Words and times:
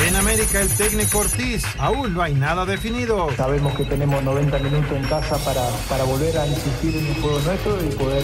En 0.00 0.16
América, 0.16 0.60
el 0.60 0.68
técnico 0.70 1.18
Ortiz, 1.18 1.64
aún 1.78 2.14
no 2.14 2.22
hay 2.22 2.34
nada 2.34 2.64
definido. 2.64 3.28
Sabemos 3.36 3.76
que 3.76 3.84
tenemos 3.84 4.22
90 4.22 4.58
minutos 4.58 4.92
en 4.92 5.04
casa 5.04 5.36
para, 5.44 5.68
para 5.88 6.04
volver 6.04 6.36
a 6.38 6.46
insistir 6.46 6.96
en 6.96 7.06
un 7.08 7.22
juego 7.22 7.38
nuestro 7.40 7.84
y 7.84 7.88
poder 7.94 8.22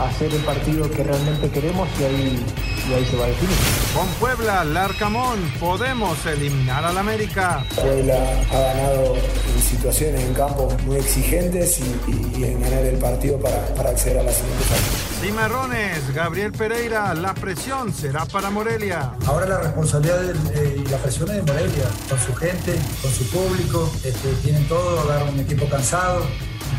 hacer 0.00 0.34
el 0.34 0.42
partido 0.42 0.90
que 0.90 1.04
realmente 1.04 1.50
queremos 1.50 1.88
y 2.00 2.04
ahí, 2.04 2.44
y 2.88 2.94
ahí 2.94 3.04
se 3.04 3.16
va 3.16 3.26
a 3.26 3.28
definir. 3.28 3.56
Con 3.94 4.06
Puebla, 4.18 4.64
Larcamón, 4.64 5.38
podemos 5.60 6.24
eliminar 6.26 6.84
al 6.84 6.98
América. 6.98 7.64
Puebla 7.76 8.16
ha 8.50 8.58
ganado 8.58 9.14
en 9.16 9.62
situaciones 9.62 10.24
en 10.24 10.34
campo 10.34 10.68
muy 10.84 10.96
exigentes 10.96 11.80
y, 11.80 12.38
y, 12.38 12.44
en 12.44 12.60
ganar 12.60 12.84
el 12.84 12.98
partido 12.98 13.38
para, 13.38 13.66
para 13.74 13.90
acceder 13.90 14.18
a 14.18 14.22
la 14.22 14.32
siguiente 14.32 14.64
fase. 14.64 15.10
Cimarrones, 15.20 16.14
Gabriel 16.14 16.50
Pereira, 16.50 17.12
la 17.14 17.34
presión 17.34 17.92
será 17.92 18.24
para 18.24 18.48
Morelia. 18.48 19.12
Ahora 19.26 19.46
la 19.46 19.58
responsabilidad 19.58 20.22
y 20.22 20.88
la 20.88 20.96
presión 20.96 21.19
de 21.26 21.42
Morelia, 21.42 21.84
con 22.08 22.18
su 22.18 22.34
gente, 22.34 22.78
con 23.02 23.12
su 23.12 23.24
público, 23.28 23.92
este, 24.04 24.32
tienen 24.42 24.66
todo, 24.68 25.04
dar 25.04 25.22
un 25.24 25.38
equipo 25.38 25.68
cansado 25.68 26.26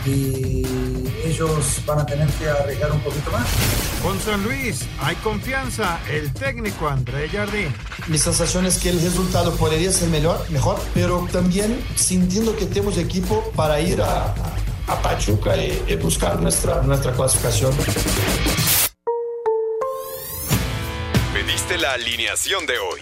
y 0.06 0.64
ellos 1.24 1.82
van 1.86 2.00
a 2.00 2.06
tener 2.06 2.28
que 2.30 2.50
arriesgar 2.50 2.92
un 2.92 3.02
poquito 3.02 3.30
más. 3.32 3.48
Con 4.02 4.20
San 4.20 4.44
Luis 4.44 4.82
hay 5.00 5.16
confianza, 5.18 6.00
el 6.10 6.34
técnico 6.34 6.88
André 6.88 7.30
Jardín. 7.30 7.74
Mi 8.08 8.18
sensación 8.18 8.66
es 8.66 8.80
que 8.80 8.90
el 8.90 9.00
resultado 9.02 9.54
podría 9.56 9.92
ser 9.92 10.10
mejor, 10.10 10.44
mejor 10.50 10.80
pero 10.94 11.28
también 11.32 11.80
sintiendo 11.96 12.56
que 12.56 12.66
tenemos 12.66 12.98
equipo 12.98 13.52
para 13.56 13.80
ir 13.80 14.02
a, 14.02 14.34
a 14.88 15.02
Pachuca 15.04 15.56
y, 15.56 15.84
y 15.88 15.96
buscar 15.98 16.40
nuestra, 16.42 16.82
nuestra 16.82 17.12
clasificación. 17.12 17.74
Pediste 21.34 21.78
la 21.78 21.94
alineación 21.94 22.66
de 22.66 22.80
hoy. 22.80 23.02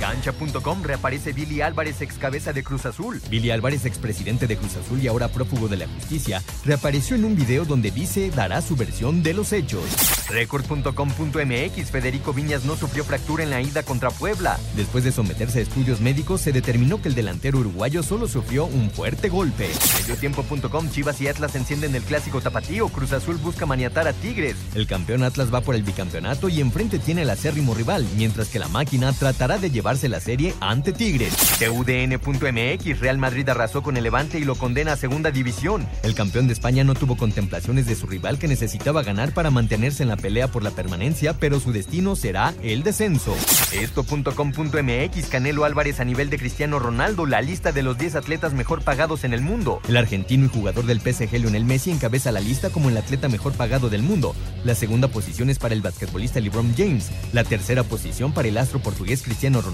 Cancha.com 0.00 0.82
reaparece 0.82 1.32
Billy 1.32 1.60
Álvarez, 1.60 2.00
ex 2.00 2.14
cabeza 2.18 2.52
de 2.52 2.62
Cruz 2.62 2.86
Azul. 2.86 3.20
Billy 3.30 3.50
Álvarez, 3.50 3.84
expresidente 3.84 4.46
de 4.46 4.56
Cruz 4.56 4.76
Azul 4.76 5.02
y 5.02 5.08
ahora 5.08 5.28
prófugo 5.28 5.68
de 5.68 5.76
la 5.76 5.86
justicia, 5.86 6.42
reapareció 6.64 7.16
en 7.16 7.24
un 7.24 7.36
video 7.36 7.64
donde 7.64 7.90
dice 7.90 8.30
dará 8.30 8.60
su 8.62 8.76
versión 8.76 9.22
de 9.22 9.34
los 9.34 9.52
hechos. 9.52 9.84
Record.com.mx 10.28 11.90
Federico 11.90 12.32
Viñas 12.32 12.64
no 12.64 12.76
sufrió 12.76 13.04
fractura 13.04 13.44
en 13.44 13.50
la 13.50 13.60
ida 13.60 13.82
contra 13.82 14.10
Puebla. 14.10 14.58
Después 14.76 15.04
de 15.04 15.12
someterse 15.12 15.58
a 15.58 15.62
estudios 15.62 16.00
médicos, 16.00 16.40
se 16.40 16.52
determinó 16.52 17.00
que 17.00 17.08
el 17.08 17.14
delantero 17.14 17.58
uruguayo 17.58 18.02
solo 18.02 18.26
sufrió 18.26 18.64
un 18.64 18.90
fuerte 18.90 19.28
golpe. 19.28 19.68
Mediotiempo.com 20.00 20.90
Chivas 20.90 21.20
y 21.20 21.28
Atlas 21.28 21.54
encienden 21.54 21.94
el 21.94 22.02
clásico 22.02 22.40
tapatío. 22.40 22.88
Cruz 22.88 23.12
Azul 23.12 23.36
busca 23.36 23.66
maniatar 23.66 24.08
a 24.08 24.12
Tigres. 24.12 24.56
El 24.74 24.86
campeón 24.86 25.22
Atlas 25.22 25.52
va 25.52 25.60
por 25.60 25.74
el 25.74 25.82
bicampeonato 25.82 26.48
y 26.48 26.60
enfrente 26.60 26.98
tiene 26.98 27.22
el 27.22 27.30
acérrimo 27.30 27.74
rival, 27.74 28.06
mientras 28.16 28.48
que 28.48 28.58
la 28.58 28.68
máquina 28.68 29.12
tratará 29.12 29.58
de 29.58 29.70
llevarse 29.84 30.08
la 30.08 30.18
serie 30.18 30.54
ante 30.60 30.94
Tigres. 30.94 31.34
TUDN.mx 31.58 33.00
Real 33.00 33.18
Madrid 33.18 33.46
arrasó 33.50 33.82
con 33.82 33.98
el 33.98 34.04
Levante 34.04 34.38
y 34.38 34.44
lo 34.44 34.54
condena 34.54 34.92
a 34.92 34.96
segunda 34.96 35.30
división. 35.30 35.86
El 36.02 36.14
campeón 36.14 36.46
de 36.46 36.54
España 36.54 36.84
no 36.84 36.94
tuvo 36.94 37.18
contemplaciones 37.18 37.84
de 37.84 37.94
su 37.94 38.06
rival 38.06 38.38
que 38.38 38.48
necesitaba 38.48 39.02
ganar 39.02 39.34
para 39.34 39.50
mantenerse 39.50 40.02
en 40.02 40.08
la 40.08 40.16
pelea 40.16 40.48
por 40.48 40.62
la 40.62 40.70
permanencia, 40.70 41.34
pero 41.34 41.60
su 41.60 41.70
destino 41.70 42.16
será 42.16 42.54
el 42.62 42.82
descenso. 42.82 43.36
Esto.com.mx 43.72 45.26
Canelo 45.28 45.66
Álvarez 45.66 46.00
a 46.00 46.04
nivel 46.06 46.30
de 46.30 46.38
Cristiano 46.38 46.78
Ronaldo, 46.78 47.26
la 47.26 47.42
lista 47.42 47.70
de 47.70 47.82
los 47.82 47.98
10 47.98 48.14
atletas 48.14 48.54
mejor 48.54 48.80
pagados 48.80 49.24
en 49.24 49.34
el 49.34 49.42
mundo. 49.42 49.82
El 49.86 49.98
argentino 49.98 50.46
y 50.46 50.48
jugador 50.48 50.86
del 50.86 51.00
PSG 51.00 51.30
Lionel 51.38 51.66
Messi 51.66 51.90
encabeza 51.90 52.32
la 52.32 52.40
lista 52.40 52.70
como 52.70 52.88
el 52.88 52.96
atleta 52.96 53.28
mejor 53.28 53.52
pagado 53.52 53.90
del 53.90 54.02
mundo. 54.02 54.34
La 54.64 54.74
segunda 54.74 55.08
posición 55.08 55.50
es 55.50 55.58
para 55.58 55.74
el 55.74 55.82
basquetbolista 55.82 56.40
LeBron 56.40 56.72
James. 56.74 57.10
La 57.34 57.44
tercera 57.44 57.82
posición 57.82 58.32
para 58.32 58.48
el 58.48 58.56
astro 58.56 58.80
portugués 58.80 59.20
Cristiano 59.20 59.60
Ronaldo. 59.60 59.73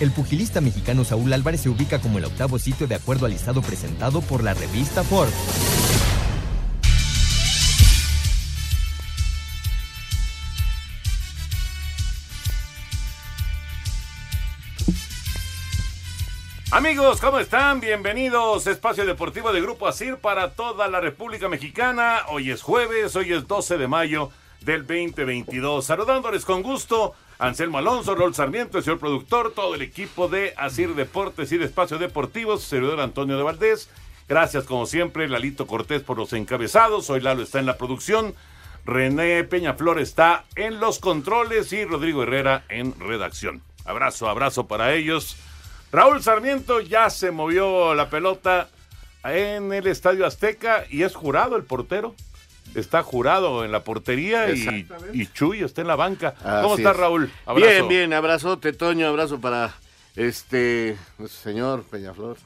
El 0.00 0.10
pugilista 0.10 0.60
mexicano 0.60 1.04
Saúl 1.04 1.32
Álvarez 1.32 1.62
se 1.62 1.68
ubica 1.68 2.00
como 2.00 2.18
el 2.18 2.24
octavo 2.24 2.58
sitio 2.58 2.88
de 2.88 2.96
acuerdo 2.96 3.26
al 3.26 3.32
listado 3.32 3.62
presentado 3.62 4.20
por 4.20 4.42
la 4.42 4.54
revista 4.54 5.04
Forbes. 5.04 5.34
Amigos, 16.72 17.20
¿cómo 17.20 17.38
están? 17.38 17.80
Bienvenidos 17.80 18.66
a 18.66 18.70
Espacio 18.72 19.06
Deportivo 19.06 19.52
de 19.52 19.60
Grupo 19.60 19.86
Asir 19.86 20.16
para 20.16 20.50
toda 20.50 20.88
la 20.88 21.00
República 21.00 21.48
Mexicana. 21.48 22.22
Hoy 22.28 22.50
es 22.50 22.62
jueves, 22.62 23.14
hoy 23.14 23.32
es 23.32 23.46
12 23.46 23.78
de 23.78 23.86
mayo 23.86 24.30
del 24.60 24.80
2022. 24.86 25.86
Saludándoles 25.86 26.44
con 26.44 26.62
gusto, 26.62 27.14
Anselmo 27.38 27.78
Alonso, 27.78 28.14
Rol 28.14 28.34
Sarmiento, 28.34 28.78
el 28.78 28.84
señor 28.84 28.98
productor, 28.98 29.52
todo 29.52 29.74
el 29.74 29.82
equipo 29.82 30.28
de 30.28 30.54
Asir 30.56 30.94
Deportes 30.94 31.52
y 31.52 31.58
de 31.58 31.66
Espacio 31.66 31.98
Deportivo, 31.98 32.56
su 32.56 32.66
servidor 32.66 33.00
Antonio 33.00 33.36
de 33.36 33.42
Valdés. 33.42 33.90
Gracias, 34.28 34.64
como 34.64 34.86
siempre, 34.86 35.28
Lalito 35.28 35.66
Cortés 35.66 36.02
por 36.02 36.16
los 36.16 36.32
encabezados. 36.32 37.10
Hoy 37.10 37.20
Lalo 37.20 37.42
está 37.42 37.60
en 37.60 37.66
la 37.66 37.76
producción. 37.76 38.34
René 38.86 39.44
Peñaflor 39.44 40.00
está 40.00 40.44
en 40.54 40.80
los 40.80 40.98
controles 40.98 41.72
y 41.72 41.84
Rodrigo 41.84 42.22
Herrera 42.22 42.64
en 42.68 42.98
redacción. 42.98 43.60
Abrazo, 43.84 44.28
abrazo 44.28 44.66
para 44.66 44.94
ellos. 44.94 45.36
Raúl 45.92 46.22
Sarmiento 46.22 46.80
ya 46.80 47.10
se 47.10 47.30
movió 47.30 47.94
la 47.94 48.08
pelota 48.10 48.68
en 49.24 49.72
el 49.72 49.86
Estadio 49.86 50.26
Azteca 50.26 50.84
y 50.88 51.02
es 51.02 51.14
jurado 51.14 51.56
el 51.56 51.64
portero. 51.64 52.14
Está 52.76 53.02
jurado 53.02 53.64
en 53.64 53.72
la 53.72 53.82
portería 53.84 54.50
y, 54.52 54.86
y, 55.12 55.26
Chuy 55.28 55.62
está 55.62 55.80
en 55.80 55.86
la 55.88 55.96
banca. 55.96 56.34
¿Cómo 56.34 56.74
Así 56.74 56.82
está 56.82 56.90
es. 56.90 56.96
Raúl? 56.96 57.30
Abrazo. 57.46 57.70
Bien, 57.70 57.88
bien, 57.88 58.12
abrazote, 58.12 58.72
Toño, 58.72 59.06
abrazo 59.08 59.40
para 59.40 59.74
este 60.14 60.96
señor 61.28 61.84
Peñaflor. 61.84 62.36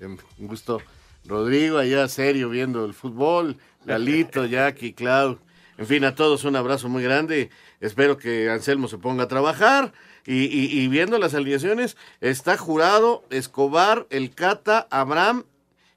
Un 0.00 0.18
gusto. 0.38 0.80
Rodrigo, 1.24 1.78
allá 1.78 2.06
serio 2.08 2.48
viendo 2.48 2.84
el 2.84 2.94
fútbol. 2.94 3.56
Lalito, 3.84 4.44
Jackie, 4.46 4.92
Clau. 4.92 5.38
En 5.78 5.86
fin, 5.86 6.04
a 6.04 6.14
todos 6.14 6.44
un 6.44 6.56
abrazo 6.56 6.88
muy 6.88 7.02
grande. 7.02 7.50
Espero 7.80 8.16
que 8.16 8.48
Anselmo 8.48 8.88
se 8.88 8.98
ponga 8.98 9.24
a 9.24 9.28
trabajar. 9.28 9.92
Y, 10.24 10.44
y- 10.44 10.80
y 10.80 10.88
viendo 10.88 11.18
las 11.18 11.34
alineaciones, 11.34 11.96
está 12.20 12.56
jurado 12.56 13.24
Escobar, 13.30 14.06
El 14.10 14.30
Cata, 14.34 14.86
Abraham 14.90 15.44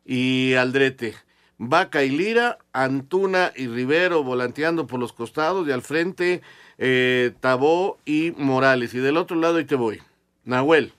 y 0.05 0.53
Aldrete. 0.53 1.15
Vaca 1.59 2.03
y 2.05 2.09
Lira, 2.09 2.57
Antuna 2.71 3.51
y 3.55 3.67
Rivero 3.67 4.23
volanteando 4.23 4.87
por 4.87 4.99
los 4.99 5.11
costados 5.11 5.67
y 5.67 5.71
al 5.71 5.81
frente 5.81 6.41
eh, 6.77 7.33
Tabó 7.41 7.97
y 8.05 8.31
Morales. 8.37 8.93
Y 8.93 8.99
del 8.99 9.17
otro 9.17 9.35
lado 9.35 9.57
ahí 9.57 9.65
te 9.65 9.75
voy. 9.75 10.01
Nahuel, 10.45 10.93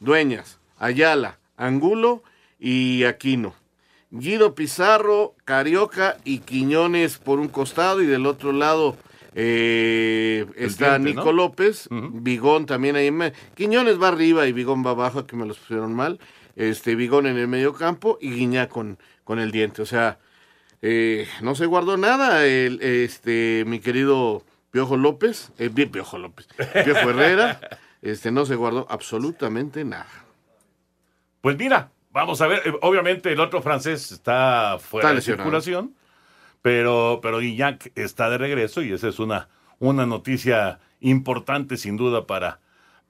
Dueñas, 0.00 0.58
Ayala, 0.78 1.38
Angulo 1.56 2.24
y 2.58 3.04
Aquino. 3.04 3.54
Guido 4.10 4.54
Pizarro, 4.54 5.34
Carioca 5.44 6.18
y 6.24 6.40
Quiñones 6.40 7.18
por 7.18 7.38
un 7.38 7.48
costado 7.48 8.02
y 8.02 8.06
del 8.06 8.26
otro 8.26 8.52
lado 8.52 8.96
eh, 9.34 10.44
está 10.56 10.98
diente, 10.98 11.10
Nico 11.10 11.26
¿no? 11.26 11.32
López, 11.32 11.88
Vigón 11.90 12.66
también 12.66 12.96
ahí. 12.96 13.10
Quiñones 13.54 14.02
va 14.02 14.08
arriba 14.08 14.46
y 14.46 14.52
Vigón 14.52 14.84
va 14.84 14.90
abajo, 14.90 15.26
que 15.26 15.36
me 15.36 15.46
los 15.46 15.58
pusieron 15.58 15.94
mal. 15.94 16.18
Este 16.56 16.94
Vigón 16.94 17.26
en 17.26 17.38
el 17.38 17.48
medio 17.48 17.74
campo 17.74 18.18
y 18.20 18.30
Guiñá 18.32 18.68
con, 18.68 18.98
con 19.24 19.38
el 19.38 19.50
diente. 19.52 19.82
O 19.82 19.86
sea, 19.86 20.18
Eh, 20.84 21.28
no 21.42 21.54
se 21.54 21.66
guardó 21.66 21.96
nada 21.96 22.44
el, 22.44 22.82
este, 22.82 23.62
mi 23.68 23.78
querido 23.78 24.42
Piojo 24.72 24.96
López, 24.96 25.52
eh, 25.58 25.70
Piojo 25.70 26.18
López, 26.18 26.48
Piojo 26.84 27.10
Herrera, 27.10 27.60
este, 28.02 28.32
no 28.32 28.44
se 28.46 28.56
guardó 28.56 28.86
absolutamente 28.90 29.84
nada. 29.84 30.08
Pues 31.40 31.56
mira, 31.56 31.90
vamos 32.10 32.40
a 32.40 32.48
ver, 32.48 32.62
eh, 32.64 32.72
obviamente 32.82 33.32
el 33.32 33.38
otro 33.40 33.62
francés 33.62 34.10
está 34.10 34.78
fuera 34.80 35.10
Está 35.10 35.14
de 35.14 35.22
circulación, 35.22 35.94
pero, 36.62 37.20
pero 37.22 37.38
Guiñac 37.38 37.92
está 37.94 38.28
de 38.30 38.38
regreso 38.38 38.82
y 38.82 38.92
esa 38.92 39.08
es 39.08 39.20
una, 39.20 39.48
una 39.78 40.04
noticia 40.06 40.80
importante 41.00 41.76
sin 41.76 41.96
duda 41.96 42.26
para, 42.26 42.58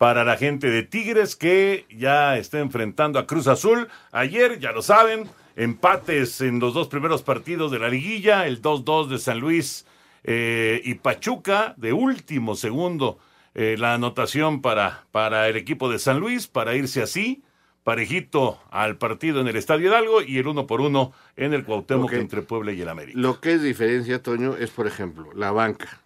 para 0.02 0.24
la 0.24 0.36
gente 0.36 0.68
de 0.68 0.82
Tigres 0.82 1.36
que 1.36 1.86
ya 1.88 2.36
está 2.36 2.58
enfrentando 2.58 3.20
a 3.20 3.26
Cruz 3.28 3.46
Azul. 3.46 3.86
Ayer, 4.10 4.58
ya 4.58 4.72
lo 4.72 4.82
saben, 4.82 5.30
empates 5.54 6.40
en 6.40 6.58
los 6.58 6.74
dos 6.74 6.88
primeros 6.88 7.22
partidos 7.22 7.70
de 7.70 7.78
la 7.78 7.88
liguilla, 7.88 8.48
el 8.48 8.60
2-2 8.60 9.06
de 9.06 9.18
San 9.20 9.38
Luis 9.38 9.86
eh, 10.24 10.80
y 10.84 10.94
Pachuca, 10.94 11.74
de 11.76 11.92
último 11.92 12.56
segundo 12.56 13.20
eh, 13.54 13.76
la 13.78 13.94
anotación 13.94 14.60
para, 14.60 15.04
para 15.12 15.46
el 15.46 15.56
equipo 15.56 15.88
de 15.88 16.00
San 16.00 16.18
Luis, 16.18 16.48
para 16.48 16.74
irse 16.74 17.00
así, 17.00 17.44
parejito 17.84 18.60
al 18.72 18.96
partido 18.96 19.40
en 19.40 19.46
el 19.46 19.54
Estadio 19.54 19.86
Hidalgo 19.86 20.20
y 20.20 20.38
el 20.38 20.48
uno 20.48 20.66
por 20.66 20.80
uno 20.80 21.12
en 21.36 21.54
el 21.54 21.64
Cuauhtémoc 21.64 22.12
entre 22.14 22.42
Puebla 22.42 22.72
y 22.72 22.82
el 22.82 22.88
América. 22.88 23.16
Lo 23.20 23.40
que 23.40 23.52
es 23.52 23.62
diferencia, 23.62 24.20
Toño, 24.20 24.56
es, 24.56 24.72
por 24.72 24.88
ejemplo, 24.88 25.32
la 25.32 25.52
banca. 25.52 26.00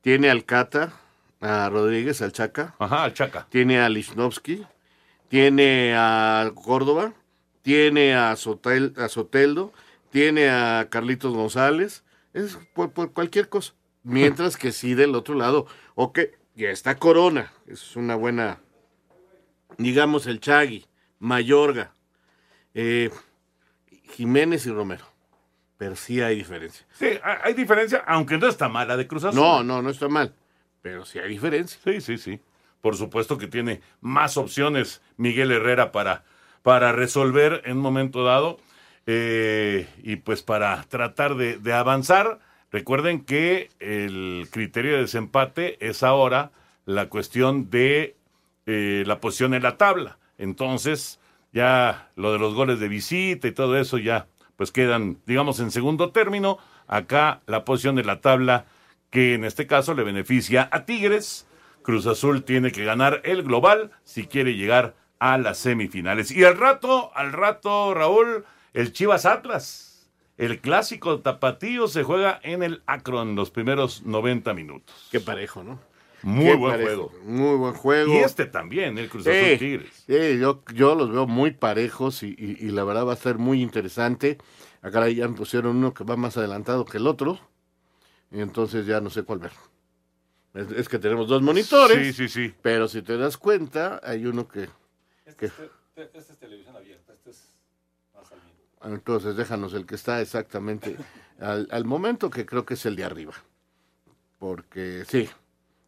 Tiene 0.00 0.30
al 0.30 0.44
Cata, 0.44 0.92
a 1.44 1.68
Rodríguez, 1.68 2.22
al 2.22 2.32
Chaca. 2.32 2.74
Ajá, 2.78 3.04
al 3.04 3.12
Chaca. 3.12 3.46
Tiene 3.50 3.78
a 3.80 3.88
Lichnowsky, 3.88 4.66
tiene 5.28 5.94
a 5.94 6.50
Córdoba, 6.54 7.12
tiene 7.62 8.14
a, 8.14 8.34
Sotel, 8.36 8.94
a 8.96 9.08
Soteldo, 9.08 9.72
tiene 10.10 10.48
a 10.48 10.88
Carlitos 10.90 11.34
González. 11.34 12.02
Es 12.32 12.58
por, 12.74 12.92
por 12.92 13.12
cualquier 13.12 13.48
cosa. 13.48 13.74
Mientras 14.02 14.56
que 14.56 14.72
sí 14.72 14.94
del 14.94 15.14
otro 15.14 15.34
lado, 15.34 15.66
ok, 15.94 16.20
ya 16.54 16.70
está 16.70 16.96
Corona, 16.98 17.52
es 17.66 17.96
una 17.96 18.16
buena, 18.16 18.60
digamos 19.78 20.26
el 20.26 20.40
Chagui, 20.40 20.86
Mayorga, 21.18 21.92
eh, 22.74 23.10
Jiménez 24.10 24.66
y 24.66 24.70
Romero. 24.70 25.04
Pero 25.76 25.96
sí 25.96 26.20
hay 26.20 26.36
diferencia. 26.36 26.86
Sí, 26.92 27.06
hay 27.22 27.38
hay 27.42 27.54
diferencia, 27.54 28.04
aunque 28.06 28.38
no 28.38 28.46
está 28.46 28.68
mala 28.68 28.96
de 28.96 29.06
Cruz 29.08 29.24
Azul. 29.24 29.40
No, 29.40 29.62
no, 29.64 29.82
no 29.82 29.90
está 29.90 30.08
mal. 30.08 30.34
Pero 30.84 31.06
sí 31.06 31.18
hay 31.18 31.30
diferencia. 31.30 31.80
Sí, 31.82 32.02
sí, 32.02 32.18
sí. 32.18 32.40
Por 32.82 32.94
supuesto 32.94 33.38
que 33.38 33.46
tiene 33.46 33.80
más 34.02 34.36
opciones 34.36 35.00
Miguel 35.16 35.50
Herrera 35.50 35.92
para, 35.92 36.24
para 36.62 36.92
resolver 36.92 37.62
en 37.64 37.78
un 37.78 37.82
momento 37.82 38.22
dado. 38.22 38.58
eh, 39.06 39.88
y 40.02 40.16
pues 40.16 40.42
para 40.42 40.82
tratar 40.82 41.36
de, 41.36 41.72
avanzar, 41.72 42.38
recuerden 42.70 43.24
que 43.24 43.70
el 43.80 44.46
criterio 44.50 44.92
de 44.92 45.00
desempate 45.00 45.78
es 45.80 46.02
ahora 46.02 46.52
la 46.84 47.08
cuestión 47.08 47.70
de 47.70 48.14
eh, 48.66 49.04
la 49.06 49.20
posición 49.20 49.54
en 49.54 49.62
la 49.62 49.78
tabla. 49.78 50.18
Entonces, 50.36 51.18
ya 51.54 52.10
lo 52.14 52.34
de 52.34 52.38
los 52.38 52.52
goles 52.52 52.78
de 52.78 52.88
visita 52.88 53.48
y 53.48 53.52
todo 53.52 53.78
eso 53.78 53.96
ya 53.96 54.26
pues 54.56 54.70
quedan, 54.70 55.16
digamos, 55.24 55.60
en 55.60 55.70
segundo 55.70 56.10
término. 56.10 56.58
Acá 56.88 57.40
la 57.46 57.64
posición 57.64 57.96
de 57.96 58.04
la 58.04 58.20
tabla 58.20 58.66
que 59.14 59.34
en 59.34 59.44
este 59.44 59.68
caso 59.68 59.94
le 59.94 60.02
beneficia 60.02 60.68
a 60.72 60.84
Tigres. 60.84 61.46
Cruz 61.82 62.06
Azul 62.06 62.42
tiene 62.42 62.72
que 62.72 62.84
ganar 62.84 63.20
el 63.24 63.44
global 63.44 63.92
si 64.02 64.26
quiere 64.26 64.56
llegar 64.56 64.96
a 65.20 65.38
las 65.38 65.56
semifinales. 65.58 66.32
Y 66.32 66.42
al 66.42 66.58
rato, 66.58 67.12
al 67.14 67.32
rato, 67.32 67.94
Raúl, 67.94 68.44
el 68.72 68.92
Chivas 68.92 69.24
Atlas. 69.24 70.10
El 70.36 70.60
clásico 70.60 71.20
tapatío 71.20 71.86
se 71.86 72.02
juega 72.02 72.40
en 72.42 72.64
el 72.64 72.82
Akron 72.86 73.36
los 73.36 73.52
primeros 73.52 74.02
90 74.02 74.52
minutos. 74.52 75.08
Qué 75.12 75.20
parejo, 75.20 75.62
¿no? 75.62 75.78
Muy 76.24 76.46
Qué 76.46 76.54
buen 76.56 76.72
parejo, 76.72 77.08
juego. 77.10 77.24
Muy 77.24 77.56
buen 77.56 77.74
juego. 77.74 78.14
Y 78.14 78.16
este 78.16 78.46
también, 78.46 78.98
el 78.98 79.08
Cruz 79.08 79.28
Azul 79.28 79.50
Sí, 79.52 79.56
Tigres. 79.58 80.04
sí, 80.08 80.38
yo, 80.40 80.64
yo 80.74 80.96
los 80.96 81.12
veo 81.12 81.28
muy 81.28 81.52
parejos 81.52 82.24
y, 82.24 82.34
y- 82.36 82.56
y 82.58 82.70
la 82.70 82.82
verdad 82.82 83.06
va 83.06 83.12
a 83.12 83.16
ser 83.16 83.38
muy 83.38 83.62
interesante. 83.62 84.38
Acá 84.82 85.08
ya 85.08 85.28
me 85.28 85.36
pusieron 85.36 85.76
uno 85.76 85.94
que 85.94 86.02
va 86.02 86.16
más 86.16 86.36
adelantado 86.36 86.84
que 86.84 86.96
el 86.98 87.06
otro. 87.06 87.38
Y 88.34 88.40
entonces 88.40 88.84
ya 88.86 89.00
no 89.00 89.10
sé 89.10 89.22
cuál 89.22 89.38
ver. 89.38 89.52
Es, 90.54 90.70
es 90.72 90.88
que 90.88 90.98
tenemos 90.98 91.28
dos 91.28 91.40
monitores. 91.40 92.14
Sí, 92.16 92.28
sí, 92.28 92.28
sí. 92.28 92.54
Pero 92.62 92.88
si 92.88 93.00
te 93.02 93.16
das 93.16 93.36
cuenta, 93.36 94.00
hay 94.02 94.26
uno 94.26 94.46
que... 94.48 94.68
que- 95.38 95.50
Esta 95.96 96.18
es 96.18 96.26
televisión 96.38 96.76
abierta, 96.76 97.12
este 97.12 97.30
es 97.30 97.56
más 98.14 98.30
al 98.32 98.38
mismo. 98.42 98.60
entonces 98.96 99.36
déjanos 99.36 99.72
el 99.74 99.86
que 99.86 99.94
está 99.94 100.20
exactamente 100.20 100.96
al, 101.40 101.68
al 101.70 101.84
momento, 101.84 102.28
que 102.30 102.44
creo 102.44 102.64
que 102.66 102.74
es 102.74 102.84
el 102.86 102.96
de 102.96 103.04
arriba. 103.04 103.34
Porque 104.40 105.04
sí, 105.08 105.28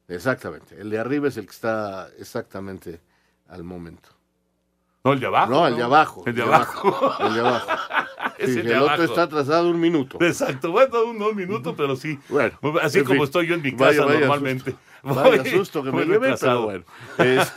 exactamente. 0.08 0.81
El 0.81 0.88
de 0.90 0.99
arriba 0.99 1.28
es 1.28 1.37
el 1.37 1.46
que 1.46 1.52
está 1.52 2.08
exactamente 2.19 3.00
al 3.49 3.64
momento. 3.64 4.08
No, 5.04 5.12
el 5.12 5.20
de 5.20 5.26
abajo. 5.26 5.50
No, 5.50 5.66
el 5.66 5.76
de 5.76 5.82
abajo. 5.82 6.22
El 6.26 6.34
de 6.34 6.42
abajo. 6.42 7.14
El 7.26 7.34
de 7.34 7.40
abajo. 7.40 7.69
Es 8.38 8.50
Sí, 8.53 8.61
el 8.61 8.67
el, 8.67 8.73
de 8.73 8.79
otro 8.79 9.05
está 9.05 9.23
atrasado 9.23 9.69
un 9.71 9.81
minuto. 9.81 10.19
Exacto, 10.21 10.71
bueno, 10.73 11.05
un, 11.05 11.21
un 11.23 11.37
minuto, 11.37 11.75
pero 11.77 11.97
sí. 11.97 12.19
Bueno, 12.29 12.59
Así 12.83 13.00
como 13.00 13.15
fin. 13.15 13.23
estoy 13.25 13.47
yo 13.47 13.55
en 13.55 13.62
mi 13.62 13.73
casa 13.75 14.05
vaya 14.05 14.21
normalmente. 14.21 14.73
susto. 14.73 14.81
Vaya 15.03 15.43
Voy- 15.43 15.50
susto 15.50 15.83
que 15.85 15.93
me 15.93 16.05
retrasado. 16.05 16.67
pero 16.69 16.85
bueno. 17.17 17.35
Es- 17.41 17.53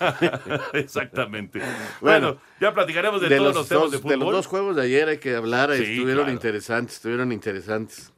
Exactamente. 0.73 1.59
Bueno, 1.59 2.27
Bueno, 2.27 2.41
ya 2.61 2.73
platicaremos 2.73 3.21
de, 3.21 3.29
de, 3.29 3.37
todos 3.37 3.47
los 3.47 3.55
los 3.57 3.67
temas 3.69 3.83
dos, 3.83 3.91
de 3.91 3.97
de 3.97 4.01
fútbol. 4.03 4.19
los 4.19 4.31
dos 4.31 4.47
juegos 4.47 4.75
de 4.75 4.81
ayer 4.83 5.07
hay 5.09 5.17
que 5.17 5.35
hablar. 5.35 5.73
Sí, 5.75 5.81
estuvieron 5.83 6.23
claro. 6.25 6.31
interesantes, 6.31 6.95
estuvieron 6.95 7.31
interesantes. 7.31 8.13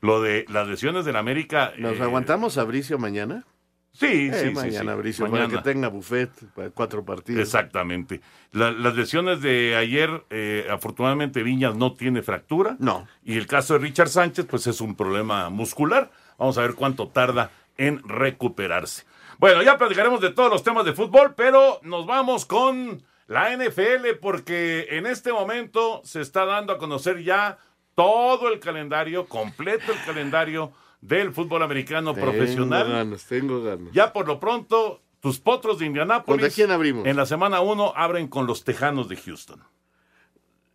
Lo 0.00 0.20
de 0.22 0.44
las 0.48 0.68
lesiones 0.68 1.04
del 1.04 1.16
América. 1.16 1.72
¿Nos 1.78 1.98
eh, 1.98 2.02
aguantamos 2.02 2.58
a 2.58 2.64
Bricio 2.64 2.98
mañana? 2.98 3.44
Sí, 3.92 4.28
Eh, 4.30 4.32
sí, 4.32 4.48
sí, 4.48 4.54
mañana, 4.54 4.92
sí. 4.94 4.98
Bricio, 4.98 5.26
Mañana. 5.26 5.48
para 5.48 5.62
que 5.62 5.70
tenga 5.72 5.88
buffet 5.88 6.30
para 6.54 6.70
cuatro 6.70 7.04
partidos. 7.04 7.40
Exactamente. 7.42 8.20
La- 8.52 8.70
las 8.70 8.94
lesiones 8.94 9.40
de 9.40 9.74
ayer, 9.76 10.24
eh, 10.30 10.66
afortunadamente 10.70 11.42
Viñas 11.42 11.74
no 11.74 11.94
tiene 11.94 12.22
fractura. 12.22 12.76
No. 12.78 13.08
Y 13.24 13.36
el 13.36 13.46
caso 13.46 13.74
de 13.74 13.80
Richard 13.80 14.08
Sánchez, 14.08 14.46
pues 14.48 14.66
es 14.68 14.80
un 14.80 14.94
problema 14.94 15.50
muscular. 15.50 16.10
Vamos 16.38 16.56
a 16.58 16.62
ver 16.62 16.74
cuánto 16.74 17.08
tarda 17.08 17.50
en 17.76 18.00
recuperarse. 18.08 19.04
Bueno, 19.38 19.62
ya 19.62 19.78
platicaremos 19.78 20.20
de 20.20 20.30
todos 20.30 20.50
los 20.50 20.62
temas 20.62 20.84
de 20.84 20.92
fútbol, 20.92 21.34
pero 21.36 21.80
nos 21.82 22.06
vamos 22.06 22.44
con 22.44 23.02
la 23.26 23.52
NFL 23.56 24.14
porque 24.20 24.86
en 24.90 25.06
este 25.06 25.32
momento 25.32 26.00
se 26.04 26.20
está 26.20 26.44
dando 26.44 26.72
a 26.72 26.78
conocer 26.78 27.22
ya 27.22 27.58
todo 27.94 28.48
el 28.52 28.60
calendario, 28.60 29.26
completo 29.26 29.92
el 29.92 29.98
calendario 30.06 30.72
del 31.00 31.32
fútbol 31.32 31.62
americano 31.62 32.14
Tengo 32.14 32.26
profesional. 32.30 32.88
ganas, 32.90 33.24
tengo 33.26 33.62
ganas. 33.62 33.92
Ya 33.92 34.12
por 34.12 34.26
lo 34.26 34.40
pronto, 34.40 35.02
tus 35.20 35.38
potros 35.38 35.78
de 35.78 35.86
Indianápolis. 35.86 36.40
¿Contra 36.42 36.54
quién 36.54 36.70
abrimos? 36.70 37.06
En 37.06 37.16
la 37.16 37.26
semana 37.26 37.60
1 37.60 37.92
abren 37.96 38.28
con 38.28 38.46
los 38.46 38.64
Tejanos 38.64 39.08
de 39.08 39.16
Houston. 39.16 39.62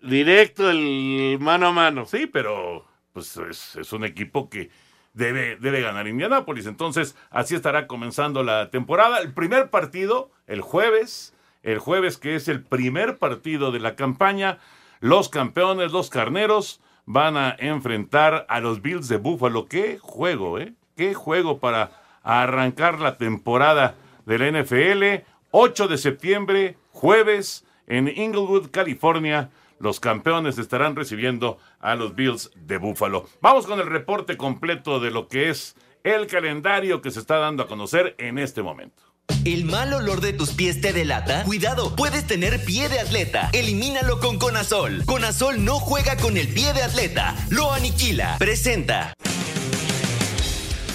Directo 0.01 0.69
el 0.69 1.37
mano 1.39 1.67
a 1.67 1.71
mano. 1.71 2.05
Sí, 2.05 2.27
pero 2.27 2.85
pues 3.13 3.37
es, 3.37 3.75
es 3.77 3.93
un 3.93 4.03
equipo 4.03 4.49
que 4.49 4.69
debe, 5.13 5.55
debe 5.57 5.81
ganar 5.81 6.07
Indianápolis. 6.07 6.65
Entonces, 6.65 7.15
así 7.29 7.55
estará 7.55 7.87
comenzando 7.87 8.43
la 8.43 8.69
temporada. 8.69 9.19
El 9.19 9.33
primer 9.33 9.69
partido, 9.69 10.31
el 10.47 10.61
jueves, 10.61 11.33
el 11.61 11.79
jueves 11.79 12.17
que 12.17 12.35
es 12.35 12.47
el 12.47 12.63
primer 12.63 13.17
partido 13.17 13.71
de 13.71 13.79
la 13.79 13.95
campaña, 13.95 14.59
los 14.99 15.29
campeones, 15.29 15.91
los 15.91 16.09
carneros, 16.09 16.81
van 17.05 17.37
a 17.37 17.55
enfrentar 17.59 18.45
a 18.49 18.59
los 18.59 18.81
Bills 18.81 19.07
de 19.07 19.17
Buffalo. 19.17 19.65
Qué 19.65 19.97
juego, 19.99 20.59
¿eh? 20.59 20.73
Qué 20.95 21.13
juego 21.13 21.59
para 21.59 21.91
arrancar 22.23 22.99
la 22.99 23.17
temporada 23.17 23.95
de 24.25 24.39
la 24.39 24.61
NFL. 24.61 25.25
8 25.51 25.87
de 25.87 25.97
septiembre, 25.97 26.77
jueves, 26.91 27.65
en 27.87 28.07
Inglewood, 28.07 28.71
California. 28.71 29.49
Los 29.79 29.99
campeones 29.99 30.57
estarán 30.57 30.95
recibiendo 30.95 31.57
a 31.79 31.95
los 31.95 32.15
Bills 32.15 32.51
de 32.55 32.77
Buffalo. 32.77 33.27
Vamos 33.41 33.67
con 33.67 33.79
el 33.79 33.87
reporte 33.87 34.37
completo 34.37 34.99
de 34.99 35.11
lo 35.11 35.27
que 35.27 35.49
es 35.49 35.75
el 36.03 36.27
calendario 36.27 37.01
que 37.01 37.11
se 37.11 37.19
está 37.19 37.37
dando 37.37 37.63
a 37.63 37.67
conocer 37.67 38.15
en 38.17 38.37
este 38.37 38.61
momento. 38.61 39.12
¿El 39.45 39.65
mal 39.65 39.93
olor 39.93 40.21
de 40.21 40.33
tus 40.33 40.51
pies 40.51 40.81
te 40.81 40.93
delata? 40.93 41.43
Cuidado, 41.43 41.95
puedes 41.95 42.25
tener 42.25 42.63
pie 42.63 42.89
de 42.89 42.99
atleta. 42.99 43.49
Elimínalo 43.53 44.19
con 44.19 44.37
Conazol. 44.37 45.03
Conazol 45.05 45.63
no 45.63 45.79
juega 45.79 46.17
con 46.17 46.37
el 46.37 46.47
pie 46.47 46.73
de 46.73 46.83
atleta, 46.83 47.35
lo 47.49 47.71
aniquila. 47.71 48.37
Presenta. 48.37 49.13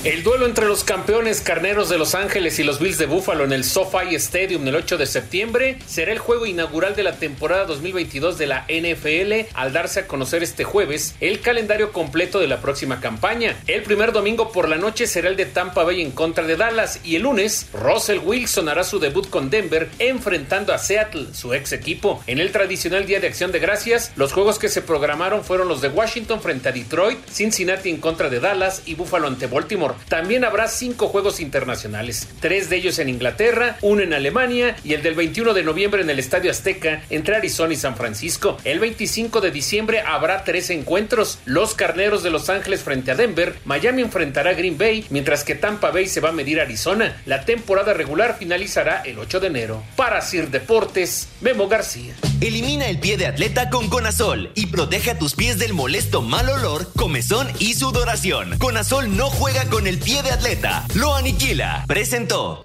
El 0.05 0.23
duelo 0.23 0.47
entre 0.47 0.67
los 0.67 0.85
campeones 0.85 1.41
carneros 1.41 1.89
de 1.89 1.99
Los 1.99 2.15
Ángeles 2.15 2.61
y 2.61 2.63
los 2.63 2.79
Bills 2.79 2.99
de 2.99 3.07
Buffalo 3.07 3.43
en 3.43 3.53
el 3.53 3.65
SoFi 3.65 4.15
Stadium 4.15 4.67
el 4.69 4.77
8 4.77 4.97
de 4.97 5.07
septiembre 5.07 5.77
será 5.89 6.13
el 6.13 6.21
juego 6.21 6.47
inaugural 6.47 6.95
de 6.95 7.03
la 7.03 7.17
temporada 7.17 7.65
2022 7.65 8.39
de 8.39 8.47
la 8.47 8.65
NFL 8.69 9.49
al 9.55 9.73
darse 9.73 9.99
a 9.99 10.07
conocer 10.07 10.45
este 10.45 10.63
jueves 10.63 11.17
el 11.21 11.41
calendario 11.41 11.91
completo 11.91 12.39
de 12.39 12.47
la 12.47 12.61
próxima 12.61 13.01
campaña. 13.01 13.57
El 13.67 13.83
primer 13.83 14.13
domingo 14.13 14.53
por 14.53 14.69
la 14.69 14.77
noche 14.77 15.09
será 15.09 15.31
el 15.31 15.37
de 15.37 15.47
Tampa 15.47 15.83
Bay 15.83 16.01
en 16.01 16.13
contra 16.13 16.45
de 16.45 16.55
Dallas 16.55 17.01
y 17.03 17.17
el 17.17 17.23
lunes 17.23 17.67
Russell 17.73 18.21
Wilson 18.25 18.69
hará 18.69 18.85
su 18.85 19.01
debut 19.01 19.29
con 19.29 19.51
Denver 19.51 19.91
enfrentando 19.99 20.73
a 20.73 20.79
Seattle, 20.79 21.35
su 21.35 21.55
ex 21.55 21.73
equipo. 21.73 22.23
En 22.29 22.39
el 22.39 22.53
tradicional 22.53 23.05
Día 23.05 23.19
de 23.19 23.27
Acción 23.27 23.51
de 23.51 23.59
Gracias, 23.59 24.13
los 24.15 24.33
juegos 24.33 24.61
que 24.61 24.69
se 24.69 24.81
programaron 24.81 25.43
fueron 25.43 25.67
los 25.67 25.81
de 25.81 25.89
Washington 25.89 26.41
frente 26.41 26.69
a 26.69 26.73
Detroit, 26.73 27.19
Cincinnati 27.29 27.91
en 27.91 27.97
contra 27.97 28.31
de 28.31 28.39
Dallas 28.39 28.83
y 28.87 28.95
Buffalo 28.95 29.27
ante 29.27 29.49
Baltimore. 29.49 29.89
También 30.09 30.45
habrá 30.45 30.69
cinco 30.69 31.09
juegos 31.09 31.41
internacionales, 31.41 32.29
tres 32.41 32.71
de 32.71 32.77
ellos 32.77 32.99
en 32.99 33.09
Inglaterra, 33.09 33.77
uno 33.83 34.03
en 34.03 34.13
Alemania 34.13 34.77
y 34.85 34.95
el 34.95 35.03
del 35.03 35.15
21 35.15 35.55
de 35.55 35.63
noviembre 35.63 36.03
en 36.03 36.11
el 36.11 36.19
Estadio 36.19 36.51
Azteca 36.51 37.03
entre 37.11 37.37
Arizona 37.37 37.73
y 37.73 37.77
San 37.77 37.97
Francisco. 37.97 38.57
El 38.65 38.81
25 38.81 39.41
de 39.41 39.51
diciembre 39.51 40.01
habrá 40.01 40.45
tres 40.45 40.71
encuentros, 40.71 41.39
los 41.45 41.75
Carneros 41.75 42.23
de 42.23 42.31
Los 42.31 42.49
Ángeles 42.49 42.83
frente 42.83 43.11
a 43.11 43.15
Denver, 43.15 43.55
Miami 43.65 44.03
enfrentará 44.03 44.51
a 44.51 44.55
Green 44.55 44.79
Bay, 44.79 45.07
mientras 45.11 45.45
que 45.45 45.55
Tampa 45.55 45.91
Bay 45.91 46.07
se 46.07 46.21
va 46.21 46.31
a 46.31 46.33
medir 46.33 46.61
a 46.61 46.63
Arizona. 46.63 47.21
La 47.27 47.45
temporada 47.45 47.95
regular 47.95 48.37
finalizará 48.39 49.03
el 49.05 49.19
8 49.19 49.41
de 49.41 49.47
enero. 49.47 49.83
Para 49.97 50.21
Sir 50.21 50.51
Deportes, 50.51 51.29
Memo 51.41 51.69
García. 51.69 52.15
Elimina 52.41 52.87
el 52.87 52.99
pie 52.99 53.17
de 53.17 53.27
atleta 53.27 53.69
con 53.71 53.89
Conazol 53.89 54.53
y 54.55 54.67
protege 54.67 55.11
a 55.11 55.19
tus 55.19 55.35
pies 55.35 55.59
del 55.59 55.75
molesto 55.75 56.23
mal 56.23 56.49
olor, 56.49 56.93
comezón 56.95 57.49
y 57.59 57.75
sudoración. 57.75 58.59
Conazol 58.59 59.17
no 59.17 59.31
juega 59.31 59.65
con 59.67 59.78
el 59.87 59.99
pie 59.99 60.23
de 60.23 60.31
atleta, 60.31 60.87
lo 60.95 61.15
aniquila. 61.15 61.85
Presentó. 61.87 62.65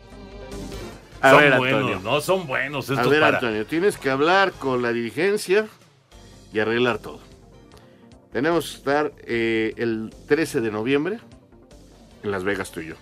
A 1.21 1.31
son 1.31 1.39
ver, 1.39 1.57
buenos, 1.57 1.79
Antonio. 1.81 1.99
no 2.03 2.21
son 2.21 2.47
buenos 2.47 2.89
A 2.89 2.93
estos 2.93 3.09
ver, 3.09 3.21
para. 3.21 3.37
Antonio, 3.37 3.65
tienes 3.65 3.97
que 3.97 4.09
hablar 4.09 4.51
con 4.53 4.81
la 4.81 4.91
dirigencia 4.91 5.67
y 6.51 6.59
arreglar 6.59 6.97
todo. 6.97 7.19
Tenemos 8.33 8.71
que 8.71 8.77
estar 8.77 9.11
eh, 9.25 9.73
el 9.77 10.13
13 10.27 10.61
de 10.61 10.71
noviembre 10.71 11.19
en 12.23 12.31
Las 12.31 12.43
Vegas 12.43 12.71
tú 12.71 12.81
y 12.81 12.87
yo. 12.87 12.95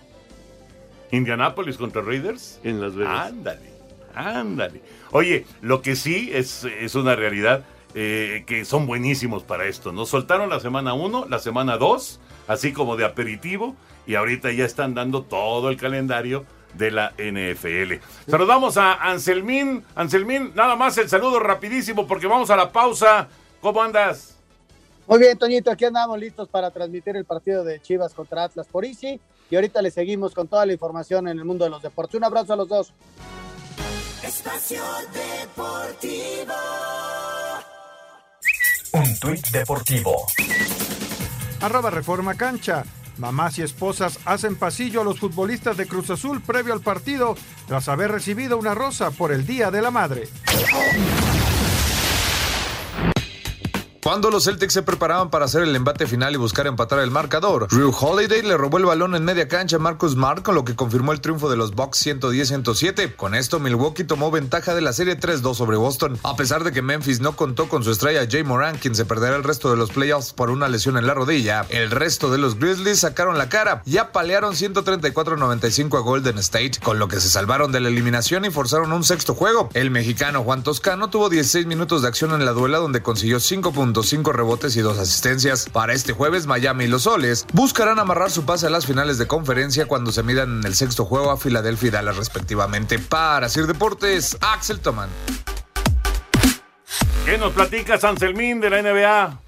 Indianapolis 1.10 1.76
contra 1.76 2.02
Raiders. 2.02 2.60
En 2.62 2.80
Las 2.80 2.94
Vegas. 2.94 3.28
Ándale, 3.28 3.70
ándale. 4.14 4.82
Oye, 5.10 5.46
lo 5.60 5.82
que 5.82 5.96
sí 5.96 6.30
es, 6.32 6.64
es 6.64 6.94
una 6.94 7.16
realidad 7.16 7.64
eh, 7.94 8.44
que 8.46 8.64
son 8.64 8.86
buenísimos 8.86 9.42
para 9.42 9.66
esto. 9.66 9.92
Nos 9.92 10.08
soltaron 10.08 10.48
la 10.48 10.60
semana 10.60 10.94
1, 10.94 11.26
la 11.28 11.38
semana 11.38 11.76
2, 11.76 12.20
así 12.48 12.72
como 12.72 12.96
de 12.96 13.04
aperitivo, 13.04 13.76
y 14.06 14.14
ahorita 14.14 14.50
ya 14.52 14.64
están 14.64 14.94
dando 14.94 15.22
todo 15.22 15.68
el 15.70 15.76
calendario 15.76 16.44
de 16.74 16.90
la 16.90 17.12
NFL. 17.18 17.94
Saludamos 18.28 18.76
a 18.76 18.94
Anselmín. 18.94 19.84
Anselmín, 19.94 20.52
nada 20.54 20.76
más 20.76 20.96
el 20.98 21.08
saludo 21.08 21.38
rapidísimo 21.38 22.06
porque 22.06 22.26
vamos 22.26 22.50
a 22.50 22.56
la 22.56 22.72
pausa. 22.72 23.28
¿Cómo 23.60 23.82
andas? 23.82 24.36
Muy 25.06 25.18
bien, 25.18 25.36
Toñito, 25.36 25.70
aquí 25.70 25.84
andamos 25.84 26.18
listos 26.18 26.48
para 26.48 26.70
transmitir 26.70 27.16
el 27.16 27.24
partido 27.24 27.64
de 27.64 27.80
Chivas 27.80 28.14
contra 28.14 28.44
Atlas 28.44 28.66
por 28.66 28.84
Easy 28.84 29.20
y 29.50 29.56
ahorita 29.56 29.82
le 29.82 29.90
seguimos 29.90 30.34
con 30.34 30.48
toda 30.48 30.64
la 30.64 30.72
información 30.72 31.28
en 31.28 31.38
el 31.38 31.44
mundo 31.44 31.64
de 31.64 31.70
los 31.70 31.82
deportes. 31.82 32.14
Un 32.14 32.24
abrazo 32.24 32.54
a 32.54 32.56
los 32.56 32.68
dos. 32.68 32.92
Espacio 34.22 34.82
Deportivo. 35.12 36.54
Un 38.92 39.18
tuit 39.18 39.46
deportivo. 39.48 40.26
Arroba 41.62 41.90
Reforma 41.90 42.34
Cancha. 42.34 42.84
Mamás 43.18 43.58
y 43.58 43.62
esposas 43.62 44.18
hacen 44.24 44.56
pasillo 44.56 45.00
a 45.00 45.04
los 45.04 45.20
futbolistas 45.20 45.76
de 45.76 45.86
Cruz 45.86 46.10
Azul 46.10 46.42
previo 46.42 46.72
al 46.72 46.80
partido 46.80 47.36
tras 47.68 47.88
haber 47.88 48.10
recibido 48.10 48.58
una 48.58 48.74
rosa 48.74 49.10
por 49.10 49.32
el 49.32 49.46
Día 49.46 49.70
de 49.70 49.82
la 49.82 49.90
Madre. 49.90 50.28
Cuando 54.02 54.32
los 54.32 54.46
Celtics 54.46 54.74
se 54.74 54.82
preparaban 54.82 55.30
para 55.30 55.44
hacer 55.44 55.62
el 55.62 55.76
embate 55.76 56.08
final 56.08 56.34
y 56.34 56.36
buscar 56.36 56.66
empatar 56.66 56.98
el 56.98 57.12
marcador, 57.12 57.68
Drew 57.68 57.94
Holiday 57.96 58.42
le 58.42 58.56
robó 58.56 58.78
el 58.78 58.84
balón 58.84 59.14
en 59.14 59.24
media 59.24 59.46
cancha 59.46 59.76
a 59.76 59.78
Marcus 59.78 60.14
Smart, 60.14 60.42
con 60.42 60.56
lo 60.56 60.64
que 60.64 60.74
confirmó 60.74 61.12
el 61.12 61.20
triunfo 61.20 61.48
de 61.48 61.56
los 61.56 61.76
Bucks 61.76 62.04
110-107. 62.04 63.14
Con 63.14 63.36
esto, 63.36 63.60
Milwaukee 63.60 64.02
tomó 64.02 64.32
ventaja 64.32 64.74
de 64.74 64.80
la 64.80 64.92
serie 64.92 65.16
3-2 65.16 65.54
sobre 65.54 65.76
Boston, 65.76 66.18
a 66.24 66.34
pesar 66.34 66.64
de 66.64 66.72
que 66.72 66.82
Memphis 66.82 67.20
no 67.20 67.36
contó 67.36 67.68
con 67.68 67.84
su 67.84 67.92
estrella 67.92 68.26
Jay 68.28 68.42
Moran, 68.42 68.76
quien 68.76 68.96
se 68.96 69.04
perderá 69.04 69.36
el 69.36 69.44
resto 69.44 69.70
de 69.70 69.76
los 69.76 69.92
playoffs 69.92 70.32
por 70.32 70.50
una 70.50 70.68
lesión 70.68 70.96
en 70.96 71.06
la 71.06 71.14
rodilla. 71.14 71.64
El 71.68 71.92
resto 71.92 72.28
de 72.32 72.38
los 72.38 72.58
Grizzlies 72.58 72.98
sacaron 72.98 73.38
la 73.38 73.48
cara 73.48 73.82
y 73.86 73.98
apalearon 73.98 74.54
134-95 74.54 75.96
a 75.96 76.00
Golden 76.00 76.38
State, 76.38 76.80
con 76.82 76.98
lo 76.98 77.06
que 77.06 77.20
se 77.20 77.28
salvaron 77.28 77.70
de 77.70 77.78
la 77.78 77.88
eliminación 77.88 78.44
y 78.46 78.50
forzaron 78.50 78.92
un 78.92 79.04
sexto 79.04 79.36
juego. 79.36 79.68
El 79.74 79.92
mexicano 79.92 80.42
Juan 80.42 80.64
Toscano 80.64 81.08
tuvo 81.08 81.28
16 81.28 81.66
minutos 81.66 82.02
de 82.02 82.08
acción 82.08 82.32
en 82.32 82.44
la 82.44 82.50
duela 82.50 82.78
donde 82.78 83.00
consiguió 83.00 83.38
5 83.38 83.70
puntos 83.72 83.91
cinco 84.00 84.32
rebotes 84.32 84.74
y 84.76 84.80
dos 84.80 84.98
asistencias. 84.98 85.68
Para 85.68 85.92
este 85.92 86.14
jueves, 86.14 86.46
Miami 86.46 86.84
y 86.84 86.88
los 86.88 87.02
Soles 87.02 87.46
buscarán 87.52 87.98
amarrar 87.98 88.30
su 88.30 88.46
pase 88.46 88.66
a 88.68 88.70
las 88.70 88.86
finales 88.86 89.18
de 89.18 89.26
conferencia 89.26 89.84
cuando 89.84 90.10
se 90.12 90.22
midan 90.22 90.60
en 90.60 90.66
el 90.66 90.74
sexto 90.74 91.04
juego 91.04 91.30
a 91.30 91.36
Filadelfia 91.36 91.88
y 91.88 91.90
Dallas 91.90 92.16
respectivamente. 92.16 92.98
Para 92.98 93.50
Sir 93.50 93.66
Deportes, 93.66 94.38
Axel 94.40 94.80
Toman. 94.80 95.10
¿Qué 97.26 97.38
nos 97.38 97.52
platicas, 97.52 98.02
Anselmín, 98.04 98.60
de 98.60 98.70
la 98.70 98.82
NBA? 98.82 99.40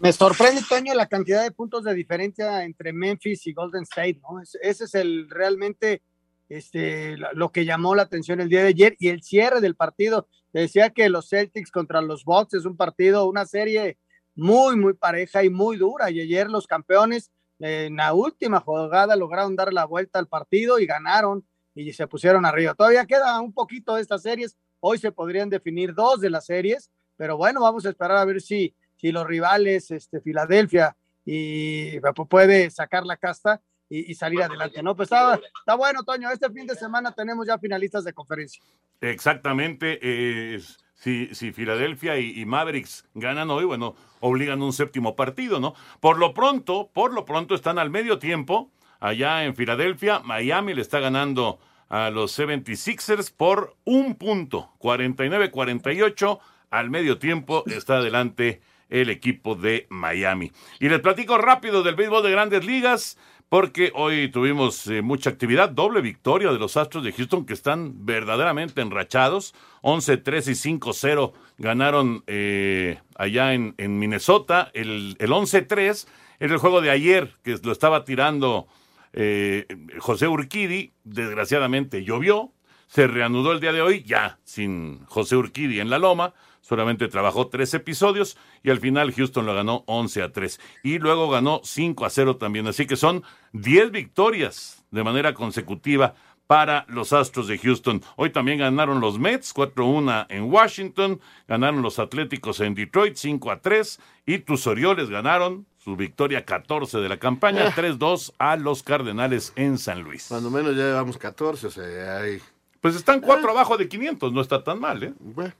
Me 0.00 0.12
sorprende, 0.12 0.62
Toño, 0.68 0.94
la 0.94 1.06
cantidad 1.06 1.42
de 1.42 1.50
puntos 1.50 1.84
de 1.84 1.94
diferencia 1.94 2.64
entre 2.64 2.92
Memphis 2.92 3.46
y 3.46 3.52
Golden 3.52 3.82
State, 3.84 4.20
¿no? 4.22 4.40
Es- 4.40 4.58
Ese 4.62 4.84
es 4.84 4.94
el 4.94 5.28
realmente 5.30 6.02
este, 6.50 7.16
lo 7.34 7.50
que 7.52 7.64
llamó 7.64 7.94
la 7.94 8.02
atención 8.02 8.40
el 8.40 8.48
día 8.50 8.60
de 8.62 8.68
ayer 8.68 8.96
y 8.98 9.08
el 9.08 9.22
cierre 9.22 9.60
del 9.62 9.76
partido. 9.76 10.28
Decía 10.54 10.90
que 10.90 11.08
los 11.08 11.28
Celtics 11.28 11.70
contra 11.70 12.00
los 12.00 12.24
Bucks 12.24 12.54
es 12.54 12.64
un 12.64 12.76
partido, 12.76 13.26
una 13.26 13.44
serie 13.44 13.98
muy, 14.34 14.76
muy 14.76 14.94
pareja 14.94 15.44
y 15.44 15.50
muy 15.50 15.76
dura. 15.76 16.10
Y 16.10 16.20
ayer 16.20 16.48
los 16.48 16.66
campeones 16.66 17.30
en 17.58 17.96
la 17.96 18.14
última 18.14 18.60
jugada 18.60 19.16
lograron 19.16 19.56
dar 19.56 19.72
la 19.72 19.84
vuelta 19.84 20.18
al 20.18 20.28
partido 20.28 20.78
y 20.78 20.86
ganaron 20.86 21.44
y 21.74 21.92
se 21.92 22.06
pusieron 22.06 22.46
arriba. 22.46 22.74
Todavía 22.74 23.04
queda 23.04 23.40
un 23.40 23.52
poquito 23.52 23.96
de 23.96 24.02
estas 24.02 24.22
series. 24.22 24.56
Hoy 24.80 24.98
se 24.98 25.12
podrían 25.12 25.50
definir 25.50 25.92
dos 25.94 26.20
de 26.20 26.30
las 26.30 26.46
series, 26.46 26.90
pero 27.16 27.36
bueno, 27.36 27.60
vamos 27.60 27.84
a 27.84 27.90
esperar 27.90 28.16
a 28.16 28.24
ver 28.24 28.40
si, 28.40 28.74
si 28.96 29.10
los 29.12 29.26
rivales, 29.26 29.90
este, 29.90 30.20
Filadelfia, 30.20 30.96
y 31.24 31.98
pu- 32.00 32.28
puede 32.28 32.70
sacar 32.70 33.04
la 33.06 33.16
casta 33.16 33.60
y, 33.88 34.10
y 34.10 34.14
salir 34.14 34.42
adelante, 34.42 34.82
¿no? 34.82 34.94
Pues 34.96 35.06
está, 35.06 35.40
está 35.58 35.74
bueno, 35.74 36.02
Toño. 36.02 36.30
Este 36.30 36.50
fin 36.50 36.66
de 36.66 36.74
semana 36.74 37.12
tenemos 37.12 37.46
ya 37.46 37.58
finalistas 37.58 38.04
de 38.04 38.12
conferencia. 38.12 38.62
Exactamente. 39.00 39.98
eh, 40.02 40.60
si, 40.94 41.34
si 41.34 41.52
Filadelfia 41.52 42.18
y, 42.18 42.40
y 42.40 42.46
Mavericks 42.46 43.04
ganan 43.14 43.50
hoy, 43.50 43.64
bueno, 43.64 43.94
obligan 44.20 44.62
un 44.62 44.72
séptimo 44.72 45.14
partido, 45.16 45.60
¿no? 45.60 45.74
Por 46.00 46.18
lo 46.18 46.32
pronto, 46.32 46.90
por 46.94 47.12
lo 47.12 47.26
pronto 47.26 47.54
están 47.54 47.78
al 47.78 47.90
medio 47.90 48.18
tiempo 48.18 48.70
allá 49.00 49.44
en 49.44 49.54
Filadelfia. 49.54 50.20
Miami 50.20 50.72
le 50.72 50.80
está 50.80 51.00
ganando 51.00 51.58
a 51.90 52.08
los 52.10 52.38
76ers 52.38 53.32
por 53.36 53.76
un 53.84 54.14
punto, 54.14 54.70
49-48. 54.80 56.38
Al 56.70 56.90
medio 56.90 57.18
tiempo 57.18 57.64
está 57.66 57.98
adelante 57.98 58.62
el 58.88 59.10
equipo 59.10 59.54
de 59.56 59.86
Miami. 59.90 60.52
Y 60.80 60.88
les 60.88 61.00
platico 61.00 61.36
rápido 61.36 61.82
del 61.82 61.96
béisbol 61.96 62.22
de 62.22 62.30
grandes 62.30 62.64
ligas. 62.64 63.18
Porque 63.48 63.92
hoy 63.94 64.28
tuvimos 64.28 64.86
eh, 64.88 65.02
mucha 65.02 65.30
actividad, 65.30 65.68
doble 65.68 66.00
victoria 66.00 66.52
de 66.52 66.58
los 66.58 66.76
Astros 66.76 67.04
de 67.04 67.12
Houston 67.12 67.46
que 67.46 67.52
están 67.52 68.04
verdaderamente 68.04 68.80
enrachados. 68.80 69.54
11-3 69.82 70.48
y 70.48 70.78
5-0 70.78 71.32
ganaron 71.58 72.24
eh, 72.26 72.98
allá 73.16 73.54
en, 73.54 73.74
Minnesota. 73.98 74.70
El, 74.74 75.16
el 75.18 75.30
11-3 75.30 76.06
era 76.40 76.54
el 76.54 76.58
juego 76.58 76.80
de 76.80 76.90
ayer 76.90 77.34
que 77.42 77.56
lo 77.62 77.72
estaba 77.72 78.04
tirando 78.04 78.66
eh, 79.12 79.66
José 79.98 80.26
Urquidi. 80.26 80.92
Desgraciadamente 81.04 82.04
llovió. 82.04 82.52
Se 82.86 83.06
reanudó 83.06 83.52
el 83.52 83.60
día 83.60 83.72
de 83.72 83.82
hoy 83.82 84.02
ya 84.02 84.38
sin 84.44 85.04
José 85.06 85.36
Urquidi 85.36 85.80
en 85.80 85.90
la 85.90 85.98
loma. 85.98 86.34
Solamente 86.64 87.08
trabajó 87.08 87.48
tres 87.48 87.74
episodios 87.74 88.38
y 88.62 88.70
al 88.70 88.80
final 88.80 89.12
Houston 89.12 89.44
lo 89.44 89.54
ganó 89.54 89.84
11 89.86 90.22
a 90.22 90.32
3. 90.32 90.58
Y 90.82 90.98
luego 90.98 91.28
ganó 91.28 91.60
5 91.62 92.06
a 92.06 92.08
0 92.08 92.38
también. 92.38 92.66
Así 92.66 92.86
que 92.86 92.96
son 92.96 93.22
10 93.52 93.90
victorias 93.90 94.82
de 94.90 95.04
manera 95.04 95.34
consecutiva 95.34 96.14
para 96.46 96.86
los 96.88 97.12
Astros 97.12 97.48
de 97.48 97.58
Houston. 97.58 98.00
Hoy 98.16 98.30
también 98.30 98.60
ganaron 98.60 99.00
los 99.00 99.18
Mets 99.18 99.54
4-1 99.54 100.24
en 100.30 100.44
Washington, 100.44 101.20
ganaron 101.46 101.82
los 101.82 101.98
Atléticos 101.98 102.60
en 102.60 102.74
Detroit 102.74 103.16
5 103.16 103.50
a 103.50 103.60
3 103.60 104.00
y 104.24 104.38
tus 104.38 104.66
Orioles 104.66 105.10
ganaron 105.10 105.66
su 105.76 105.96
victoria 105.96 106.46
14 106.46 106.96
de 106.96 107.10
la 107.10 107.18
campaña 107.18 107.70
3-2 107.72 108.32
a 108.38 108.56
los 108.56 108.82
Cardenales 108.82 109.52
en 109.56 109.76
San 109.76 110.00
Luis. 110.00 110.28
Cuando 110.28 110.50
menos 110.50 110.74
ya 110.74 110.84
llevamos 110.84 111.18
14, 111.18 111.66
o 111.66 111.70
sea, 111.70 112.16
hay... 112.16 112.40
Pues 112.80 112.96
están 112.96 113.20
cuatro 113.20 113.50
abajo 113.50 113.76
de 113.76 113.86
500, 113.86 114.32
no 114.32 114.40
está 114.40 114.64
tan 114.64 114.80
mal, 114.80 115.02
¿eh? 115.02 115.12
Bueno, 115.18 115.52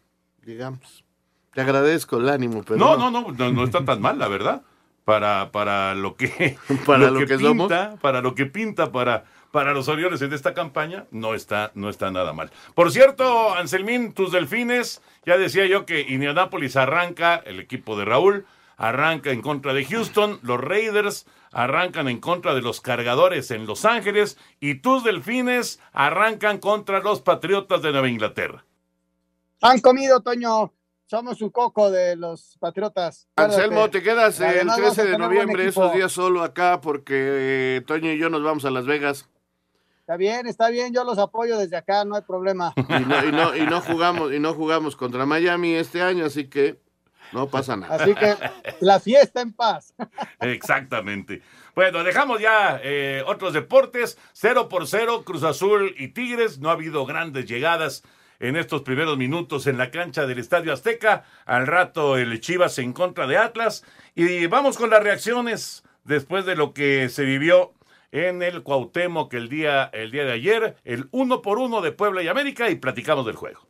digamos. 0.45 1.05
Te 1.53 1.61
agradezco 1.61 2.17
el 2.19 2.29
ánimo, 2.29 2.63
pero... 2.65 2.79
No, 2.79 2.97
no, 2.97 3.11
no, 3.11 3.33
no, 3.33 3.53
no 3.53 3.65
está 3.65 3.85
tan 3.85 4.01
mal, 4.01 4.19
la 4.19 4.29
verdad. 4.29 4.63
para, 5.05 5.53
para 5.53 5.95
lo 5.95 6.17
que, 6.17 6.57
Para 6.87 7.11
lo 7.11 7.27
que 7.27 7.37
pinta, 7.39 7.97
para 8.01 8.21
lo 8.21 8.35
que 8.35 8.47
pinta 8.47 8.91
para, 8.91 9.25
para 9.53 9.73
los 9.73 9.89
Orioles 9.89 10.21
en 10.23 10.33
esta 10.33 10.55
campaña, 10.55 11.07
no 11.11 11.35
está, 11.35 11.71
no 11.75 11.89
está 11.89 12.11
nada 12.11 12.33
mal. 12.33 12.51
Por 12.75 12.91
cierto, 12.91 13.55
Anselmín, 13.55 14.13
tus 14.13 14.33
delfines, 14.33 15.03
ya 15.25 15.37
decía 15.39 15.67
yo 15.67 15.87
que 15.87 16.01
Indianapolis 16.01 16.77
arranca, 16.77 17.37
el 17.37 17.61
equipo 17.61 17.97
de 17.97 18.05
Raúl, 18.05 18.47
arranca 18.77 19.31
en 19.31 19.43
contra 19.43 19.73
de 19.73 19.85
Houston, 19.85 20.41
los 20.43 20.61
Raiders 20.61 21.27
arrancan 21.53 22.09
en 22.09 22.19
contra 22.19 22.55
de 22.55 22.63
los 22.63 22.81
cargadores 22.81 23.53
en 23.53 23.67
Los 23.67 23.85
Ángeles 23.85 24.37
y 24.59 24.77
tus 24.77 25.05
delfines 25.05 25.81
arrancan 25.93 26.59
contra 26.59 26.99
los 26.99 27.21
Patriotas 27.21 27.81
de 27.81 27.93
Nueva 27.93 28.09
Inglaterra. 28.09 28.65
Han 29.65 29.81
comido, 29.81 30.21
Toño. 30.21 30.75
Somos 31.07 31.41
un 31.41 31.49
coco 31.49 31.91
de 31.91 32.17
los 32.17 32.59
Patriotas. 32.61 33.29
Anselmo, 33.37 33.89
te 33.89 34.03
quedas 34.03 34.39
el 34.41 34.47
Además, 34.47 34.79
vamos 34.79 34.95
13 34.95 35.09
a 35.09 35.13
de 35.13 35.19
noviembre, 35.19 35.67
esos 35.67 35.95
días 35.95 36.13
solo 36.13 36.43
acá, 36.43 36.83
porque 36.83 37.15
eh, 37.77 37.83
Toño 37.87 38.13
y 38.13 38.19
yo 38.19 38.29
nos 38.29 38.43
vamos 38.43 38.67
a 38.67 38.71
Las 38.71 38.85
Vegas. 38.85 39.27
Está 40.01 40.19
bien, 40.19 40.47
está 40.47 40.69
bien, 40.69 40.93
yo 40.93 41.03
los 41.03 41.17
apoyo 41.19 41.57
desde 41.57 41.79
acá, 41.79 42.05
no 42.05 42.15
hay 42.15 42.21
problema. 42.23 42.75
Y 42.77 43.05
no, 43.07 43.25
y 43.25 43.33
no, 43.33 43.57
y 43.57 43.67
no 43.67 43.81
jugamos, 43.81 44.35
y 44.35 44.39
no 44.39 44.53
jugamos 44.53 44.97
contra 44.97 45.25
Miami 45.25 45.77
este 45.77 46.03
año, 46.03 46.27
así 46.27 46.47
que 46.47 46.79
no 47.33 47.49
pasa 47.49 47.75
nada. 47.75 47.95
Así 47.95 48.15
que 48.15 48.37
la 48.81 49.01
fiesta 49.01 49.41
en 49.41 49.55
paz. 49.55 49.95
Exactamente. 50.41 51.41
Bueno, 51.75 52.05
dejamos 52.05 52.39
ya 52.39 52.79
eh, 52.83 53.23
otros 53.27 53.55
deportes. 53.55 54.19
0 54.35 54.69
por 54.69 54.87
0, 54.87 55.23
Cruz 55.25 55.43
Azul 55.43 55.95
y 55.97 56.09
Tigres. 56.09 56.59
No 56.59 56.69
ha 56.69 56.73
habido 56.73 57.07
grandes 57.07 57.47
llegadas 57.47 58.03
en 58.41 58.57
estos 58.57 58.83
primeros 58.83 59.17
minutos 59.17 59.67
en 59.67 59.79
la 59.79 59.91
cancha 59.91 60.27
del 60.27 60.39
Estadio 60.39 60.73
Azteca. 60.73 61.25
Al 61.47 61.67
rato 61.67 62.17
el 62.17 62.41
Chivas 62.41 62.79
en 62.79 62.93
contra 62.93 63.27
de 63.27 63.37
Atlas. 63.37 63.85
Y 64.15 64.47
vamos 64.47 64.77
con 64.77 64.91
las 64.91 65.03
reacciones 65.03 65.85
después 66.05 66.45
de 66.45 66.57
lo 66.57 66.73
que 66.75 67.09
se 67.09 67.25
vivió 67.25 67.73
en 68.13 68.43
el 68.43 68.63
Cuauhtémoc 68.63 69.33
el 69.35 69.49
día, 69.49 69.85
el 69.93 70.11
día 70.11 70.25
de 70.25 70.33
ayer. 70.33 70.77
El 70.85 71.09
uno 71.11 71.43
por 71.43 71.59
uno 71.59 71.81
de 71.81 71.93
Puebla 71.93 72.23
y 72.23 72.29
América 72.29 72.71
y 72.71 72.77
platicamos 72.77 73.27
del 73.27 73.37
juego. 73.37 73.67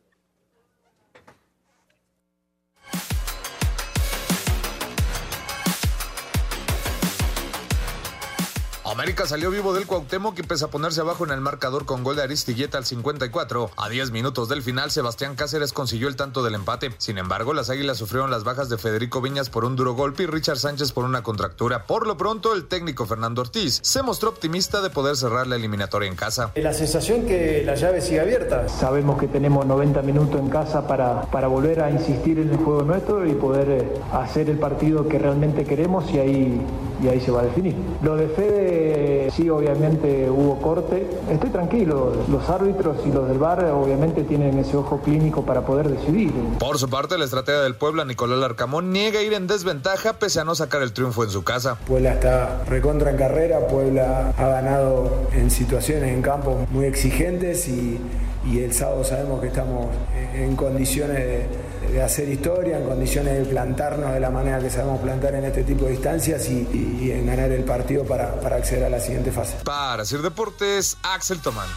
América 8.95 9.27
salió 9.27 9.51
vivo 9.51 9.73
del 9.73 9.87
Cuauhtémoc 9.87 10.39
y 10.39 10.43
pese 10.43 10.63
a 10.63 10.69
ponerse 10.69 11.01
abajo 11.01 11.25
en 11.25 11.31
el 11.31 11.41
marcador 11.41 11.85
con 11.85 12.01
gol 12.01 12.15
de 12.15 12.23
Aristigueta 12.23 12.77
al 12.77 12.85
54, 12.85 13.71
a 13.75 13.89
10 13.89 14.11
minutos 14.11 14.47
del 14.47 14.63
final 14.63 14.89
Sebastián 14.89 15.35
Cáceres 15.35 15.73
consiguió 15.73 16.07
el 16.07 16.15
tanto 16.15 16.43
del 16.43 16.55
empate. 16.55 16.93
Sin 16.97 17.17
embargo, 17.17 17.53
las 17.53 17.69
Águilas 17.69 17.97
sufrieron 17.97 18.31
las 18.31 18.45
bajas 18.45 18.69
de 18.69 18.77
Federico 18.77 19.19
Viñas 19.19 19.49
por 19.49 19.65
un 19.65 19.75
duro 19.75 19.95
golpe 19.95 20.23
y 20.23 20.27
Richard 20.27 20.59
Sánchez 20.59 20.93
por 20.93 21.03
una 21.03 21.23
contractura. 21.23 21.85
Por 21.87 22.07
lo 22.07 22.15
pronto, 22.15 22.53
el 22.53 22.67
técnico 22.67 23.05
Fernando 23.05 23.41
Ortiz 23.41 23.81
se 23.83 24.01
mostró 24.01 24.29
optimista 24.29 24.81
de 24.81 24.89
poder 24.89 25.17
cerrar 25.17 25.45
la 25.45 25.57
eliminatoria 25.57 26.07
en 26.07 26.15
casa. 26.15 26.53
La 26.55 26.73
sensación 26.73 27.25
que 27.25 27.63
la 27.65 27.75
llave 27.75 27.99
sigue 27.99 28.21
abierta. 28.21 28.69
Sabemos 28.69 29.19
que 29.19 29.27
tenemos 29.27 29.65
90 29.65 30.03
minutos 30.03 30.39
en 30.39 30.47
casa 30.47 30.87
para, 30.87 31.23
para 31.23 31.47
volver 31.47 31.81
a 31.81 31.91
insistir 31.91 32.39
en 32.39 32.49
el 32.49 32.57
juego 32.57 32.83
nuestro 32.83 33.27
y 33.27 33.33
poder 33.33 33.69
eh, 33.69 34.01
hacer 34.13 34.49
el 34.49 34.57
partido 34.57 35.05
que 35.09 35.19
realmente 35.19 35.65
queremos 35.65 36.09
y 36.11 36.19
ahí, 36.19 36.61
y 37.03 37.07
ahí 37.07 37.19
se 37.19 37.31
va 37.31 37.41
a 37.41 37.43
definir. 37.43 37.75
Lo 38.01 38.15
de 38.15 38.27
Fede, 38.27 39.31
sí, 39.31 39.49
obviamente 39.49 40.29
hubo 40.29 40.61
corte. 40.61 41.07
Estoy 41.29 41.49
tranquilo, 41.49 42.13
los 42.29 42.49
árbitros 42.49 42.97
y 43.05 43.11
los 43.11 43.27
del 43.27 43.37
bar 43.37 43.63
obviamente 43.65 44.23
tienen 44.23 44.57
ese 44.59 44.77
ojo 44.77 44.99
clínico 45.01 45.43
para 45.43 45.61
poder 45.65 45.89
decidir. 45.89 46.31
Por 46.59 46.77
su 46.77 46.89
parte, 46.89 47.17
la 47.17 47.25
estratega 47.25 47.61
del 47.61 47.75
Puebla, 47.75 48.05
Nicolás 48.05 48.39
Larcamón, 48.39 48.91
niega 48.91 49.21
ir 49.21 49.33
en 49.33 49.47
desventaja 49.47 50.13
pese 50.13 50.39
a 50.39 50.43
no 50.43 50.55
sacar 50.55 50.81
el 50.81 50.93
triunfo 50.93 51.23
en 51.23 51.29
su 51.29 51.43
casa. 51.43 51.77
Puebla 51.87 52.13
está 52.13 52.63
recontra 52.65 53.11
en 53.11 53.17
carrera, 53.17 53.67
Puebla 53.67 54.33
ha 54.37 54.47
ganado 54.47 55.09
en 55.33 55.51
situaciones 55.51 56.13
en 56.13 56.21
campos 56.21 56.69
muy 56.71 56.85
exigentes 56.85 57.67
y, 57.67 57.99
y 58.45 58.59
el 58.59 58.73
sábado 58.73 59.03
sabemos 59.03 59.41
que 59.41 59.47
estamos 59.47 59.87
en 60.33 60.55
condiciones 60.55 61.17
de, 61.17 61.45
de 61.91 62.01
hacer 62.01 62.27
historia, 62.29 62.77
en 62.77 62.83
condiciones 62.85 63.37
de 63.37 63.45
plantarnos 63.45 64.13
de 64.13 64.19
la 64.19 64.29
manera 64.29 64.59
que 64.59 64.69
sabemos 64.69 64.99
plantar 65.01 65.35
en 65.35 65.45
este 65.45 65.63
tipo 65.63 65.85
de 65.85 65.91
distancias 65.91 66.49
y, 66.49 66.67
y- 66.73 66.99
y 67.07 67.11
en 67.11 67.25
ganar 67.25 67.51
el 67.51 67.63
partido 67.63 68.03
para, 68.05 68.39
para 68.41 68.57
acceder 68.57 68.85
a 68.85 68.89
la 68.89 68.99
siguiente 68.99 69.31
fase. 69.31 69.57
Para 69.63 70.03
Sir 70.05 70.21
Deportes, 70.21 70.97
Axel 71.03 71.39
Tomán. 71.41 71.67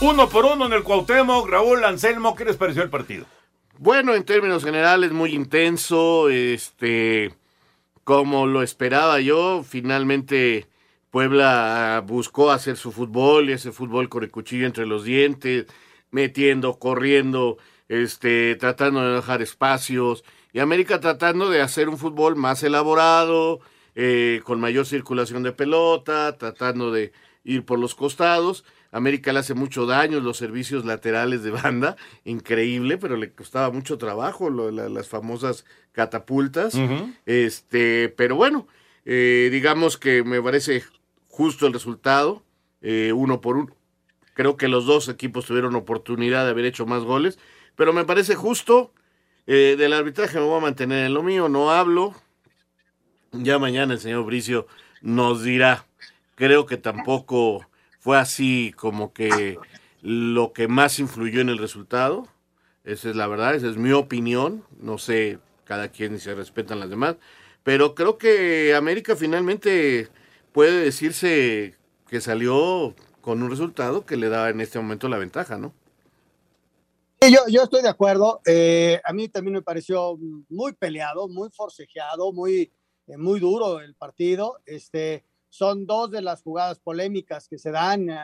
Uno 0.00 0.28
por 0.28 0.44
uno 0.44 0.66
en 0.66 0.72
el 0.74 0.82
Cuauhtémoc. 0.82 1.48
Raúl 1.48 1.82
Anselmo, 1.84 2.34
¿qué 2.34 2.44
les 2.44 2.56
pareció 2.56 2.82
el 2.82 2.90
partido? 2.90 3.24
Bueno, 3.78 4.14
en 4.14 4.24
términos 4.24 4.64
generales, 4.64 5.12
muy 5.12 5.34
intenso, 5.34 6.28
este, 6.28 7.34
como 8.04 8.46
lo 8.46 8.62
esperaba 8.62 9.20
yo, 9.20 9.62
finalmente 9.66 10.66
Puebla 11.10 12.02
buscó 12.06 12.50
hacer 12.50 12.76
su 12.76 12.92
fútbol, 12.92 13.48
y 13.48 13.52
ese 13.54 13.72
fútbol 13.72 14.08
con 14.08 14.22
el 14.22 14.30
cuchillo 14.30 14.66
entre 14.66 14.86
los 14.86 15.04
dientes, 15.04 15.66
metiendo, 16.10 16.78
corriendo, 16.78 17.56
este, 17.88 18.56
tratando 18.56 19.00
de 19.02 19.14
dejar 19.16 19.42
espacios, 19.42 20.24
y 20.52 20.58
América 20.60 21.00
tratando 21.00 21.50
de 21.50 21.60
hacer 21.60 21.88
un 21.88 21.98
fútbol 21.98 22.36
más 22.36 22.62
elaborado, 22.62 23.60
eh, 23.94 24.40
con 24.44 24.60
mayor 24.60 24.86
circulación 24.86 25.42
de 25.42 25.52
pelota, 25.52 26.36
tratando 26.38 26.90
de 26.92 27.12
ir 27.44 27.64
por 27.64 27.78
los 27.78 27.94
costados. 27.94 28.64
América 28.92 29.32
le 29.32 29.40
hace 29.40 29.54
mucho 29.54 29.84
daño 29.86 30.20
los 30.20 30.36
servicios 30.38 30.84
laterales 30.84 31.42
de 31.42 31.50
banda, 31.50 31.96
increíble, 32.24 32.96
pero 32.98 33.16
le 33.16 33.32
costaba 33.32 33.70
mucho 33.70 33.98
trabajo 33.98 34.48
lo 34.50 34.70
la- 34.70 34.88
las 34.88 35.08
famosas 35.08 35.64
catapultas. 35.92 36.74
Este, 37.26 38.08
pero 38.16 38.36
bueno, 38.36 38.66
eh, 39.04 39.48
digamos 39.52 39.98
que 39.98 40.22
me 40.24 40.40
parece 40.42 40.82
justo 41.28 41.66
el 41.66 41.72
resultado, 41.72 42.42
eh, 42.80 43.12
uno 43.14 43.40
por 43.40 43.56
uno. 43.56 43.76
Creo 44.34 44.56
que 44.56 44.68
los 44.68 44.86
dos 44.86 45.08
equipos 45.08 45.46
tuvieron 45.46 45.74
oportunidad 45.76 46.44
de 46.44 46.50
haber 46.50 46.64
hecho 46.66 46.86
más 46.86 47.02
goles, 47.02 47.38
pero 47.76 47.92
me 47.92 48.04
parece 48.04 48.34
justo. 48.34 48.92
Eh, 49.46 49.76
del 49.78 49.92
arbitraje 49.92 50.38
me 50.38 50.44
voy 50.44 50.58
a 50.58 50.62
mantener 50.62 51.06
en 51.06 51.14
lo 51.14 51.22
mío, 51.22 51.48
no 51.48 51.70
hablo. 51.70 52.14
Ya 53.32 53.58
mañana 53.58 53.94
el 53.94 54.00
señor 54.00 54.24
Bricio 54.24 54.66
nos 55.02 55.44
dirá. 55.44 55.86
Creo 56.34 56.66
que 56.66 56.76
tampoco 56.76 57.66
fue 58.00 58.18
así 58.18 58.74
como 58.76 59.12
que 59.12 59.58
lo 60.02 60.52
que 60.52 60.68
más 60.68 60.98
influyó 60.98 61.40
en 61.40 61.48
el 61.48 61.58
resultado. 61.58 62.26
Esa 62.84 63.10
es 63.10 63.16
la 63.16 63.26
verdad, 63.26 63.54
esa 63.54 63.68
es 63.68 63.76
mi 63.76 63.92
opinión. 63.92 64.64
No 64.80 64.98
sé, 64.98 65.38
cada 65.64 65.88
quien 65.88 66.18
se 66.18 66.34
respetan 66.34 66.80
las 66.80 66.90
demás. 66.90 67.16
Pero 67.62 67.94
creo 67.94 68.18
que 68.18 68.74
América 68.74 69.16
finalmente 69.16 70.08
puede 70.52 70.84
decirse 70.84 71.74
que 72.08 72.20
salió 72.20 72.94
con 73.20 73.42
un 73.42 73.50
resultado 73.50 74.06
que 74.06 74.16
le 74.16 74.28
da 74.28 74.48
en 74.50 74.60
este 74.60 74.78
momento 74.78 75.08
la 75.08 75.18
ventaja, 75.18 75.58
¿no? 75.58 75.74
Yo, 77.20 77.40
yo 77.48 77.62
estoy 77.64 77.82
de 77.82 77.88
acuerdo. 77.88 78.40
Eh, 78.46 79.00
a 79.04 79.12
mí 79.12 79.28
también 79.28 79.54
me 79.54 79.62
pareció 79.62 80.16
muy 80.48 80.74
peleado, 80.74 81.28
muy 81.28 81.48
forcejeado, 81.50 82.32
muy, 82.32 82.72
eh, 83.06 83.16
muy 83.16 83.40
duro 83.40 83.80
el 83.80 83.94
partido. 83.94 84.58
Este, 84.64 85.24
son 85.48 85.86
dos 85.86 86.10
de 86.10 86.22
las 86.22 86.42
jugadas 86.42 86.78
polémicas 86.78 87.48
que 87.48 87.58
se 87.58 87.70
dan 87.70 88.10
eh, 88.10 88.16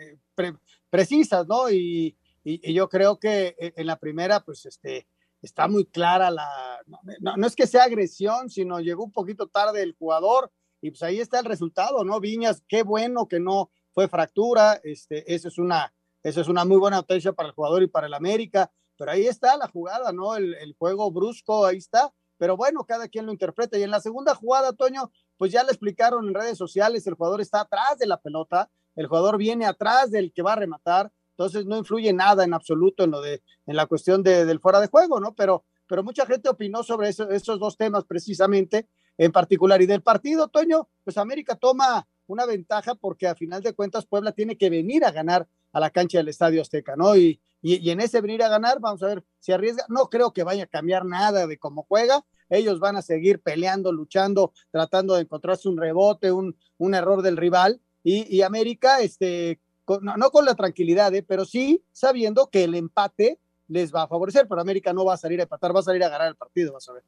eh, 0.00 0.18
pre- 0.34 0.56
precisas, 0.88 1.46
¿no? 1.46 1.68
Y, 1.70 2.16
y- 2.44 2.70
y 2.70 2.72
yo 2.72 2.88
creo 2.88 3.18
que 3.18 3.56
eh, 3.58 3.72
en 3.76 3.86
la 3.86 3.96
primera, 3.98 4.40
pues, 4.40 4.64
este, 4.64 5.06
está 5.42 5.68
muy 5.68 5.84
clara 5.84 6.30
la. 6.30 6.48
No, 6.86 7.00
no- 7.20 7.36
no 7.36 7.46
es 7.46 7.56
que 7.56 7.66
sea 7.66 7.84
agresión, 7.84 8.48
sino 8.48 8.80
llegó 8.80 9.04
un 9.04 9.12
poquito 9.12 9.48
tarde 9.48 9.82
el 9.82 9.94
jugador 9.98 10.50
y 10.80 10.90
pues 10.90 11.02
ahí 11.02 11.20
está 11.20 11.40
el 11.40 11.44
resultado, 11.46 12.04
¿no? 12.04 12.20
Viñas, 12.20 12.62
qué 12.68 12.84
bueno 12.84 13.26
que 13.28 13.40
no 13.40 13.70
fue 13.92 14.08
fractura. 14.08 14.80
Este, 14.84 15.34
eso 15.34 15.48
es 15.48 15.58
una 15.58 15.92
eso 16.26 16.40
es 16.40 16.48
una 16.48 16.64
muy 16.64 16.76
buena 16.76 16.96
noticia 16.96 17.32
para 17.32 17.50
el 17.50 17.54
jugador 17.54 17.84
y 17.84 17.86
para 17.86 18.08
el 18.08 18.14
América, 18.14 18.72
pero 18.98 19.12
ahí 19.12 19.28
está 19.28 19.56
la 19.56 19.68
jugada, 19.68 20.10
¿no? 20.10 20.34
El, 20.34 20.74
juego 20.76 21.08
brusco, 21.12 21.64
ahí 21.64 21.76
está. 21.76 22.12
Pero 22.36 22.56
bueno, 22.56 22.84
cada 22.84 23.06
quien 23.06 23.26
lo 23.26 23.32
interpreta. 23.32 23.78
Y 23.78 23.84
en 23.84 23.92
la 23.92 24.00
segunda 24.00 24.34
jugada, 24.34 24.72
Toño, 24.72 25.12
pues 25.36 25.52
ya 25.52 25.62
le 25.62 25.70
explicaron 25.70 26.26
en 26.26 26.34
redes 26.34 26.58
sociales, 26.58 27.06
el 27.06 27.14
jugador 27.14 27.40
está 27.40 27.60
atrás 27.60 27.98
de 27.98 28.06
la 28.06 28.20
pelota, 28.20 28.68
el 28.96 29.06
jugador 29.06 29.38
viene 29.38 29.66
atrás 29.66 30.10
del 30.10 30.32
que 30.32 30.42
va 30.42 30.54
a 30.54 30.56
rematar, 30.56 31.12
entonces 31.30 31.64
no 31.64 31.76
influye 31.76 32.12
nada 32.12 32.42
en 32.42 32.54
absoluto 32.54 33.04
en 33.04 33.12
lo 33.12 33.20
de, 33.20 33.42
en 33.66 33.76
la 33.76 33.86
cuestión 33.86 34.24
de, 34.24 34.44
del 34.46 34.58
fuera 34.58 34.80
de 34.80 34.88
juego, 34.88 35.20
¿no? 35.20 35.32
Pero, 35.34 35.64
pero 35.86 36.02
mucha 36.02 36.26
gente 36.26 36.48
opinó 36.48 36.82
sobre 36.82 37.10
eso- 37.10 37.30
esos 37.30 37.60
dos 37.60 37.76
temas 37.76 38.04
precisamente 38.04 38.88
en 39.16 39.30
particular. 39.30 39.80
Y 39.80 39.86
del 39.86 40.02
partido, 40.02 40.48
Toño, 40.48 40.88
pues 41.04 41.18
América 41.18 41.54
toma 41.54 42.08
una 42.26 42.46
ventaja 42.46 42.96
porque 42.96 43.28
a 43.28 43.36
final 43.36 43.62
de 43.62 43.74
cuentas 43.74 44.06
Puebla 44.06 44.32
tiene 44.32 44.58
que 44.58 44.70
venir 44.70 45.04
a 45.04 45.12
ganar 45.12 45.46
a 45.76 45.80
la 45.80 45.90
cancha 45.90 46.16
del 46.18 46.28
Estadio 46.28 46.62
Azteca, 46.62 46.96
¿no? 46.96 47.14
Y, 47.16 47.38
y, 47.60 47.90
en 47.90 48.00
ese 48.00 48.22
venir 48.22 48.42
a 48.42 48.48
ganar, 48.48 48.78
vamos 48.80 49.02
a 49.02 49.08
ver 49.08 49.24
si 49.40 49.52
arriesga. 49.52 49.84
No 49.88 50.08
creo 50.08 50.32
que 50.32 50.42
vaya 50.42 50.64
a 50.64 50.66
cambiar 50.66 51.04
nada 51.04 51.46
de 51.46 51.58
cómo 51.58 51.84
juega. 51.86 52.24
Ellos 52.48 52.80
van 52.80 52.96
a 52.96 53.02
seguir 53.02 53.40
peleando, 53.40 53.92
luchando, 53.92 54.52
tratando 54.70 55.14
de 55.16 55.22
encontrarse 55.22 55.68
un 55.68 55.76
rebote, 55.76 56.32
un, 56.32 56.56
un 56.78 56.94
error 56.94 57.20
del 57.20 57.36
rival. 57.36 57.80
Y, 58.02 58.24
y 58.34 58.40
América, 58.40 59.00
este, 59.00 59.58
no, 60.00 60.16
no 60.16 60.30
con 60.30 60.44
la 60.46 60.54
tranquilidad, 60.54 61.14
¿eh? 61.14 61.22
pero 61.22 61.44
sí 61.44 61.82
sabiendo 61.92 62.48
que 62.50 62.64
el 62.64 62.74
empate 62.74 63.38
les 63.68 63.92
va 63.94 64.04
a 64.04 64.08
favorecer, 64.08 64.46
pero 64.48 64.60
América 64.62 64.92
no 64.94 65.04
va 65.04 65.14
a 65.14 65.18
salir 65.18 65.40
a 65.40 65.42
empatar, 65.42 65.74
va 65.76 65.80
a 65.80 65.82
salir 65.82 66.02
a 66.04 66.08
ganar 66.08 66.28
el 66.28 66.36
partido, 66.36 66.72
vas 66.72 66.88
a 66.88 66.92
ver. 66.94 67.02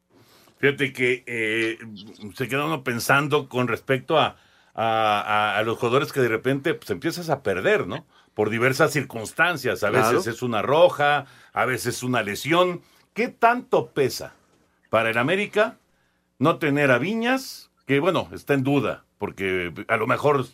Fíjate 0.58 0.92
que 0.92 1.22
eh, 1.26 1.78
se 2.34 2.48
queda 2.48 2.64
uno 2.66 2.82
pensando 2.82 3.48
con 3.48 3.68
respecto 3.68 4.18
a, 4.18 4.36
a, 4.74 5.20
a- 5.20 5.58
a 5.58 5.62
los 5.62 5.78
jugadores 5.78 6.12
que 6.12 6.20
de 6.20 6.28
repente 6.28 6.74
pues, 6.74 6.90
empiezas 6.90 7.30
a 7.30 7.42
perder, 7.42 7.86
¿no? 7.86 8.06
Por 8.38 8.50
diversas 8.50 8.92
circunstancias. 8.92 9.82
A 9.82 9.90
veces 9.90 10.10
Claro. 10.10 10.30
es 10.30 10.42
una 10.42 10.62
roja, 10.62 11.26
a 11.52 11.64
veces 11.64 12.04
una 12.04 12.22
lesión. 12.22 12.82
¿Qué 13.12 13.26
tanto 13.26 13.88
pesa 13.88 14.32
para 14.90 15.10
el 15.10 15.18
América 15.18 15.78
no 16.38 16.58
tener 16.58 16.92
a 16.92 16.98
Viñas? 16.98 17.72
Que 17.84 17.98
bueno, 17.98 18.28
está 18.32 18.54
en 18.54 18.62
duda, 18.62 19.02
porque 19.18 19.72
a 19.88 19.96
lo 19.96 20.06
mejor 20.06 20.46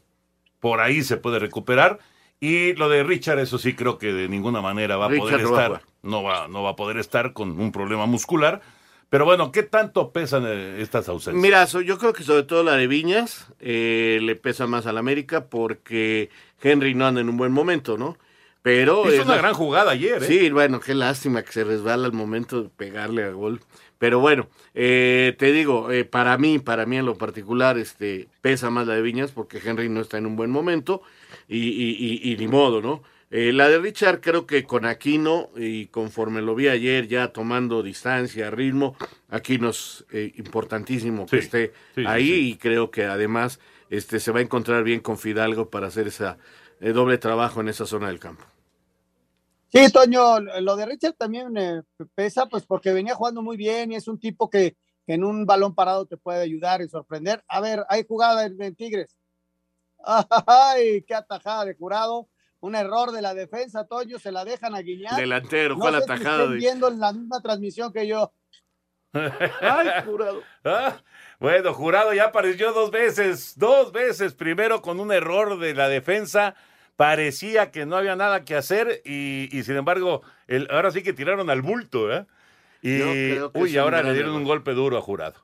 por 0.60 0.80
ahí 0.80 1.02
se 1.02 1.18
puede 1.18 1.38
recuperar. 1.38 1.98
Y 2.40 2.72
lo 2.72 2.88
de 2.88 3.02
Richard, 3.04 3.38
eso 3.38 3.58
sí 3.58 3.74
creo 3.74 3.98
que 3.98 4.14
de 4.14 4.30
ninguna 4.30 4.62
manera 4.62 4.96
va 4.96 5.04
a 5.04 5.08
Richard 5.10 5.42
poder 5.42 5.42
no 5.42 5.52
va 5.52 5.58
a 5.58 5.64
estar. 5.66 5.82
No 6.02 6.22
va, 6.22 6.48
no 6.48 6.62
va 6.62 6.70
a 6.70 6.76
poder 6.76 6.96
estar 6.96 7.34
con 7.34 7.60
un 7.60 7.70
problema 7.70 8.06
muscular. 8.06 8.62
Pero 9.10 9.26
bueno, 9.26 9.52
¿qué 9.52 9.62
tanto 9.62 10.10
pesan 10.10 10.44
eh, 10.46 10.80
estas 10.80 11.08
ausencias? 11.08 11.40
Mira, 11.40 11.64
yo 11.66 11.98
creo 11.98 12.12
que 12.12 12.24
sobre 12.24 12.42
todo 12.42 12.64
la 12.64 12.76
de 12.76 12.86
Viñas 12.88 13.46
eh, 13.60 14.18
le 14.22 14.34
pesa 14.34 14.66
más 14.66 14.86
al 14.86 14.98
América 14.98 15.46
porque 15.46 16.30
Henry 16.64 16.94
no 16.94 17.06
anda 17.06 17.20
en 17.20 17.28
un 17.28 17.36
buen 17.36 17.52
momento, 17.52 17.96
¿no? 17.98 18.16
Pero 18.62 19.10
es 19.10 19.20
una 19.20 19.32
la- 19.32 19.42
gran 19.42 19.54
jugada 19.54 19.90
ayer, 19.92 20.22
¿eh? 20.22 20.26
Sí, 20.26 20.50
bueno, 20.50 20.80
qué 20.80 20.94
lástima 20.94 21.42
que 21.42 21.52
se 21.52 21.64
resbala 21.64 22.06
al 22.06 22.12
momento 22.14 22.62
de 22.62 22.68
pegarle 22.70 23.22
a 23.24 23.30
gol. 23.30 23.60
Pero 23.98 24.20
bueno, 24.20 24.48
eh, 24.74 25.34
te 25.38 25.52
digo, 25.52 25.90
eh, 25.92 26.04
para 26.06 26.36
mí, 26.38 26.58
para 26.58 26.86
mí 26.86 26.96
en 26.96 27.04
lo 27.06 27.14
particular, 27.16 27.76
este, 27.78 28.28
pesa 28.40 28.70
más 28.70 28.86
la 28.86 28.94
de 28.94 29.02
Viñas 29.02 29.32
porque 29.32 29.60
Henry 29.62 29.88
no 29.90 30.00
está 30.00 30.16
en 30.18 30.26
un 30.26 30.36
buen 30.36 30.50
momento 30.50 31.02
y, 31.46 31.58
y, 31.58 32.20
y- 32.22 32.32
y 32.32 32.36
ni 32.38 32.48
modo, 32.48 32.80
¿no? 32.80 33.02
Eh, 33.30 33.52
la 33.52 33.68
de 33.68 33.78
Richard 33.78 34.20
creo 34.20 34.46
que 34.46 34.64
con 34.64 34.84
Aquino 34.86 35.50
y 35.56 35.86
conforme 35.86 36.40
lo 36.40 36.54
vi 36.54 36.68
ayer 36.68 37.08
ya 37.08 37.28
tomando 37.32 37.82
distancia, 37.82 38.50
ritmo, 38.50 38.96
Aquino 39.28 39.70
es 39.70 40.04
eh, 40.12 40.32
importantísimo 40.36 41.26
que 41.26 41.40
Sí, 41.40 41.44
esté 41.46 41.72
sí, 41.94 42.04
ahí 42.06 42.26
sí. 42.28 42.50
y 42.50 42.56
creo 42.56 42.90
que 42.90 43.04
además 43.04 43.58
este, 43.96 44.20
se 44.20 44.32
va 44.32 44.40
a 44.40 44.42
encontrar 44.42 44.82
bien 44.82 45.00
con 45.00 45.18
Fidalgo 45.18 45.70
para 45.70 45.88
hacer 45.88 46.08
esa 46.08 46.38
eh, 46.80 46.92
doble 46.92 47.18
trabajo 47.18 47.60
en 47.60 47.68
esa 47.68 47.86
zona 47.86 48.08
del 48.08 48.18
campo. 48.18 48.44
Sí, 49.72 49.90
Toño, 49.92 50.40
lo 50.40 50.76
de 50.76 50.86
Richard 50.86 51.14
también 51.14 51.56
eh, 51.56 51.82
pesa, 52.14 52.46
pues 52.46 52.64
porque 52.64 52.92
venía 52.92 53.14
jugando 53.14 53.42
muy 53.42 53.56
bien 53.56 53.92
y 53.92 53.96
es 53.96 54.06
un 54.06 54.18
tipo 54.18 54.48
que, 54.48 54.76
que 55.06 55.14
en 55.14 55.24
un 55.24 55.46
balón 55.46 55.74
parado 55.74 56.06
te 56.06 56.16
puede 56.16 56.42
ayudar 56.42 56.80
y 56.80 56.88
sorprender. 56.88 57.42
A 57.48 57.60
ver, 57.60 57.84
hay 57.88 58.04
jugada 58.06 58.44
en, 58.46 58.60
en 58.62 58.74
Tigres. 58.74 59.16
¡Ay, 60.46 61.02
qué 61.02 61.14
atajada 61.14 61.64
de 61.64 61.74
jurado! 61.74 62.28
Un 62.60 62.74
error 62.74 63.12
de 63.12 63.20
la 63.20 63.34
defensa, 63.34 63.84
Toño, 63.84 64.18
se 64.18 64.32
la 64.32 64.44
dejan 64.44 64.74
a 64.74 64.80
Guiñac. 64.80 65.16
Delantero, 65.16 65.74
no 65.74 65.82
fue 65.82 65.92
la 65.92 66.00
si 66.00 66.12
estén 66.12 66.56
viendo 66.56 66.88
en 66.88 66.98
la 66.98 67.12
misma 67.12 67.42
transmisión 67.42 67.92
que 67.92 68.06
yo. 68.06 68.32
Ay, 69.60 69.88
jurado. 70.04 70.42
Ah, 70.64 70.96
bueno, 71.40 71.72
jurado 71.74 72.12
ya 72.14 72.24
apareció 72.26 72.72
dos 72.72 72.90
veces, 72.90 73.54
dos 73.58 73.92
veces. 73.92 74.34
Primero 74.34 74.82
con 74.82 75.00
un 75.00 75.12
error 75.12 75.58
de 75.58 75.74
la 75.74 75.88
defensa, 75.88 76.54
parecía 76.96 77.70
que 77.70 77.86
no 77.86 77.96
había 77.96 78.16
nada 78.16 78.44
que 78.44 78.54
hacer 78.56 79.02
y, 79.04 79.48
y 79.56 79.62
sin 79.64 79.76
embargo, 79.76 80.22
el, 80.46 80.68
ahora 80.70 80.90
sí 80.90 81.02
que 81.02 81.12
tiraron 81.12 81.50
al 81.50 81.62
bulto, 81.62 82.12
¿eh? 82.12 82.26
Y 82.82 83.00
uy, 83.54 83.76
ahora 83.78 84.02
le 84.02 84.12
dieron 84.12 84.30
error. 84.32 84.40
un 84.42 84.44
golpe 84.44 84.72
duro 84.74 84.98
a 84.98 85.00
jurado. 85.02 85.34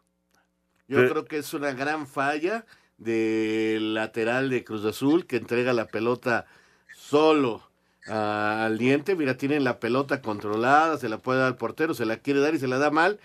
Yo 0.88 1.00
Sí. 1.00 1.08
creo 1.08 1.24
que 1.24 1.38
es 1.38 1.54
una 1.54 1.72
gran 1.72 2.06
falla 2.06 2.66
del 2.98 3.94
lateral 3.94 4.50
de 4.50 4.62
Cruz 4.64 4.84
Azul 4.84 5.26
que 5.26 5.36
entrega 5.36 5.72
la 5.72 5.86
pelota 5.86 6.46
solo 6.92 7.62
ah, 8.08 8.64
al 8.66 8.76
diente. 8.76 9.16
Mira, 9.16 9.36
tienen 9.36 9.64
la 9.64 9.80
pelota 9.80 10.20
controlada, 10.20 10.98
se 10.98 11.08
la 11.08 11.18
puede 11.18 11.38
dar 11.38 11.48
al 11.48 11.56
portero, 11.56 11.94
se 11.94 12.04
la 12.04 12.18
quiere 12.18 12.40
dar 12.40 12.54
y 12.54 12.58
se 12.58 12.68
la 12.68 12.78
da 12.78 12.90
mal. 12.90 13.20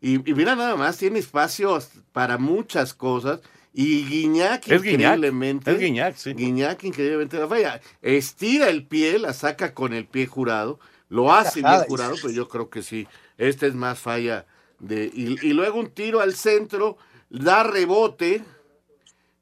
Y, 0.00 0.14
y 0.30 0.34
mira 0.34 0.56
nada 0.56 0.76
más, 0.76 0.96
tiene 0.98 1.18
espacio 1.18 1.78
para 2.12 2.38
muchas 2.38 2.94
cosas. 2.94 3.40
Y 3.72 4.04
Guiñac, 4.06 4.68
Es 4.68 4.82
Guiñac, 4.82 4.92
increíblemente. 5.20 5.70
es 5.70 5.78
Guiñac, 5.78 6.16
sí. 6.16 6.32
Guiñac, 6.34 6.82
increíblemente 6.84 7.38
la 7.38 7.46
falla. 7.48 7.80
Estira 8.02 8.68
el 8.68 8.86
pie, 8.86 9.18
la 9.18 9.32
saca 9.32 9.74
con 9.74 9.92
el 9.92 10.06
pie 10.06 10.26
jurado. 10.26 10.80
Lo 11.08 11.32
hace 11.32 11.62
bien 11.62 11.80
jurado, 11.86 12.14
pero 12.20 12.32
yo 12.32 12.48
creo 12.48 12.70
que 12.70 12.82
sí. 12.82 13.06
Esta 13.38 13.66
es 13.66 13.74
más 13.74 13.98
falla 13.98 14.46
de. 14.78 15.10
Y, 15.14 15.46
y 15.46 15.52
luego 15.52 15.78
un 15.78 15.90
tiro 15.90 16.20
al 16.20 16.34
centro, 16.34 16.96
da 17.28 17.62
rebote. 17.62 18.42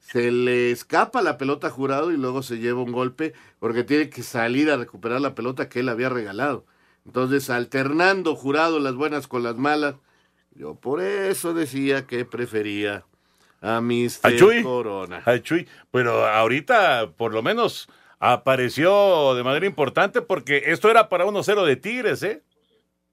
Se 0.01 0.31
le 0.33 0.71
escapa 0.71 1.21
la 1.23 1.37
pelota 1.37 1.68
jurado 1.71 2.11
y 2.12 2.16
luego 2.16 2.42
se 2.42 2.59
lleva 2.59 2.83
un 2.83 2.92
golpe 2.92 3.35
porque 3.59 3.85
tiene 3.85 4.09
que 4.09 4.23
salir 4.23 4.71
a 4.71 4.77
recuperar 4.79 5.21
la 5.21 5.35
pelota 5.35 5.68
que 5.68 5.81
él 5.81 5.88
había 5.88 6.09
regalado. 6.09 6.64
Entonces, 7.05 7.51
alternando 7.51 8.35
jurado 8.35 8.79
las 8.81 8.94
buenas 8.94 9.29
con 9.29 9.42
las 9.42 9.57
malas, 9.57 9.97
yo 10.59 10.75
por 10.75 11.01
eso 11.01 11.55
decía 11.55 12.07
que 12.07 12.25
prefería 12.25 13.05
a 13.61 13.81
Mr. 13.81 14.18
A 14.25 14.37
Chuy. 14.37 14.62
Corona. 14.62 15.23
A 15.25 15.40
Chuy. 15.40 15.68
Pero 15.92 16.27
ahorita, 16.27 17.12
por 17.16 17.33
lo 17.33 17.42
menos, 17.42 17.88
apareció 18.18 19.35
de 19.37 19.44
manera 19.44 19.66
importante 19.66 20.21
porque 20.21 20.64
esto 20.66 20.90
era 20.90 21.09
para 21.09 21.27
1-0 21.27 21.64
de 21.64 21.77
Tigres, 21.77 22.23
¿eh? 22.25 22.42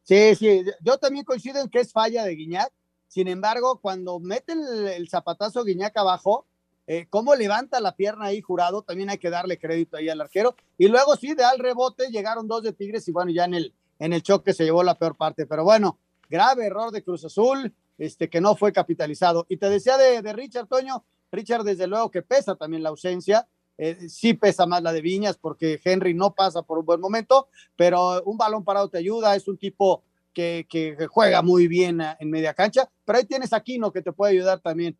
Sí, 0.02 0.36
sí, 0.36 0.64
yo 0.82 0.98
también 0.98 1.26
coincido 1.26 1.62
en 1.62 1.70
que 1.70 1.80
es 1.80 1.92
falla 1.92 2.24
de 2.24 2.36
Guiñac. 2.36 2.72
Sin 3.08 3.28
embargo, 3.28 3.80
cuando 3.80 4.20
mete 4.20 4.54
el, 4.54 4.88
el 4.88 5.10
zapatazo 5.10 5.64
Guiñac 5.64 5.96
abajo, 5.98 6.46
eh, 6.88 7.08
cómo 7.10 7.34
levanta 7.36 7.80
la 7.80 7.96
pierna 7.96 8.26
ahí 8.26 8.42
jurado, 8.42 8.84
también 8.84 9.10
hay 9.10 9.18
que 9.18 9.30
darle 9.30 9.58
crédito 9.58 9.98
ahí 9.98 10.10
al 10.10 10.22
arquero. 10.22 10.56
Y 10.78 10.88
luego 10.88 11.16
sí, 11.16 11.34
de 11.34 11.44
al 11.44 11.60
rebote 11.60 12.10
llegaron 12.10 12.48
dos 12.48 12.64
de 12.64 12.74
Tigres 12.74 13.08
y 13.08 13.12
bueno, 13.12 13.32
ya 13.32 13.46
en 13.46 13.56
el, 13.56 13.74
en 14.00 14.14
el 14.14 14.22
choque 14.22 14.54
se 14.54 14.64
llevó 14.64 14.84
la 14.84 14.98
peor 14.98 15.16
parte. 15.16 15.46
Pero 15.48 15.64
bueno, 15.64 15.98
grave 16.30 16.66
error 16.66 16.92
de 16.92 17.04
Cruz 17.04 17.26
Azul, 17.26 17.74
este, 17.98 18.30
que 18.30 18.42
no 18.42 18.56
fue 18.56 18.74
capitalizado. 18.74 19.46
Y 19.50 19.58
te 19.58 19.70
decía 19.70 19.98
de, 19.98 20.34
Richard 20.34 20.68
Toño, 20.68 21.04
Richard 21.32 21.64
desde 21.64 21.88
luego 21.88 22.12
que 22.12 22.22
pesa 22.22 22.56
también 22.56 22.84
la 22.84 22.90
ausencia. 22.90 23.48
Eh, 23.78 24.08
sí 24.08 24.34
pesa 24.34 24.66
más 24.66 24.82
la 24.82 24.94
de 24.94 25.02
Viñas 25.02 25.38
porque 25.38 25.82
Henry 25.84 26.14
no 26.14 26.34
pasa 26.34 26.62
por 26.62 26.78
un 26.78 26.86
buen 26.86 27.02
momento, 27.02 27.50
pero 27.76 28.24
un 28.24 28.38
balón 28.38 28.64
parado 28.64 28.90
te 28.90 29.00
ayuda, 29.00 29.36
es 29.36 29.50
un 29.50 29.58
tipo 29.58 30.02
que, 30.34 30.66
juega 31.10 31.42
muy 31.42 31.68
bien 31.68 32.00
eh, 32.00 32.16
en 32.20 32.30
media 32.30 32.54
cancha, 32.54 32.90
pero 33.04 33.18
ahí 33.18 33.26
tienes 33.26 33.52
a 33.52 33.58
Aquino 33.58 33.92
que 33.92 34.02
te 34.02 34.14
puede 34.14 34.34
ayudar 34.34 34.60
también. 34.60 34.98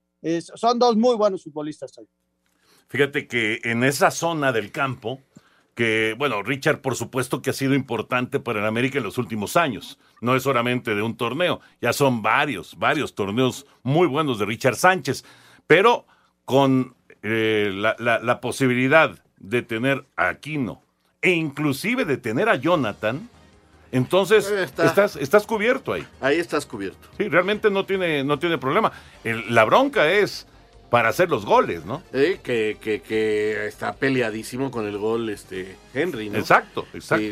Son 0.56 0.80
dos 0.80 0.98
muy 0.98 1.16
buenos 1.16 1.44
futbolistas. 1.44 1.94
Fíjate 2.88 3.28
que 3.28 3.60
en 3.64 3.84
esa 3.84 4.12
zona 4.12 4.52
del 4.52 4.72
campo, 4.72 5.20
que, 5.76 6.16
bueno, 6.18 6.42
Richard 6.42 6.80
por 6.82 6.96
supuesto 6.96 7.42
que 7.42 7.50
ha 7.52 7.54
sido 7.54 7.76
importante 7.76 8.40
para 8.40 8.60
el 8.62 8.66
América 8.66 8.98
en 8.98 9.04
los 9.04 9.18
últimos 9.18 9.56
años. 9.58 10.00
No 10.22 10.36
es 10.36 10.44
solamente 10.44 10.96
de 10.96 11.02
un 11.02 11.16
torneo, 11.18 11.60
ya 11.82 11.94
son 11.94 12.22
varios, 12.22 12.78
varios 12.80 13.14
torneos 13.14 13.66
muy 13.84 14.08
buenos 14.08 14.40
de 14.40 14.46
Richard 14.46 14.76
Sánchez. 14.78 15.24
Pero 15.68 16.06
con 16.46 16.96
eh, 17.24 17.72
la, 17.74 17.96
la- 18.00 18.20
la 18.20 18.40
posibilidad 18.42 19.22
de 19.38 19.62
tener 19.62 20.06
a 20.16 20.30
Aquino 20.30 20.82
e 21.22 21.32
inclusive 21.32 22.06
de 22.06 22.18
tener 22.18 22.48
a 22.50 22.56
Jonathan, 22.56 23.30
entonces 23.92 24.50
está. 24.50 24.86
estás, 24.86 25.16
estás 25.16 25.46
cubierto 25.46 25.94
ahí. 25.94 26.06
Ahí 26.22 26.38
estás 26.38 26.66
cubierto. 26.66 27.08
Sí, 27.18 27.28
realmente 27.30 27.70
no 27.70 27.86
tiene, 27.86 28.24
no 28.24 28.40
tiene 28.40 28.58
problema. 28.58 28.92
El- 29.24 29.54
la 29.54 29.64
bronca 29.66 30.10
es 30.12 30.48
para 30.96 31.10
hacer 31.10 31.30
los 31.30 31.46
goles, 31.46 31.84
¿no? 31.86 32.02
Eh, 32.14 32.40
que, 32.42 32.78
que, 32.80 33.02
que 33.02 33.68
está 33.68 33.94
peleadísimo 33.94 34.72
con 34.72 34.86
el 34.86 34.98
gol 34.98 35.30
este 35.30 35.76
Henry, 35.94 36.30
¿no? 36.30 36.38
Exacto, 36.40 36.86
exacto. 36.94 37.26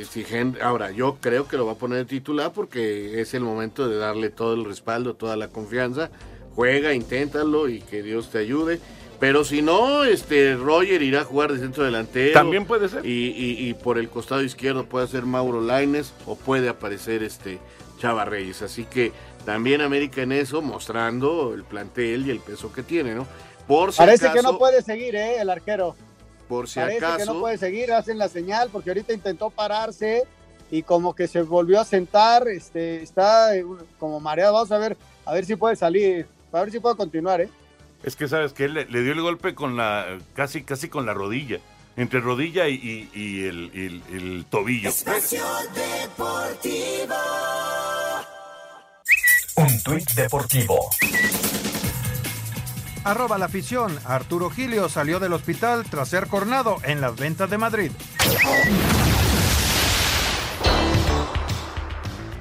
Ahora, 0.61 0.91
yo 0.91 1.17
creo 1.21 1.47
que 1.47 1.55
lo 1.55 1.65
va 1.65 1.71
a 1.71 1.75
poner 1.75 1.99
de 1.99 2.05
titular 2.05 2.51
porque 2.53 3.21
es 3.21 3.33
el 3.33 3.41
momento 3.43 3.87
de 3.87 3.95
darle 3.97 4.29
todo 4.29 4.53
el 4.53 4.65
respaldo, 4.65 5.13
toda 5.15 5.37
la 5.37 5.47
confianza. 5.47 6.11
Juega, 6.55 6.93
inténtalo 6.93 7.69
y 7.69 7.79
que 7.79 8.03
Dios 8.03 8.29
te 8.31 8.39
ayude. 8.39 8.79
Pero 9.19 9.45
si 9.45 9.61
no, 9.61 10.03
este 10.03 10.55
Roger 10.57 11.01
irá 11.01 11.21
a 11.21 11.23
jugar 11.23 11.53
de 11.53 11.59
centro 11.59 11.85
delantero. 11.85 12.33
También 12.33 12.65
puede 12.65 12.89
ser. 12.89 13.05
Y, 13.05 13.29
y- 13.29 13.69
y 13.69 13.73
por 13.73 13.97
el 13.97 14.09
costado 14.09 14.43
izquierdo 14.43 14.85
puede 14.85 15.07
ser 15.07 15.23
Mauro 15.25 15.61
Laines 15.61 16.13
o 16.25 16.35
puede 16.35 16.67
aparecer 16.67 17.23
este 17.23 17.59
Chava 17.99 18.25
Reyes. 18.25 18.61
Así 18.61 18.83
que 18.83 19.13
también 19.45 19.79
América 19.81 20.21
en 20.21 20.33
eso, 20.33 20.61
mostrando 20.61 21.53
el 21.53 21.63
plantel 21.63 22.27
y 22.27 22.31
el 22.31 22.39
peso 22.39 22.73
que 22.73 22.83
tiene, 22.83 23.15
¿no? 23.15 23.25
Por 23.67 23.91
si 23.93 23.97
Parece 23.97 24.25
acaso, 24.27 24.35
que 24.41 24.43
no 24.53 24.57
puede 24.59 24.81
seguir, 24.81 25.15
¿eh? 25.15 25.39
El 25.39 25.49
arquero. 25.49 25.95
por 26.47 26.67
si 26.67 26.79
Parece 26.79 27.05
que 27.17 27.25
no 27.25 27.39
puede 27.39 27.57
seguir, 27.57 27.91
hacen 27.93 28.17
la 28.17 28.27
señal, 28.29 28.69
porque 28.71 28.89
ahorita 28.89 29.13
intentó 29.13 29.49
pararse 29.49 30.23
y 30.69 30.83
como 30.83 31.13
que 31.15 31.27
se 31.27 31.41
volvió 31.43 31.79
a 31.79 31.85
sentar, 31.85 32.47
este, 32.47 33.01
está 33.03 33.55
eh, 33.55 33.63
como 33.99 34.19
mareado. 34.19 34.53
Vamos 34.53 34.71
a 34.71 34.77
ver, 34.77 34.97
a 35.25 35.33
ver 35.33 35.45
si 35.45 35.55
puede 35.55 35.75
salir, 35.75 36.27
a 36.51 36.59
ver 36.61 36.71
si 36.71 36.79
puede 36.79 36.95
continuar, 36.97 37.41
¿eh? 37.41 37.49
Es 38.03 38.15
que 38.17 38.27
sabes 38.27 38.51
que 38.53 38.65
él 38.65 38.73
le, 38.73 38.85
le 38.85 39.01
dio 39.01 39.13
el 39.13 39.21
golpe 39.21 39.55
con 39.55 39.77
la 39.77 40.17
casi 40.33 40.63
casi 40.63 40.89
con 40.89 41.05
la 41.05 41.13
rodilla, 41.13 41.59
entre 41.95 42.19
rodilla 42.19 42.67
y, 42.67 42.73
y- 42.73 43.09
y 43.13 43.45
el, 43.47 43.71
y 43.73 43.85
el- 43.85 44.03
el 44.11 44.45
tobillo. 44.49 44.89
Espacio 44.89 45.43
Deportivo. 45.73 47.15
Un 49.55 49.83
tuit 49.83 50.09
deportivo. 50.15 50.89
Arroba 53.03 53.37
la 53.37 53.45
afición. 53.45 53.97
Arturo 54.05 54.49
Gilio 54.49 54.87
salió 54.87 55.19
del 55.19 55.33
hospital 55.33 55.83
tras 55.89 56.09
ser 56.09 56.27
cornado 56.27 56.77
en 56.83 57.01
las 57.01 57.15
ventas 57.15 57.49
de 57.49 57.57
Madrid. 57.57 57.91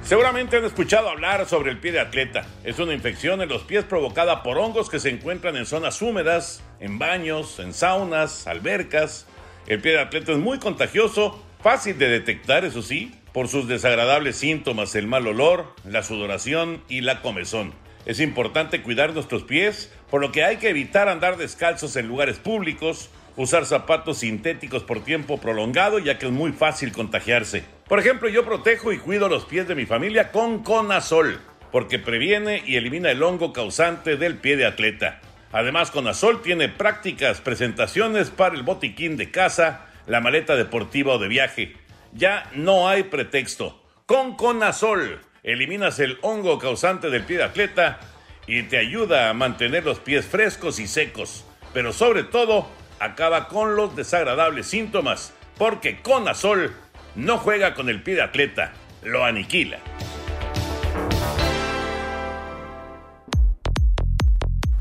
Seguramente 0.03 0.57
han 0.57 0.65
escuchado 0.65 1.09
hablar 1.09 1.47
sobre 1.47 1.71
el 1.71 1.79
pie 1.79 1.91
de 1.91 1.99
atleta. 1.99 2.45
Es 2.63 2.79
una 2.79 2.93
infección 2.93 3.41
en 3.41 3.49
los 3.49 3.63
pies 3.63 3.83
provocada 3.83 4.43
por 4.43 4.57
hongos 4.57 4.89
que 4.89 4.99
se 4.99 5.09
encuentran 5.09 5.55
en 5.55 5.65
zonas 5.65 6.01
húmedas, 6.01 6.61
en 6.79 6.99
baños, 6.99 7.59
en 7.59 7.73
saunas, 7.73 8.47
albercas. 8.47 9.27
El 9.65 9.81
pie 9.81 9.93
de 9.93 10.01
atleta 10.01 10.33
es 10.33 10.37
muy 10.37 10.59
contagioso, 10.59 11.41
fácil 11.61 11.97
de 11.97 12.09
detectar, 12.09 12.65
eso 12.65 12.81
sí, 12.81 13.15
por 13.31 13.47
sus 13.47 13.67
desagradables 13.67 14.35
síntomas, 14.35 14.93
el 14.95 15.07
mal 15.07 15.25
olor, 15.25 15.73
la 15.85 16.03
sudoración 16.03 16.83
y 16.89 17.01
la 17.01 17.21
comezón. 17.21 17.73
Es 18.05 18.19
importante 18.19 18.81
cuidar 18.81 19.13
nuestros 19.13 19.43
pies, 19.43 19.91
por 20.09 20.19
lo 20.19 20.31
que 20.33 20.43
hay 20.43 20.57
que 20.57 20.69
evitar 20.69 21.07
andar 21.07 21.37
descalzos 21.37 21.95
en 21.95 22.07
lugares 22.07 22.37
públicos, 22.37 23.09
usar 23.37 23.65
zapatos 23.65 24.19
sintéticos 24.19 24.83
por 24.83 25.03
tiempo 25.03 25.39
prolongado, 25.39 25.99
ya 25.99 26.19
que 26.19 26.25
es 26.25 26.31
muy 26.31 26.51
fácil 26.51 26.91
contagiarse. 26.91 27.63
Por 27.87 27.99
ejemplo, 27.99 28.27
yo 28.27 28.43
protejo 28.43 28.91
y 28.91 28.97
cuido 28.97 29.29
los 29.29 29.45
pies 29.45 29.67
de 29.69 29.75
mi 29.75 29.85
familia 29.85 30.31
con 30.31 30.63
Conazol, 30.63 31.39
porque 31.71 31.97
previene 31.97 32.61
y 32.65 32.75
elimina 32.75 33.09
el 33.09 33.23
hongo 33.23 33.53
causante 33.53 34.17
del 34.17 34.37
pie 34.37 34.57
de 34.57 34.65
atleta. 34.65 35.21
Además, 35.53 35.89
Conazol 35.89 36.41
tiene 36.41 36.67
prácticas 36.67 37.39
presentaciones 37.39 38.31
para 38.31 38.55
el 38.55 38.63
botiquín 38.63 39.15
de 39.15 39.31
casa, 39.31 39.85
la 40.07 40.19
maleta 40.19 40.55
deportiva 40.57 41.13
o 41.13 41.19
de 41.19 41.29
viaje. 41.29 41.73
Ya 42.11 42.49
no 42.53 42.89
hay 42.89 43.03
pretexto. 43.03 43.81
Con 44.05 44.35
Conazol 44.35 45.21
eliminas 45.43 45.99
el 45.99 46.17
hongo 46.21 46.57
causante 46.57 47.09
del 47.09 47.23
pie 47.23 47.37
de 47.37 47.43
atleta 47.43 47.99
y 48.47 48.63
te 48.63 48.77
ayuda 48.77 49.29
a 49.29 49.33
mantener 49.33 49.83
los 49.83 49.99
pies 49.99 50.25
frescos 50.25 50.79
y 50.79 50.87
secos. 50.87 51.45
Pero 51.73 51.91
sobre 51.91 52.23
todo, 52.23 52.67
acaba 52.99 53.47
con 53.47 53.75
los 53.75 53.95
desagradables 53.95 54.67
síntomas, 54.67 55.33
porque 55.57 56.01
Conazol 56.01 56.73
no 57.15 57.37
juega 57.37 57.73
con 57.73 57.89
el 57.89 58.01
pie 58.01 58.15
de 58.15 58.21
atleta, 58.23 58.73
lo 59.03 59.23
aniquila. 59.23 59.79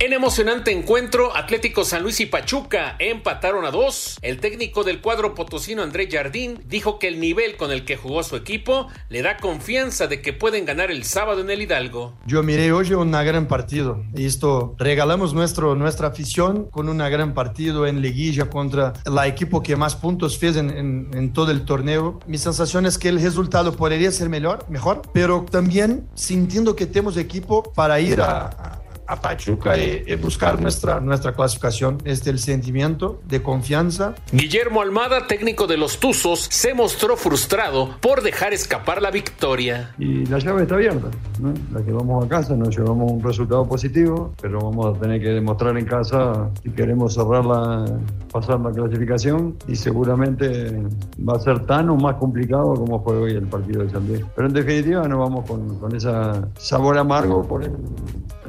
En 0.03 0.13
emocionante 0.13 0.73
encuentro, 0.73 1.37
Atlético 1.37 1.85
San 1.85 2.03
Luis 2.03 2.19
y 2.19 2.27
Pachuca 2.27 2.97
empataron 2.99 3.65
a 3.65 3.71
dos. 3.71 4.19
El 4.21 4.41
técnico 4.41 4.83
del 4.83 5.01
cuadro 5.01 5.33
potosino 5.37 5.81
André 5.81 6.09
Jardín 6.11 6.61
dijo 6.67 6.99
que 6.99 7.07
el 7.07 7.21
nivel 7.21 7.57
con 7.57 7.71
el 7.71 7.85
que 7.85 7.97
jugó 7.97 8.25
su 8.25 8.35
equipo 8.35 8.89
le 9.11 9.23
da 9.23 9.37
confianza 9.37 10.09
de 10.09 10.21
que 10.21 10.33
pueden 10.33 10.65
ganar 10.65 10.91
el 10.91 11.05
sábado 11.05 11.41
en 11.41 11.51
el 11.51 11.63
Hidalgo. 11.63 12.15
Yo 12.27 12.43
miré 12.43 12.73
hoy 12.73 12.93
un 12.95 13.13
gran 13.13 13.47
partido. 13.47 14.03
Esto 14.17 14.75
regalamos 14.77 15.35
nuestro, 15.35 15.77
nuestra 15.77 16.09
afición 16.09 16.65
con 16.73 16.89
un 16.89 16.99
gran 16.99 17.33
partido 17.33 17.87
en 17.87 18.03
liguilla 18.03 18.51
contra 18.51 18.95
el 19.07 19.17
equipo 19.25 19.63
que 19.63 19.77
más 19.77 19.95
puntos 19.95 20.37
fez 20.37 20.57
en, 20.57 20.71
en, 20.71 21.11
en 21.15 21.33
todo 21.33 21.53
el 21.53 21.65
torneo. 21.65 22.19
Mi 22.27 22.39
sensación 22.39 22.87
es 22.87 22.99
que 22.99 23.09
el 23.09 23.23
resultado 23.23 23.77
podría 23.77 24.11
ser 24.11 24.29
mejor, 24.29 24.69
mejor 24.69 25.03
pero 25.15 25.47
también 25.49 26.09
sintiendo 26.17 26.75
que 26.75 26.87
tenemos 26.87 27.17
equipo 27.17 27.63
para 27.73 28.01
ir 28.01 28.21
a, 28.21 28.82
a 29.07 29.21
Pachuca 29.21 29.77
y, 29.77 30.05
y, 30.07 30.15
buscar 30.17 30.61
nuestra, 30.61 31.01
nuestra 31.01 31.33
clasificación. 31.33 31.99
Este 32.05 32.31
el 32.31 32.39
sentimiento 32.39 33.21
de 33.27 33.43
confianza. 33.43 34.15
Guillermo 34.33 34.81
Almada, 34.81 35.27
técnico 35.27 35.67
de 35.67 35.77
los 35.77 35.99
Tuzos, 35.99 36.47
se 36.51 36.75
mostró 36.75 37.17
frustrado 37.17 37.97
por 38.01 38.23
dejar 38.23 38.53
escapar 38.53 39.03
la 39.03 39.11
victoria. 39.11 39.95
Y 39.99 40.27
la 40.27 40.39
llave 40.39 40.63
está 40.63 40.75
abierta, 40.77 41.09
¿no? 41.41 41.53
La 41.73 41.85
que 41.85 41.93
vamos 41.93 42.25
a 42.25 42.29
casa, 42.29 42.57
nos 42.57 42.77
llevamos 42.77 43.11
un 43.13 43.23
resultado 43.23 43.67
positivo, 43.67 44.33
pero 44.41 44.61
vamos 44.61 44.97
a 44.97 45.01
tener 45.01 45.21
que 45.21 45.29
demostrar 45.29 45.77
en 45.77 45.85
casa 45.85 46.51
si 46.63 46.71
queremos 46.71 47.15
cerrarla, 47.15 47.85
pasar 48.33 48.61
la 48.61 48.71
clasificación 48.71 49.57
y 49.69 49.77
seguramente 49.77 50.83
va 51.29 51.37
a 51.37 51.41
ser 51.41 51.67
tan 51.67 51.91
o 51.91 51.97
más 51.97 52.17
complicado 52.17 52.75
como 52.75 53.03
fue 53.03 53.17
hoy 53.17 53.33
el 53.33 53.47
partido 53.47 53.83
de 53.83 53.91
San 53.91 54.07
Luis. 54.07 54.25
Pero 54.35 54.49
en 54.49 54.55
definitiva 54.55 55.07
nos 55.09 55.19
vamos 55.19 55.49
con, 55.49 55.79
con 55.79 55.95
ese 55.95 56.11
sabor 56.57 56.99
amargo 56.99 57.43
por 57.43 57.65
el, 57.65 57.73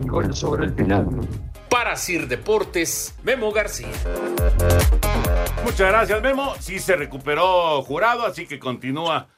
el 0.01 0.09
gol 0.09 0.33
sobre 0.33 0.52
el 0.61 0.73
final. 0.73 1.07
Para 1.69 1.95
Sir 1.95 2.27
Deportes, 2.27 3.15
Memo 3.23 3.51
García. 3.51 3.87
Muchas 5.63 5.89
gracias, 5.89 6.21
Memo. 6.21 6.53
Sí 6.59 6.79
se 6.79 6.95
recuperó 6.95 7.81
jurado, 7.81 8.25
así 8.25 8.45
que 8.45 8.59
continúa 8.59 9.29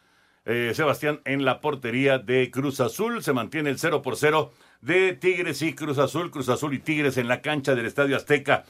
eh, 0.46 0.74
Sebastián 0.76 1.22
en 1.24 1.46
la 1.46 1.62
portería 1.62 2.18
de 2.18 2.52
Cruz 2.52 2.80
Azul. 2.80 3.24
Se 3.24 3.32
mantiene 3.32 3.70
el 3.70 3.80
0 3.80 4.02
por 4.02 4.18
0 4.18 4.52
de 4.82 5.14
Tigres 5.14 5.62
y 5.62 5.74
Cruz 5.74 5.98
Azul. 5.98 6.32
Cruz 6.32 6.50
Azul 6.50 6.74
y 6.74 6.80
Tigres 6.80 7.18
en 7.18 7.28
la 7.28 7.42
cancha 7.42 7.76
del 7.76 7.86
Estadio 7.86 8.18
Azteca. 8.18 8.66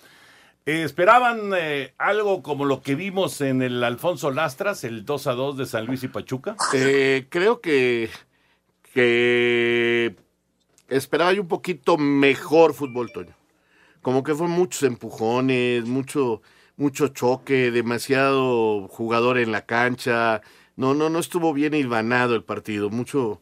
Eh, 0.65 0.83
¿Esperaban 0.83 1.51
eh, 1.55 1.93
algo 1.97 2.41
como 2.41 2.65
lo 2.65 2.81
que 2.81 2.95
vimos 2.95 3.39
en 3.41 3.61
el 3.61 3.83
Alfonso 3.83 4.31
Lastras, 4.31 4.83
el 4.83 5.05
2 5.05 5.27
a 5.27 5.33
2 5.33 5.57
de 5.57 5.65
San 5.67 5.85
Luis 5.85 6.03
y 6.03 6.07
Pachuca? 6.07 6.55
Eh, 6.73 7.27
creo 7.29 7.61
que, 7.61 8.09
que 8.93 10.15
esperaba 10.89 11.33
yo 11.33 11.41
un 11.41 11.47
poquito 11.47 11.97
mejor 11.97 12.73
fútbol, 12.73 13.11
Toño. 13.11 13.35
Como 14.01 14.23
que 14.23 14.35
fue 14.35 14.47
muchos 14.47 14.83
empujones, 14.83 15.85
mucho, 15.85 16.41
mucho 16.77 17.07
choque, 17.09 17.71
demasiado 17.71 18.87
jugador 18.87 19.37
en 19.37 19.51
la 19.51 19.65
cancha. 19.65 20.41
No, 20.75 20.93
no, 20.93 21.09
no 21.09 21.19
estuvo 21.19 21.53
bien 21.53 21.73
hilvanado 21.73 22.35
el 22.35 22.43
partido. 22.43 22.89
Mucho, 22.89 23.41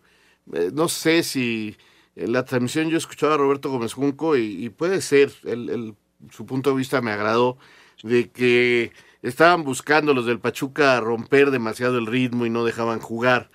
eh, 0.53 0.71
no 0.73 0.87
sé 0.87 1.23
si 1.23 1.75
en 2.15 2.31
la 2.31 2.45
transmisión 2.45 2.89
yo 2.89 2.97
escuchaba 2.97 3.33
a 3.33 3.37
Roberto 3.37 3.69
Gómez 3.69 3.93
Junco 3.93 4.37
y, 4.37 4.65
y 4.65 4.69
puede 4.69 5.01
ser, 5.01 5.33
el, 5.43 5.69
el, 5.69 5.95
su 6.29 6.45
punto 6.45 6.69
de 6.69 6.77
vista 6.77 7.01
me 7.01 7.11
agradó, 7.11 7.57
de 8.03 8.29
que 8.31 8.91
estaban 9.21 9.63
buscando 9.63 10.13
los 10.13 10.25
del 10.25 10.39
Pachuca 10.39 10.99
romper 10.99 11.51
demasiado 11.51 11.97
el 11.97 12.05
ritmo 12.05 12.45
y 12.45 12.49
no 12.49 12.63
dejaban 12.65 12.99
jugar. 12.99 13.49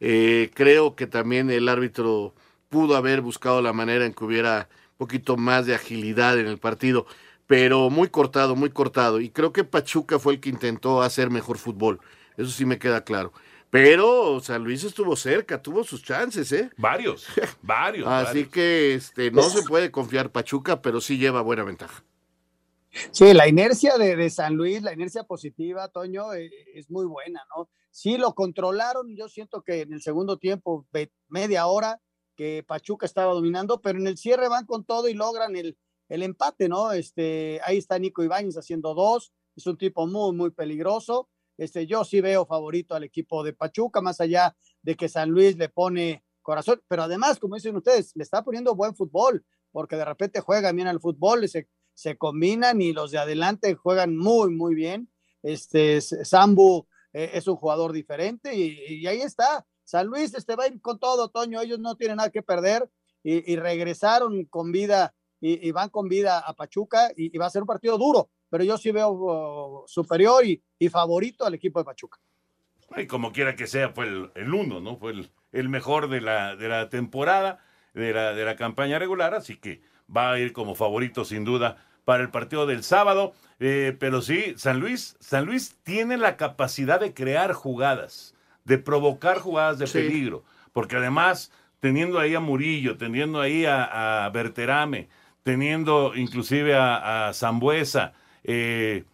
Eh, 0.00 0.50
creo 0.54 0.94
que 0.94 1.06
también 1.06 1.50
el 1.50 1.68
árbitro 1.68 2.34
pudo 2.68 2.96
haber 2.96 3.20
buscado 3.20 3.62
la 3.62 3.72
manera 3.72 4.04
en 4.04 4.14
que 4.14 4.24
hubiera 4.24 4.68
un 4.92 4.98
poquito 4.98 5.36
más 5.36 5.66
de 5.66 5.74
agilidad 5.74 6.38
en 6.38 6.46
el 6.46 6.58
partido, 6.58 7.06
pero 7.46 7.90
muy 7.90 8.08
cortado, 8.08 8.56
muy 8.56 8.70
cortado. 8.70 9.20
Y 9.20 9.30
creo 9.30 9.52
que 9.52 9.64
Pachuca 9.64 10.18
fue 10.18 10.34
el 10.34 10.40
que 10.40 10.50
intentó 10.50 11.02
hacer 11.02 11.30
mejor 11.30 11.58
fútbol. 11.58 12.00
Eso 12.36 12.50
sí 12.50 12.64
me 12.64 12.78
queda 12.78 13.04
claro. 13.04 13.32
Pero 13.70 14.40
San 14.40 14.64
Luis 14.64 14.82
estuvo 14.84 15.14
cerca, 15.14 15.60
tuvo 15.60 15.84
sus 15.84 16.02
chances, 16.02 16.50
¿eh? 16.52 16.70
Varios, 16.78 17.26
varios. 17.62 18.06
Así 18.06 18.26
varios. 18.26 18.48
que 18.48 18.94
este, 18.94 19.30
no 19.30 19.42
se 19.42 19.62
puede 19.62 19.90
confiar 19.90 20.30
Pachuca, 20.30 20.80
pero 20.80 21.00
sí 21.00 21.18
lleva 21.18 21.42
buena 21.42 21.64
ventaja. 21.64 22.02
Sí, 23.10 23.34
la 23.34 23.46
inercia 23.46 23.98
de, 23.98 24.16
de, 24.16 24.30
San 24.30 24.54
Luis, 24.54 24.82
la 24.82 24.94
inercia 24.94 25.24
positiva, 25.24 25.88
Toño, 25.88 26.32
eh, 26.32 26.50
es 26.74 26.90
muy 26.90 27.04
buena, 27.04 27.42
¿no? 27.54 27.68
Sí, 27.90 28.16
lo 28.16 28.34
controlaron, 28.34 29.14
yo 29.14 29.28
siento 29.28 29.62
que 29.62 29.82
en 29.82 29.92
el 29.92 30.00
segundo 30.00 30.38
tiempo, 30.38 30.86
media 31.28 31.66
hora, 31.66 32.00
que 32.38 32.62
Pachuca 32.62 33.04
estaba 33.04 33.34
dominando, 33.34 33.82
pero 33.82 33.98
en 33.98 34.06
el 34.06 34.16
cierre 34.16 34.48
van 34.48 34.64
con 34.64 34.84
todo 34.84 35.08
y 35.08 35.14
logran 35.14 35.56
el, 35.56 35.76
el 36.08 36.22
empate, 36.22 36.68
¿no? 36.68 36.92
Este, 36.92 37.60
ahí 37.64 37.78
está 37.78 37.98
Nico 37.98 38.22
Ibáñez 38.22 38.56
haciendo 38.56 38.94
dos, 38.94 39.32
es 39.56 39.66
un 39.66 39.76
tipo 39.76 40.06
muy, 40.06 40.32
muy 40.36 40.50
peligroso. 40.50 41.28
Este, 41.56 41.88
yo 41.88 42.04
sí 42.04 42.20
veo 42.20 42.46
favorito 42.46 42.94
al 42.94 43.02
equipo 43.02 43.42
de 43.42 43.54
Pachuca, 43.54 44.00
más 44.00 44.20
allá 44.20 44.56
de 44.82 44.94
que 44.94 45.08
San 45.08 45.30
Luis 45.30 45.56
le 45.56 45.68
pone 45.68 46.22
corazón, 46.40 46.80
pero 46.86 47.02
además, 47.02 47.40
como 47.40 47.56
dicen 47.56 47.74
ustedes, 47.74 48.12
le 48.14 48.22
está 48.22 48.44
poniendo 48.44 48.76
buen 48.76 48.94
fútbol, 48.94 49.44
porque 49.72 49.96
de 49.96 50.04
repente 50.04 50.38
juegan 50.38 50.76
bien 50.76 50.86
al 50.86 51.00
fútbol, 51.00 51.48
se, 51.48 51.68
se 51.92 52.16
combinan 52.16 52.80
y 52.80 52.92
los 52.92 53.10
de 53.10 53.18
adelante 53.18 53.74
juegan 53.74 54.16
muy, 54.16 54.54
muy 54.54 54.76
bien. 54.76 55.10
Este, 55.42 56.00
Sambu 56.00 56.86
eh, 57.12 57.32
es 57.34 57.48
un 57.48 57.56
jugador 57.56 57.92
diferente 57.92 58.54
y, 58.54 59.00
y, 59.02 59.06
ahí 59.08 59.22
está. 59.22 59.66
San 59.88 60.06
Luis 60.06 60.34
este, 60.34 60.54
va 60.54 60.64
a 60.64 60.66
ir 60.66 60.82
con 60.82 60.98
todo, 60.98 61.30
Toño, 61.30 61.62
ellos 61.62 61.78
no 61.78 61.96
tienen 61.96 62.18
nada 62.18 62.28
que 62.28 62.42
perder 62.42 62.90
y, 63.22 63.50
y 63.50 63.56
regresaron 63.56 64.44
con 64.44 64.70
vida 64.70 65.14
y, 65.40 65.70
van 65.70 65.88
con 65.88 66.08
vida 66.08 66.40
a 66.40 66.52
Pachuca 66.52 67.10
y, 67.16 67.36
va 67.38 67.46
a 67.46 67.50
ser 67.50 67.62
un 67.62 67.68
partido 67.68 67.96
duro, 67.96 68.28
pero 68.50 68.64
yo 68.64 68.76
sí 68.76 68.90
veo 68.90 69.10
uh, 69.10 69.88
superior 69.88 70.44
y, 70.44 70.88
favorito 70.90 71.46
al 71.46 71.54
equipo 71.54 71.78
de 71.78 71.86
Pachuca. 71.86 72.18
Y 72.98 73.06
como 73.06 73.32
quiera 73.32 73.56
que 73.56 73.66
sea, 73.66 73.88
fue 73.88 74.04
el, 74.34 74.54
uno, 74.54 74.80
¿no? 74.80 74.98
Fue 74.98 75.14
el, 75.52 75.68
mejor 75.70 76.10
de 76.10 76.20
la, 76.20 76.54
de 76.54 76.68
la 76.68 76.90
temporada, 76.90 77.64
de 77.94 78.12
la, 78.12 78.34
de 78.34 78.44
la 78.44 78.56
campaña 78.56 78.98
regular, 78.98 79.32
así 79.32 79.56
que 79.56 79.80
va 80.14 80.32
a 80.32 80.38
ir 80.38 80.52
como 80.52 80.74
favorito 80.74 81.24
sin 81.24 81.44
duda 81.44 81.82
para 82.04 82.22
el 82.22 82.30
partido 82.30 82.66
del 82.66 82.82
sábado. 82.82 83.32
Eh, 83.58 83.96
pero 83.98 84.20
sí, 84.20 84.52
San 84.58 84.80
Luis, 84.80 85.16
San 85.18 85.46
Luis 85.46 85.78
tiene 85.82 86.18
la 86.18 86.36
capacidad 86.36 87.00
de 87.00 87.14
crear 87.14 87.52
jugadas, 87.54 88.34
de 88.68 88.78
provocar 88.78 89.38
jugadas 89.38 89.78
de 89.78 89.86
sí. 89.86 89.98
peligro, 89.98 90.44
porque 90.72 90.96
además, 90.96 91.50
teniendo 91.80 92.18
ahí 92.20 92.34
a 92.34 92.40
Murillo, 92.40 92.98
teniendo 92.98 93.40
ahí 93.40 93.64
a, 93.64 94.26
a 94.26 94.30
Berterame, 94.30 95.08
teniendo 95.42 96.12
inclusive 96.14 96.76
a, 96.76 97.28
a 97.28 97.32
Zambuesa, 97.32 98.12
eh, 98.44 99.04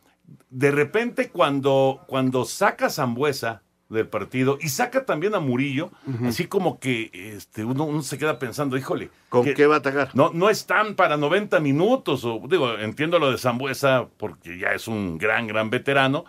de 0.50 0.70
repente 0.72 1.30
cuando, 1.30 2.00
cuando 2.08 2.44
saca 2.44 2.90
Zambuesa 2.90 3.62
del 3.88 4.08
partido 4.08 4.58
y 4.60 4.70
saca 4.70 5.04
también 5.04 5.36
a 5.36 5.40
Murillo, 5.40 5.92
uh 6.06 6.10
-huh. 6.10 6.28
así 6.28 6.46
como 6.48 6.80
que 6.80 7.10
este, 7.12 7.64
uno, 7.64 7.84
uno, 7.84 8.02
se 8.02 8.18
queda 8.18 8.40
pensando, 8.40 8.76
híjole. 8.76 9.10
¿Con 9.28 9.44
que, 9.44 9.54
qué 9.54 9.66
va 9.66 9.76
a 9.76 9.78
atacar? 9.78 10.10
No, 10.14 10.32
no 10.34 10.50
están 10.50 10.96
para 10.96 11.16
90 11.16 11.60
minutos, 11.60 12.24
o 12.24 12.42
digo, 12.48 12.76
entiendo 12.78 13.20
lo 13.20 13.30
de 13.30 13.38
Zambuesa 13.38 14.08
porque 14.16 14.58
ya 14.58 14.70
es 14.70 14.88
un 14.88 15.16
gran, 15.16 15.46
gran 15.46 15.70
veterano, 15.70 16.24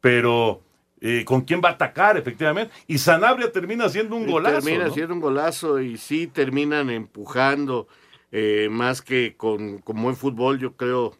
pero 0.00 0.62
eh, 1.00 1.24
con 1.24 1.42
quién 1.42 1.60
va 1.64 1.70
a 1.70 1.72
atacar, 1.72 2.16
efectivamente. 2.16 2.74
Y 2.86 2.98
Sanabria 2.98 3.52
termina 3.52 3.88
siendo 3.88 4.16
un 4.16 4.26
golazo. 4.26 4.60
Termina 4.60 5.12
un 5.12 5.20
golazo 5.20 5.80
y 5.80 5.96
sí 5.96 6.26
terminan 6.26 6.90
empujando 6.90 7.88
eh, 8.32 8.68
más 8.70 9.02
que 9.02 9.36
con, 9.36 9.78
con 9.78 10.02
buen 10.02 10.16
fútbol, 10.16 10.58
yo 10.58 10.76
creo, 10.76 11.16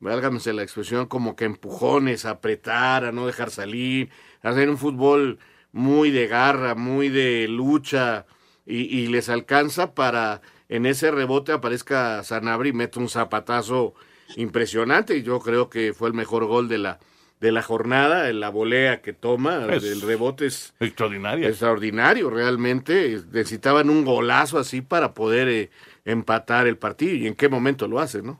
válgamese 0.00 0.52
la 0.52 0.62
expresión, 0.62 1.06
como 1.06 1.36
que 1.36 1.44
empujones, 1.44 2.24
apretar, 2.24 3.04
a 3.04 3.12
no 3.12 3.26
dejar 3.26 3.50
salir, 3.50 4.10
hacer 4.42 4.68
un 4.68 4.78
fútbol 4.78 5.38
muy 5.72 6.10
de 6.10 6.26
garra, 6.26 6.74
muy 6.74 7.08
de 7.08 7.46
lucha 7.48 8.26
y, 8.66 8.78
y 8.78 9.06
les 9.06 9.28
alcanza 9.28 9.94
para 9.94 10.42
en 10.68 10.86
ese 10.86 11.10
rebote 11.10 11.52
aparezca 11.52 12.22
Sanabria 12.22 12.70
y 12.70 12.72
mete 12.72 12.98
un 12.98 13.08
zapatazo 13.08 13.94
impresionante 14.36 15.16
y 15.16 15.22
yo 15.22 15.40
creo 15.40 15.68
que 15.68 15.92
fue 15.92 16.08
el 16.08 16.14
mejor 16.14 16.46
gol 16.46 16.68
de 16.68 16.78
la 16.78 17.00
de 17.40 17.52
la 17.52 17.62
jornada, 17.62 18.30
la 18.34 18.50
volea 18.50 19.00
que 19.00 19.14
toma, 19.14 19.66
Es 19.74 19.82
el 19.82 20.02
rebote 20.02 20.46
es 20.46 20.74
extraordinario. 20.78 21.48
Extraordinario, 21.48 22.28
realmente. 22.28 23.18
Necesitaban 23.32 23.88
un 23.88 24.04
golazo 24.04 24.58
así 24.58 24.82
para 24.82 25.14
poder 25.14 25.48
eh, 25.48 25.70
empatar 26.04 26.66
el 26.66 26.76
partido. 26.76 27.14
¿Y 27.14 27.26
en 27.26 27.34
qué 27.34 27.48
momento 27.48 27.88
lo 27.88 27.98
hace, 27.98 28.22
no? 28.22 28.38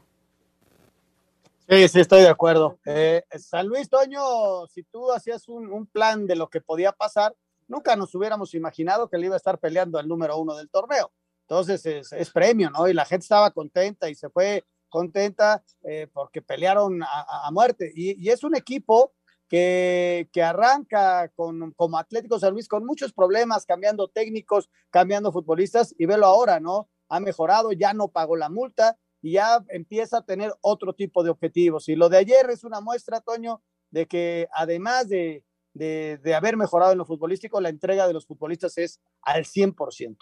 Sí, 1.66 1.88
sí, 1.88 2.00
estoy 2.00 2.22
de 2.22 2.28
acuerdo. 2.28 2.78
Eh, 2.84 3.22
San 3.38 3.68
Luis 3.68 3.88
Toño, 3.88 4.66
si 4.66 4.82
tú 4.82 5.10
hacías 5.12 5.48
un, 5.48 5.72
un 5.72 5.86
plan 5.86 6.26
de 6.26 6.36
lo 6.36 6.50
que 6.50 6.60
podía 6.60 6.92
pasar, 6.92 7.34
nunca 7.68 7.96
nos 7.96 8.14
hubiéramos 8.14 8.54
imaginado 8.54 9.08
que 9.08 9.16
le 9.16 9.26
iba 9.26 9.34
a 9.34 9.38
estar 9.38 9.58
peleando 9.58 9.98
al 9.98 10.08
número 10.08 10.36
uno 10.36 10.56
del 10.56 10.68
torneo. 10.68 11.10
Entonces 11.48 11.86
es, 11.86 12.12
es 12.12 12.30
premio, 12.30 12.68
¿no? 12.70 12.86
Y 12.86 12.92
la 12.92 13.06
gente 13.06 13.24
estaba 13.24 13.50
contenta 13.50 14.10
y 14.10 14.14
se 14.14 14.28
fue 14.28 14.64
contenta 14.90 15.64
eh, 15.84 16.06
porque 16.12 16.42
pelearon 16.42 17.02
a, 17.02 17.46
a- 17.46 17.50
muerte. 17.50 17.90
Y, 17.94 18.22
y 18.22 18.28
es 18.30 18.44
un 18.44 18.54
equipo 18.54 19.14
que, 19.48 20.28
que 20.32 20.42
arranca 20.42 21.28
con, 21.34 21.72
como 21.72 21.98
Atlético 21.98 22.38
San 22.38 22.52
Luis 22.52 22.68
con 22.68 22.84
muchos 22.84 23.12
problemas, 23.12 23.64
cambiando 23.64 24.08
técnicos, 24.08 24.68
cambiando 24.90 25.32
futbolistas, 25.32 25.94
y 25.98 26.06
velo 26.06 26.26
ahora, 26.26 26.60
¿no? 26.60 26.88
Ha 27.08 27.18
mejorado, 27.20 27.72
ya 27.72 27.92
no 27.94 28.08
pagó 28.08 28.36
la 28.36 28.48
multa 28.48 28.96
y 29.22 29.32
ya 29.32 29.64
empieza 29.70 30.18
a 30.18 30.24
tener 30.24 30.52
otro 30.60 30.92
tipo 30.94 31.24
de 31.24 31.30
objetivos. 31.30 31.88
Y 31.88 31.96
lo 31.96 32.08
de 32.08 32.18
ayer 32.18 32.48
es 32.50 32.62
una 32.64 32.80
muestra, 32.80 33.20
Toño, 33.20 33.62
de 33.90 34.06
que 34.06 34.46
además 34.54 35.08
de, 35.08 35.44
de, 35.74 36.18
de 36.22 36.34
haber 36.34 36.56
mejorado 36.56 36.92
en 36.92 36.98
lo 36.98 37.04
futbolístico, 37.04 37.60
la 37.60 37.68
entrega 37.70 38.06
de 38.06 38.12
los 38.12 38.26
futbolistas 38.26 38.78
es 38.78 39.00
al 39.22 39.44
100%. 39.44 40.16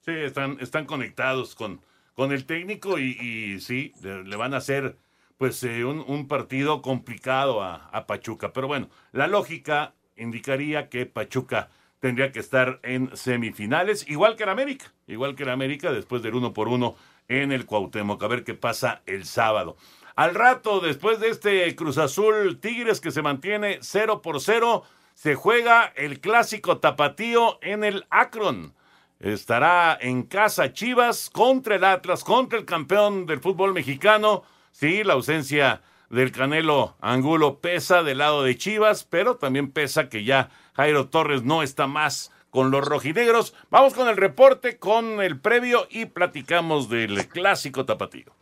Sí, 0.00 0.10
están, 0.10 0.58
están 0.60 0.84
conectados 0.86 1.54
con, 1.54 1.80
con 2.14 2.32
el 2.32 2.44
técnico 2.44 2.98
y, 2.98 3.60
sí, 3.60 3.92
le, 4.02 4.36
van 4.36 4.54
a 4.54 4.58
hacer 4.58 4.96
pues 5.38 5.62
eh, 5.64 5.84
un, 5.84 6.28
partido 6.28 6.82
complicado 6.82 7.62
a, 7.62 7.88
a 7.92 8.06
Pachuca. 8.06 8.52
Pero 8.52 8.68
bueno, 8.68 8.88
la 9.12 9.26
lógica 9.26 9.94
indicaría 10.16 10.88
que 10.88 11.06
Pachuca 11.06 11.70
tendría 12.00 12.32
que 12.32 12.40
estar 12.40 12.80
en 12.82 13.16
semifinales, 13.16 14.08
igual 14.08 14.36
que 14.36 14.42
el 14.42 14.48
América, 14.48 14.92
igual 15.06 15.36
que 15.36 15.44
el 15.44 15.50
América 15.50 15.92
después 15.92 16.22
del 16.22 16.34
uno 16.34 16.52
por 16.52 16.68
uno 16.68 16.96
en 17.28 17.52
el 17.52 17.64
Cuauhtémoc, 17.64 18.22
a 18.22 18.26
ver 18.26 18.44
qué 18.44 18.54
pasa 18.54 19.02
el 19.06 19.24
sábado. 19.24 19.76
Al 20.14 20.34
rato, 20.34 20.80
después 20.80 21.20
de 21.20 21.28
este 21.28 21.74
Cruz 21.74 21.98
Azul 21.98 22.58
Tigres 22.60 23.00
que 23.00 23.10
se 23.10 23.22
mantiene 23.22 23.78
0 23.80 24.20
por 24.20 24.40
0, 24.40 24.82
se 25.14 25.34
juega 25.34 25.92
el 25.96 26.20
clásico 26.20 26.78
tapatío 26.78 27.58
en 27.62 27.84
el 27.84 28.04
Akron. 28.10 28.74
Estará 29.22 29.96
en 30.00 30.24
casa 30.24 30.72
Chivas 30.72 31.30
contra 31.30 31.76
el 31.76 31.84
Atlas, 31.84 32.24
contra 32.24 32.58
el 32.58 32.64
campeón 32.64 33.24
del 33.24 33.38
fútbol 33.38 33.72
mexicano. 33.72 34.42
Sí, 34.72 35.04
la 35.04 35.12
ausencia 35.12 35.80
del 36.10 36.32
Canelo 36.32 36.96
Angulo 37.00 37.60
pesa 37.60 38.02
del 38.02 38.18
lado 38.18 38.42
de 38.42 38.58
Chivas, 38.58 39.04
pero 39.04 39.36
también 39.36 39.70
pesa 39.70 40.08
que 40.08 40.24
ya 40.24 40.50
Jairo 40.74 41.08
Torres 41.08 41.44
no 41.44 41.62
está 41.62 41.86
más 41.86 42.32
con 42.50 42.72
los 42.72 42.84
rojinegros. 42.84 43.54
Vamos 43.70 43.94
con 43.94 44.08
el 44.08 44.16
reporte, 44.16 44.78
con 44.78 45.22
el 45.22 45.38
previo 45.38 45.86
y 45.88 46.06
platicamos 46.06 46.88
del 46.88 47.28
clásico 47.28 47.84
tapatío. 47.84 48.41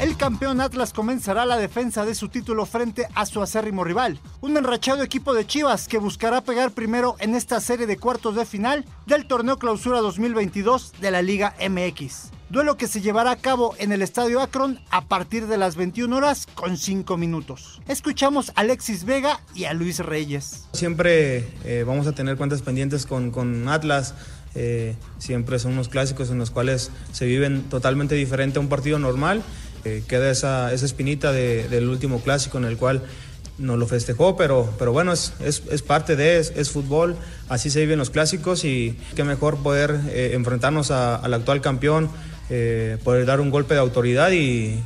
El 0.00 0.16
campeón 0.16 0.62
Atlas 0.62 0.94
comenzará 0.94 1.44
la 1.44 1.58
defensa 1.58 2.06
de 2.06 2.14
su 2.14 2.30
título 2.30 2.64
frente 2.64 3.06
a 3.14 3.26
su 3.26 3.42
acérrimo 3.42 3.84
rival, 3.84 4.18
un 4.40 4.56
enrachado 4.56 5.02
equipo 5.02 5.34
de 5.34 5.46
Chivas 5.46 5.88
que 5.88 5.98
buscará 5.98 6.40
pegar 6.40 6.70
primero 6.70 7.16
en 7.18 7.34
esta 7.34 7.60
serie 7.60 7.86
de 7.86 7.98
cuartos 7.98 8.34
de 8.34 8.46
final 8.46 8.86
del 9.04 9.26
torneo 9.26 9.58
Clausura 9.58 10.00
2022 10.00 10.94
de 11.02 11.10
la 11.10 11.20
Liga 11.20 11.54
MX. 11.60 12.30
Duelo 12.48 12.78
que 12.78 12.88
se 12.88 13.02
llevará 13.02 13.32
a 13.32 13.36
cabo 13.36 13.74
en 13.76 13.92
el 13.92 14.00
Estadio 14.00 14.40
Akron 14.40 14.80
a 14.90 15.04
partir 15.04 15.46
de 15.48 15.58
las 15.58 15.76
21 15.76 16.16
horas 16.16 16.46
con 16.54 16.78
5 16.78 17.18
minutos. 17.18 17.82
Escuchamos 17.86 18.48
a 18.50 18.62
Alexis 18.62 19.04
Vega 19.04 19.40
y 19.54 19.64
a 19.64 19.74
Luis 19.74 19.98
Reyes. 19.98 20.64
Siempre 20.72 21.46
eh, 21.64 21.84
vamos 21.86 22.06
a 22.06 22.12
tener 22.12 22.38
cuentas 22.38 22.62
pendientes 22.62 23.04
con, 23.04 23.30
con 23.30 23.68
Atlas. 23.68 24.14
eh, 24.54 24.96
siempre 25.18 25.58
son 25.58 25.74
unos 25.74 25.88
clásicos 25.88 26.30
en 26.30 26.38
los 26.38 26.50
cuales 26.50 26.90
se 27.12 27.26
viven 27.26 27.64
totalmente 27.64 28.14
diferente 28.14 28.58
a 28.58 28.62
un 28.62 28.68
partido 28.68 28.98
normal. 28.98 29.42
Eh, 29.84 30.02
queda 30.06 30.30
esa, 30.30 30.72
esa 30.72 30.84
espinita 30.86 31.32
de- 31.32 31.68
del 31.68 31.88
último 31.88 32.20
clásico 32.20 32.58
en 32.58 32.64
el 32.64 32.76
cual 32.76 33.02
nos 33.58 33.78
lo 33.78 33.86
festejó, 33.86 34.36
pero, 34.36 34.72
pero 34.78 34.92
bueno, 34.92 35.12
es, 35.12 35.32
es, 35.44 35.82
parte 35.82 36.16
de, 36.16 36.38
es, 36.38 36.52
es 36.56 36.70
fútbol, 36.70 37.16
así 37.48 37.68
se 37.70 37.80
viven 37.80 37.98
los 37.98 38.10
clásicos 38.10 38.64
y 38.64 38.96
qué 39.14 39.22
mejor 39.22 39.58
poder 39.58 40.00
eh, 40.08 40.30
enfrentarnos 40.34 40.90
al 40.90 41.32
actual 41.34 41.60
campeón, 41.60 42.08
eh, 42.48 42.96
poder 43.04 43.26
dar 43.26 43.40
un 43.40 43.50
golpe 43.50 43.74
de 43.74 43.80
autoridad 43.80 44.30
y, 44.32 44.82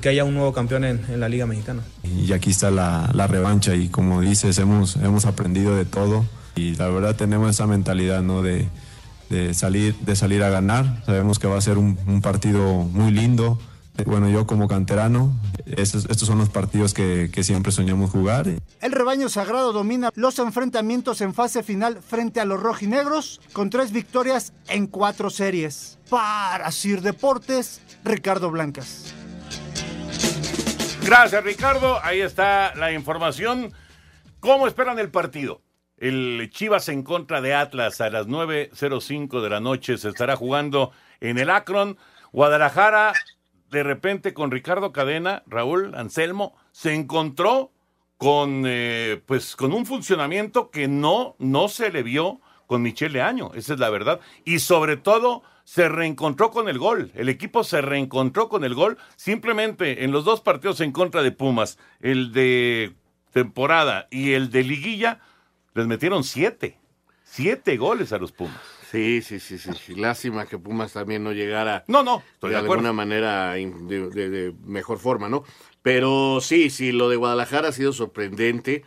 que 0.00 0.08
haya 0.10 0.24
un 0.24 0.34
nuevo 0.34 0.52
campeón 0.52 0.84
en, 0.84 1.20
la 1.20 1.28
Liga 1.28 1.46
Mexicana. 1.46 1.82
y 2.02 2.32
aquí 2.32 2.50
está 2.50 2.70
la, 2.70 3.08
la 3.14 3.26
revancha 3.28 3.74
y 3.74 3.88
como 3.88 4.20
dices, 4.20 4.58
hemos, 4.58 4.96
hemos 4.96 5.24
aprendido 5.24 5.74
de 5.76 5.84
todo 5.86 6.26
y 6.54 6.74
la 6.74 6.88
verdad 6.88 7.14
tenemos 7.16 7.50
esa 7.50 7.66
mentalidad 7.66 8.22
¿no? 8.22 8.42
de, 8.42 8.68
de 9.30 9.54
salir, 9.54 9.94
de 10.00 10.14
salir 10.16 10.42
a 10.42 10.50
ganar. 10.50 11.02
Sabemos 11.06 11.38
que 11.38 11.46
va 11.46 11.56
a 11.56 11.60
ser 11.60 11.78
un 11.78 12.20
partido 12.22 12.62
muy 12.82 13.10
lindo. 13.12 13.58
Bueno, 14.04 14.28
yo 14.28 14.46
como 14.46 14.68
canterano, 14.68 15.32
estos 15.64 16.18
son 16.18 16.38
los 16.38 16.48
partidos 16.48 16.92
que, 16.94 17.30
que 17.32 17.42
siempre 17.42 17.72
soñamos 17.72 18.10
jugar. 18.10 18.46
El 18.80 18.92
rebaño 18.92 19.28
sagrado 19.28 19.72
domina 19.72 20.10
los 20.14 20.38
enfrentamientos 20.38 21.20
en 21.20 21.34
fase 21.34 21.62
final 21.62 22.02
frente 22.02 22.40
a 22.40 22.44
los 22.44 22.60
rojinegros 22.60 23.40
con 23.52 23.70
tres 23.70 23.92
victorias 23.92 24.52
en 24.68 24.86
cuatro 24.86 25.30
series. 25.30 25.98
Para 26.10 26.70
Sir 26.70 27.00
Deportes, 27.00 27.80
Ricardo 28.04 28.50
Blancas. 28.50 29.14
Gracias, 31.06 31.44
Ricardo. 31.44 32.02
Ahí 32.02 32.20
está 32.20 32.74
la 32.74 32.92
información. 32.92 33.72
¿Cómo 34.40 34.66
esperan 34.66 34.98
el 34.98 35.10
partido? 35.10 35.62
El 35.96 36.50
Chivas 36.52 36.88
en 36.88 37.02
contra 37.02 37.40
de 37.40 37.54
Atlas 37.54 38.00
a 38.00 38.10
las 38.10 38.26
9.05 38.26 39.40
de 39.40 39.48
la 39.48 39.60
noche 39.60 39.98
se 39.98 40.08
estará 40.08 40.36
jugando 40.36 40.90
en 41.20 41.38
el 41.38 41.48
Akron. 41.48 41.96
Guadalajara, 42.32 43.12
de 43.70 43.82
repente 43.82 44.34
con 44.34 44.50
Ricardo 44.50 44.92
Cadena, 44.92 45.42
Raúl 45.46 45.94
Anselmo, 45.94 46.54
se 46.72 46.94
encontró 46.94 47.72
con, 48.16 48.64
eh, 48.66 49.22
pues, 49.26 49.56
con 49.56 49.72
un 49.72 49.86
funcionamiento 49.86 50.70
que 50.70 50.88
no, 50.88 51.36
no 51.38 51.68
se 51.68 51.90
le 51.90 52.02
vio 52.02 52.40
con 52.66 52.82
Michele 52.82 53.22
Año, 53.22 53.52
esa 53.54 53.74
es 53.74 53.78
la 53.78 53.90
verdad. 53.90 54.20
Y 54.44 54.58
sobre 54.58 54.96
todo, 54.96 55.42
se 55.66 55.88
reencontró 55.88 56.50
con 56.50 56.68
el 56.68 56.78
gol. 56.78 57.10
El 57.14 57.28
equipo 57.28 57.64
se 57.64 57.80
reencontró 57.80 58.48
con 58.48 58.64
el 58.64 58.74
gol 58.74 58.98
simplemente 59.16 60.04
en 60.04 60.12
los 60.12 60.24
dos 60.24 60.40
partidos 60.40 60.80
en 60.80 60.92
contra 60.92 61.22
de 61.22 61.32
Pumas, 61.32 61.76
el 62.00 62.32
de 62.32 62.94
temporada 63.32 64.06
y 64.10 64.32
el 64.32 64.50
de 64.50 64.62
liguilla, 64.62 65.20
les 65.74 65.86
metieron 65.86 66.24
siete. 66.24 66.78
Siete 67.24 67.76
goles 67.76 68.12
a 68.12 68.18
los 68.18 68.32
Pumas. 68.32 68.75
Sí, 68.90 69.20
sí, 69.22 69.40
sí, 69.40 69.58
sí, 69.58 69.70
sí. 69.84 69.94
Lástima 69.94 70.46
que 70.46 70.58
Pumas 70.58 70.92
también 70.92 71.24
no 71.24 71.32
llegara. 71.32 71.84
No, 71.88 72.02
no, 72.02 72.22
estoy 72.34 72.50
de 72.50 72.56
alguna 72.58 72.92
manera 72.92 73.52
de, 73.54 74.08
de- 74.10 74.30
de 74.30 74.54
mejor 74.64 74.98
forma, 74.98 75.28
¿no? 75.28 75.44
Pero 75.82 76.40
sí, 76.40 76.70
sí, 76.70 76.92
lo 76.92 77.08
de 77.08 77.16
Guadalajara 77.16 77.68
ha 77.68 77.72
sido 77.72 77.92
sorprendente 77.92 78.84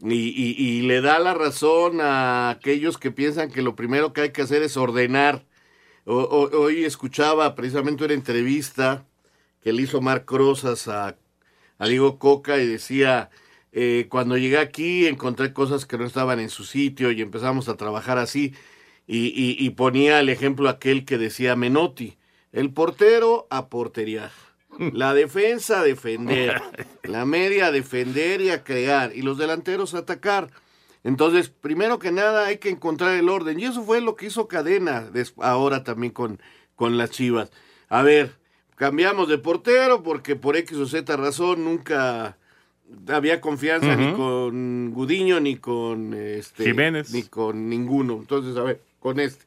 y, 0.00 0.14
y- 0.14 0.54
y 0.58 0.82
le 0.82 1.00
da 1.00 1.18
la 1.18 1.34
razón 1.34 2.00
a 2.00 2.50
aquellos 2.50 2.98
que 2.98 3.10
piensan 3.10 3.50
que 3.50 3.62
lo 3.62 3.74
primero 3.74 4.12
que 4.12 4.20
hay 4.22 4.30
que 4.32 4.42
hacer 4.42 4.62
es 4.62 4.76
ordenar. 4.76 5.44
O- 6.04 6.14
o- 6.20 6.60
hoy 6.60 6.84
escuchaba 6.84 7.54
precisamente 7.54 8.04
una 8.04 8.14
entrevista 8.14 9.06
que 9.62 9.72
le 9.72 9.82
hizo 9.82 10.00
Marc 10.00 10.30
Rosas 10.30 10.88
a, 10.88 11.16
a 11.78 11.88
Diego 11.88 12.18
Coca 12.18 12.58
y 12.58 12.66
decía, 12.66 13.30
eh, 13.72 14.06
cuando 14.10 14.36
llegué 14.36 14.58
aquí 14.58 15.06
encontré 15.06 15.52
cosas 15.52 15.86
que 15.86 15.98
no 15.98 16.04
estaban 16.06 16.40
en 16.40 16.50
su 16.50 16.64
sitio 16.64 17.10
y 17.12 17.22
empezamos 17.22 17.68
a 17.68 17.76
trabajar 17.76 18.18
así. 18.18 18.54
Y, 19.08 19.28
y- 19.28 19.56
y 19.58 19.70
ponía 19.70 20.20
el 20.20 20.28
ejemplo 20.28 20.68
aquel 20.68 21.04
que 21.04 21.16
decía 21.18 21.56
Menotti, 21.56 22.16
el 22.52 22.70
portero 22.70 23.46
a 23.50 23.68
portería, 23.68 24.30
la 24.92 25.14
defensa 25.14 25.80
a 25.80 25.84
defender, 25.84 26.60
la 27.02 27.24
media 27.24 27.66
a 27.66 27.72
defender 27.72 28.40
y 28.42 28.50
a 28.50 28.62
crear, 28.62 29.16
y 29.16 29.22
los 29.22 29.38
delanteros 29.38 29.94
a 29.94 29.98
atacar. 29.98 30.50
Entonces, 31.04 31.48
primero 31.48 31.98
que 31.98 32.12
nada 32.12 32.46
hay 32.46 32.58
que 32.58 32.68
encontrar 32.68 33.16
el 33.16 33.28
orden, 33.30 33.58
y 33.58 33.64
eso 33.64 33.82
fue 33.82 34.00
lo 34.02 34.14
que 34.14 34.26
hizo 34.26 34.46
Cadena 34.46 35.10
ahora 35.38 35.82
también 35.84 36.12
con, 36.12 36.38
con 36.76 36.98
las 36.98 37.10
Chivas. 37.10 37.50
A 37.88 38.02
ver, 38.02 38.32
cambiamos 38.74 39.28
de 39.28 39.38
portero 39.38 40.02
porque 40.02 40.36
por 40.36 40.56
X 40.56 40.76
o 40.76 40.86
Z 40.86 41.16
razón 41.16 41.64
nunca 41.64 42.36
había 43.08 43.40
confianza 43.40 43.96
ni 43.96 44.12
con 44.12 44.92
Gudiño 44.92 45.40
ni 45.40 45.56
con 45.56 46.12
este, 46.14 46.64
Jiménez. 46.64 47.10
ni 47.12 47.22
con 47.22 47.68
ninguno. 47.70 48.14
Entonces, 48.14 48.56
a 48.56 48.62
ver, 48.64 48.82
con 49.00 49.20
este. 49.20 49.44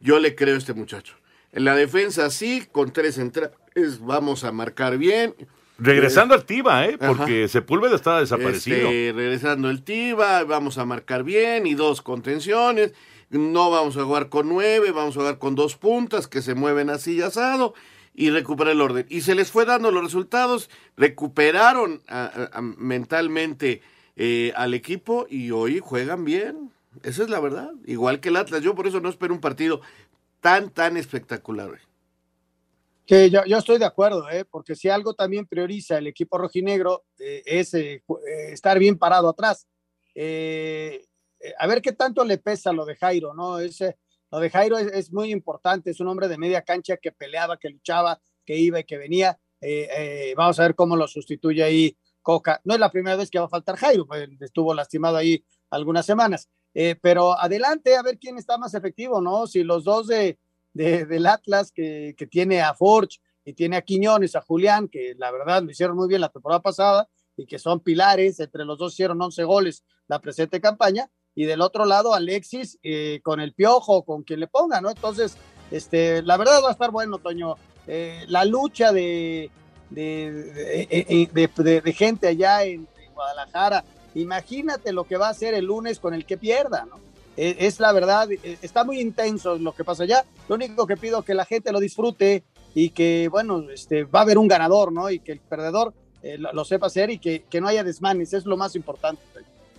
Yo 0.00 0.18
le 0.18 0.34
creo 0.34 0.54
a 0.56 0.58
este 0.58 0.74
muchacho. 0.74 1.14
En 1.52 1.64
la 1.64 1.74
defensa 1.76 2.30
sí, 2.30 2.66
con 2.72 2.92
tres 2.92 3.16
centrales 3.16 3.52
vamos 4.00 4.44
a 4.44 4.52
marcar 4.52 4.98
bien. 4.98 5.34
Regresando 5.78 6.34
al 6.34 6.44
Tiba, 6.44 6.86
¿eh? 6.86 6.96
Ajá. 7.00 7.12
Porque 7.14 7.48
Sepúlveda 7.48 7.96
estaba 7.96 8.20
desaparecido. 8.20 8.88
Este, 8.88 9.12
regresando 9.14 9.68
el 9.70 9.82
Tiba, 9.82 10.44
vamos 10.44 10.78
a 10.78 10.84
marcar 10.84 11.24
bien 11.24 11.66
y 11.66 11.74
dos 11.74 12.02
contenciones. 12.02 12.92
No 13.30 13.70
vamos 13.70 13.96
a 13.96 14.04
jugar 14.04 14.28
con 14.28 14.48
nueve, 14.48 14.90
vamos 14.92 15.16
a 15.16 15.20
jugar 15.20 15.38
con 15.38 15.54
dos 15.54 15.76
puntas 15.76 16.28
que 16.28 16.42
se 16.42 16.54
mueven 16.54 16.90
así 16.90 17.16
y 17.16 17.22
asado 17.22 17.74
y 18.14 18.28
recuperar 18.30 18.72
el 18.74 18.80
orden. 18.82 19.06
Y 19.08 19.22
se 19.22 19.34
les 19.34 19.50
fue 19.50 19.64
dando 19.64 19.90
los 19.90 20.04
resultados, 20.04 20.68
recuperaron 20.96 22.02
a- 22.08 22.24
a- 22.52 22.58
a- 22.58 22.62
mentalmente 22.62 23.80
eh, 24.16 24.52
al 24.56 24.74
equipo 24.74 25.26
y 25.30 25.50
hoy 25.50 25.80
juegan 25.82 26.24
bien. 26.24 26.70
Esa 27.02 27.22
es 27.22 27.30
la 27.30 27.40
verdad. 27.40 27.72
Igual 27.86 28.20
que 28.20 28.28
el 28.28 28.36
Atlas. 28.36 28.62
Yo 28.62 28.74
por 28.74 28.86
eso 28.86 29.00
no 29.00 29.08
espero 29.08 29.34
un 29.34 29.40
partido 29.40 29.80
tan, 30.40 30.70
tan 30.70 30.96
espectacular. 30.96 31.78
Que 33.06 33.30
yo, 33.30 33.44
yo 33.46 33.58
estoy 33.58 33.78
de 33.78 33.84
acuerdo, 33.84 34.30
¿eh? 34.30 34.44
porque 34.44 34.76
si 34.76 34.88
algo 34.88 35.14
también 35.14 35.46
prioriza 35.46 35.98
el 35.98 36.06
equipo 36.06 36.38
rojinegro 36.38 37.04
eh, 37.18 37.42
es 37.44 37.74
eh, 37.74 37.94
eh, 37.94 38.52
estar 38.52 38.78
bien 38.78 38.96
parado 38.96 39.28
atrás. 39.28 39.66
A 41.58 41.66
ver 41.66 41.82
qué 41.82 41.92
tanto 41.92 42.24
le 42.24 42.38
pesa 42.38 42.72
lo 42.72 42.84
de 42.84 42.94
Jairo, 42.94 43.34
¿no? 43.34 43.58
Ese, 43.58 43.98
lo 44.30 44.38
de 44.38 44.50
Jairo 44.50 44.78
es, 44.78 44.86
es 44.92 45.12
muy 45.12 45.32
importante, 45.32 45.90
es 45.90 45.98
un 45.98 46.08
hombre 46.08 46.28
de 46.28 46.38
media 46.38 46.62
cancha 46.62 46.96
que 46.96 47.10
peleaba, 47.10 47.56
que 47.56 47.70
luchaba, 47.70 48.20
que 48.44 48.56
iba 48.56 48.78
y 48.78 48.84
que 48.84 48.98
venía. 48.98 49.38
Vamos 50.36 50.60
a 50.60 50.62
ver 50.62 50.74
cómo 50.74 50.96
lo 50.96 51.08
sustituye 51.08 51.62
ahí 51.62 51.96
Coca. 52.22 52.60
No 52.64 52.74
es 52.74 52.80
la 52.80 52.90
primera 52.90 53.16
vez 53.16 53.30
que 53.30 53.38
va 53.38 53.46
a 53.46 53.48
faltar 53.48 53.76
Jairo, 53.76 54.06
pues 54.06 54.28
estuvo 54.40 54.72
lastimado 54.74 55.16
ahí 55.16 55.44
algunas 55.70 56.06
semanas. 56.06 56.48
Eh, 56.74 56.96
pero 57.00 57.38
adelante, 57.38 57.96
a 57.96 58.02
ver 58.02 58.18
quién 58.18 58.38
está 58.38 58.56
más 58.58 58.74
efectivo, 58.74 59.20
¿no? 59.20 59.46
Si 59.46 59.62
los 59.62 59.84
dos 59.84 60.06
de, 60.06 60.38
de- 60.72 61.04
del 61.06 61.26
Atlas, 61.26 61.70
que, 61.72 62.14
que 62.16 62.26
tiene 62.26 62.62
a 62.62 62.72
Forge 62.74 63.18
y 63.44 63.52
tiene 63.52 63.76
a 63.76 63.82
Quiñones, 63.82 64.34
a 64.36 64.40
Julián, 64.40 64.88
que 64.88 65.14
la 65.18 65.30
verdad 65.30 65.62
lo 65.62 65.70
hicieron 65.70 65.96
muy 65.96 66.08
bien 66.08 66.20
la 66.20 66.28
temporada 66.30 66.62
pasada 66.62 67.08
y 67.36 67.46
que 67.46 67.58
son 67.58 67.80
pilares, 67.80 68.40
entre 68.40 68.64
los 68.64 68.78
dos 68.78 68.92
hicieron 68.94 69.20
11 69.20 69.44
goles 69.44 69.84
la 70.08 70.20
presente 70.20 70.60
campaña, 70.60 71.10
y 71.34 71.44
del 71.46 71.60
otro 71.62 71.84
lado 71.86 72.12
Alexis 72.14 72.78
eh, 72.82 73.20
con 73.22 73.40
el 73.40 73.54
piojo, 73.54 74.04
con 74.04 74.22
quien 74.22 74.40
le 74.40 74.46
ponga, 74.48 74.80
¿no? 74.82 74.90
Entonces, 74.90 75.36
este, 75.70 76.20
la 76.22 76.36
verdad 76.36 76.62
va 76.62 76.68
a 76.68 76.72
estar 76.72 76.90
bueno, 76.90 77.18
Toño. 77.18 77.56
Eh, 77.86 78.24
la 78.28 78.44
lucha 78.44 78.92
de, 78.92 79.50
de, 79.90 81.28
de- 81.32 81.80
de- 81.82 81.92
gente 81.92 82.28
allá 82.28 82.64
en 82.64 82.86
Guadalajara, 83.14 83.84
imagínate 84.14 84.92
lo 84.92 85.04
que 85.04 85.16
va 85.16 85.28
a 85.28 85.30
hacer 85.30 85.54
el 85.54 85.66
lunes 85.66 85.98
con 85.98 86.14
el 86.14 86.24
que 86.24 86.36
pierda, 86.36 86.86
¿no? 86.88 87.00
Eh, 87.36 87.56
es 87.60 87.80
la 87.80 87.92
verdad, 87.92 88.30
eh, 88.30 88.58
está 88.60 88.84
muy 88.84 89.00
intenso 89.00 89.56
lo 89.56 89.74
que 89.74 89.84
pasa 89.84 90.02
allá. 90.02 90.24
Lo 90.48 90.56
único 90.56 90.86
que 90.86 90.96
pido 90.96 91.20
es 91.20 91.24
que 91.24 91.34
la 91.34 91.46
gente 91.46 91.72
lo 91.72 91.80
disfrute 91.80 92.42
y 92.74 92.90
que, 92.90 93.28
bueno, 93.30 93.70
este, 93.70 94.04
va 94.04 94.20
a 94.20 94.22
haber 94.22 94.36
un 94.38 94.48
ganador, 94.48 94.92
¿no? 94.92 95.10
Y 95.10 95.18
que 95.18 95.32
el 95.32 95.40
perdedor 95.40 95.94
eh, 96.22 96.36
lo, 96.38 96.52
lo 96.52 96.64
sepa 96.64 96.86
hacer 96.86 97.10
y 97.10 97.18
que, 97.18 97.44
que 97.48 97.60
no 97.60 97.68
haya 97.68 97.84
desmanes, 97.84 98.34
es 98.34 98.44
lo 98.44 98.56
más 98.56 98.76
importante. 98.76 99.22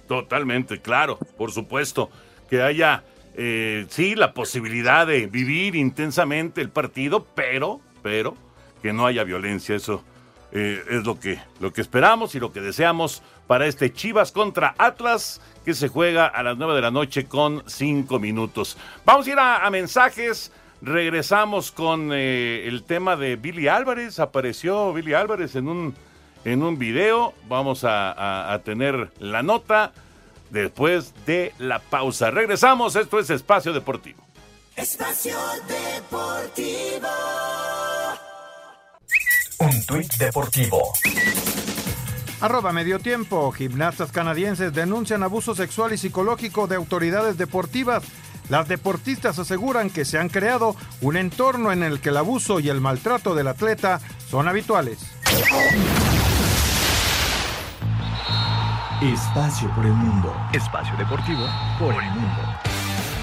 Totalmente, 0.07 0.81
claro, 0.81 1.17
por 1.37 1.51
supuesto. 1.51 2.09
Que 2.49 2.61
haya, 2.61 3.03
eh, 3.35 3.85
sí, 3.89 4.15
la 4.15 4.33
posibilidad 4.33 5.07
de 5.07 5.27
vivir 5.27 5.75
intensamente 5.75 6.61
el 6.61 6.69
partido, 6.69 7.25
pero, 7.33 7.79
pero, 8.01 8.35
que 8.81 8.93
no 8.93 9.05
haya 9.05 9.23
violencia. 9.23 9.75
Eso 9.75 10.03
eh, 10.51 10.83
es 10.89 11.03
lo 11.05 11.19
que, 11.19 11.39
lo 11.59 11.71
que 11.71 11.81
esperamos 11.81 12.35
y 12.35 12.39
lo 12.39 12.51
que 12.51 12.61
deseamos 12.61 13.23
para 13.47 13.65
este 13.67 13.91
Chivas 13.93 14.31
contra 14.31 14.73
Atlas, 14.77 15.41
que 15.65 15.73
se 15.73 15.87
juega 15.87 16.27
a 16.27 16.43
las 16.43 16.57
9 16.57 16.75
de 16.75 16.81
la 16.81 16.91
noche 16.91 17.25
con 17.25 17.63
5 17.67 18.19
minutos. 18.19 18.77
Vamos 19.05 19.27
a 19.27 19.29
ir 19.31 19.39
a, 19.39 19.65
a 19.65 19.69
mensajes. 19.69 20.51
Regresamos 20.81 21.71
con 21.71 22.11
eh, 22.13 22.67
el 22.67 22.83
tema 22.83 23.15
de 23.15 23.35
Billy 23.37 23.67
Álvarez. 23.69 24.19
Apareció 24.19 24.91
Billy 24.93 25.13
Álvarez 25.13 25.55
en 25.55 25.67
un, 25.69 25.95
en 26.43 26.61
un 26.63 26.77
video. 26.77 27.33
Vamos 27.47 27.83
a, 27.85 28.11
a- 28.11 28.53
a 28.53 28.59
tener 28.59 29.11
la 29.19 29.43
nota 29.43 29.93
después 30.49 31.13
de 31.25 31.53
la 31.57 31.79
pausa. 31.79 32.31
Regresamos. 32.31 32.95
Esto 32.97 33.19
es 33.19 33.29
Espacio 33.29 33.71
Deportivo. 33.71 34.21
Espacio 34.75 35.37
Deportivo. 35.67 37.07
Un 39.59 39.85
tuit 39.85 40.11
deportivo. 40.17 40.93
Arroba 42.43 42.73
medio 42.73 42.99
tiempo. 42.99 43.53
Gimnastas 43.53 44.11
canadienses 44.11 44.73
denuncian 44.73 45.23
abuso 45.23 45.55
sexual 45.55 45.93
y 45.93 45.97
psicológico 45.97 46.67
de 46.67 46.75
autoridades 46.75 47.37
deportivas. 47.37 48.03
Las 48.49 48.67
deportistas 48.67 49.39
aseguran 49.39 49.89
que 49.89 50.03
se 50.03 50.19
han 50.19 50.27
creado 50.27 50.75
un 50.99 51.15
entorno 51.15 51.71
en 51.71 51.83
el 51.83 52.01
que 52.01 52.09
el 52.09 52.17
abuso 52.17 52.59
y 52.59 52.67
el 52.67 52.81
maltrato 52.81 53.33
del 53.33 53.47
atleta 53.47 54.01
son 54.29 54.49
habituales. 54.49 54.99
Espacio 59.01 59.73
por 59.73 59.85
el 59.85 59.93
mundo. 59.93 60.35
Espacio 60.51 60.97
deportivo 60.97 61.47
por 61.79 61.93
el 61.93 62.09
mundo. 62.09 62.41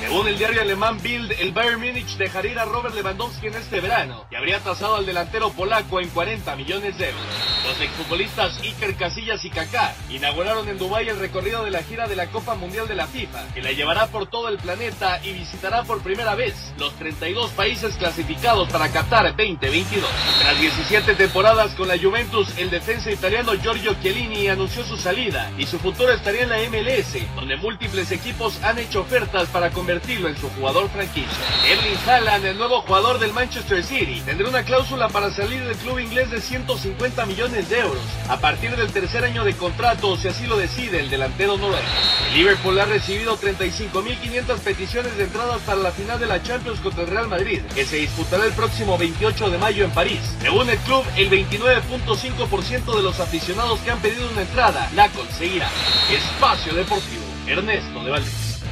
Según 0.01 0.29
el 0.29 0.39
diario 0.39 0.63
alemán 0.63 0.99
Bild, 1.03 1.33
el 1.39 1.53
Bayern 1.53 1.79
Múnich 1.79 2.17
dejaría 2.17 2.53
ir 2.53 2.59
a 2.59 2.65
Robert 2.65 2.95
Lewandowski 2.95 3.49
en 3.49 3.55
este 3.55 3.81
verano 3.81 4.25
y 4.31 4.37
habría 4.37 4.61
tasado 4.61 4.97
al 4.97 5.05
delantero 5.05 5.51
polaco 5.51 6.01
en 6.01 6.09
40 6.09 6.57
millones 6.57 6.97
de 6.97 7.11
euros. 7.11 7.60
Los 7.71 7.81
exfutbolistas 7.83 8.59
Iker 8.63 8.97
Casillas 8.97 9.45
y 9.45 9.51
Kaká 9.51 9.95
inauguraron 10.11 10.69
en 10.69 10.77
Dubái 10.77 11.09
el 11.09 11.21
recorrido 11.21 11.65
de 11.65 11.71
la 11.71 11.85
gira 11.85 12.09
de 12.09 12.17
la 12.17 12.27
Copa 12.27 12.57
Mundial 12.57 12.89
de 12.89 12.97
la 12.97 13.07
FIFA, 13.07 13.55
que 13.55 13.63
la 13.63 13.71
llevará 13.71 14.09
por 14.09 14.27
todo 14.27 14.49
el 14.49 14.59
planeta 14.59 15.21
y 15.23 15.33
visitará 15.35 15.85
por 15.85 16.03
primera 16.03 16.35
vez 16.35 16.73
los 16.79 16.93
32 16.97 17.53
países 17.53 17.95
clasificados 17.95 18.69
para 18.71 18.89
Qatar 18.89 19.37
2022. 19.37 20.05
Tras 20.41 20.61
17 20.61 21.15
temporadas 21.15 21.77
con 21.77 21.87
la 21.87 21.97
Juventus, 21.97 22.49
el 22.59 22.71
defensa 22.71 23.13
italiano 23.13 23.55
Giorgio 23.55 23.95
Chiellini 24.03 24.49
anunció 24.49 24.85
su 24.85 24.97
salida 24.97 25.49
y 25.57 25.65
su 25.65 25.79
futuro 25.79 26.13
estaría 26.13 26.43
en 26.43 26.49
la 26.49 26.59
MLS, 26.59 27.25
donde 27.37 27.57
múltiples 27.57 28.11
equipos 28.11 28.61
han 28.65 28.81
hecho 28.81 29.03
ofertas 29.03 29.49
para 29.51 29.71
convertirlo 29.71 30.27
en 30.27 30.37
su 30.37 30.51
jugador 30.51 30.91
franquicia. 30.91 31.39
Erling 31.71 32.09
Haaland, 32.09 32.47
el 32.47 32.59
nuevo 32.59 32.83
jugador 32.83 33.21
del 33.21 33.33
Manchester 33.33 33.85
City, 33.85 34.21
tendrá 34.27 34.49
una 34.49 34.65
cláusula 34.65 35.09
para 35.09 35.31
salir 35.31 35.63
del 35.63 35.77
club 35.77 36.01
inglés 36.01 36.33
de 36.33 36.41
150 36.41 37.27
millones 37.27 37.60
de 37.69 37.81
euros 37.81 38.01
a 38.29 38.39
partir 38.39 38.75
del 38.77 38.93
tercer 38.93 39.25
año 39.25 39.45
de 39.45 39.55
contrato, 39.55 40.17
si 40.17 40.29
así 40.29 40.47
lo 40.47 40.57
decide 40.57 41.01
el 41.01 41.11
delantero 41.11 41.57
noruego. 41.57 41.85
El 42.29 42.35
Liverpool 42.39 42.79
ha 42.79 42.85
recibido 42.85 43.37
35.500 43.37 44.59
peticiones 44.61 45.17
de 45.17 45.25
entradas 45.25 45.61
para 45.63 45.81
la 45.81 45.91
final 45.91 46.19
de 46.21 46.27
la 46.27 46.43
Champions 46.43 46.81
contra 46.81 47.03
el 47.03 47.11
Real 47.11 47.29
Madrid, 47.29 47.61
que 47.75 47.85
se 47.85 47.97
disputará 47.97 48.45
el 48.45 48.53
próximo 48.53 48.97
28 48.97 49.51
de 49.51 49.59
mayo 49.59 49.85
en 49.85 49.91
París. 49.91 50.21
Según 50.41 50.71
el 50.71 50.79
club, 50.79 51.05
el 51.17 51.29
29.5% 51.29 52.97
de 52.97 53.03
los 53.03 53.21
aficionados 53.21 53.81
que 53.81 53.91
han 53.91 54.01
pedido 54.01 54.31
una 54.31 54.43
entrada 54.43 54.89
la 54.95 55.09
conseguirá. 55.09 55.69
Espacio 56.11 56.73
Deportivo, 56.73 57.25
Ernesto 57.47 58.05
de 58.05 58.11
Valdés. 58.11 58.63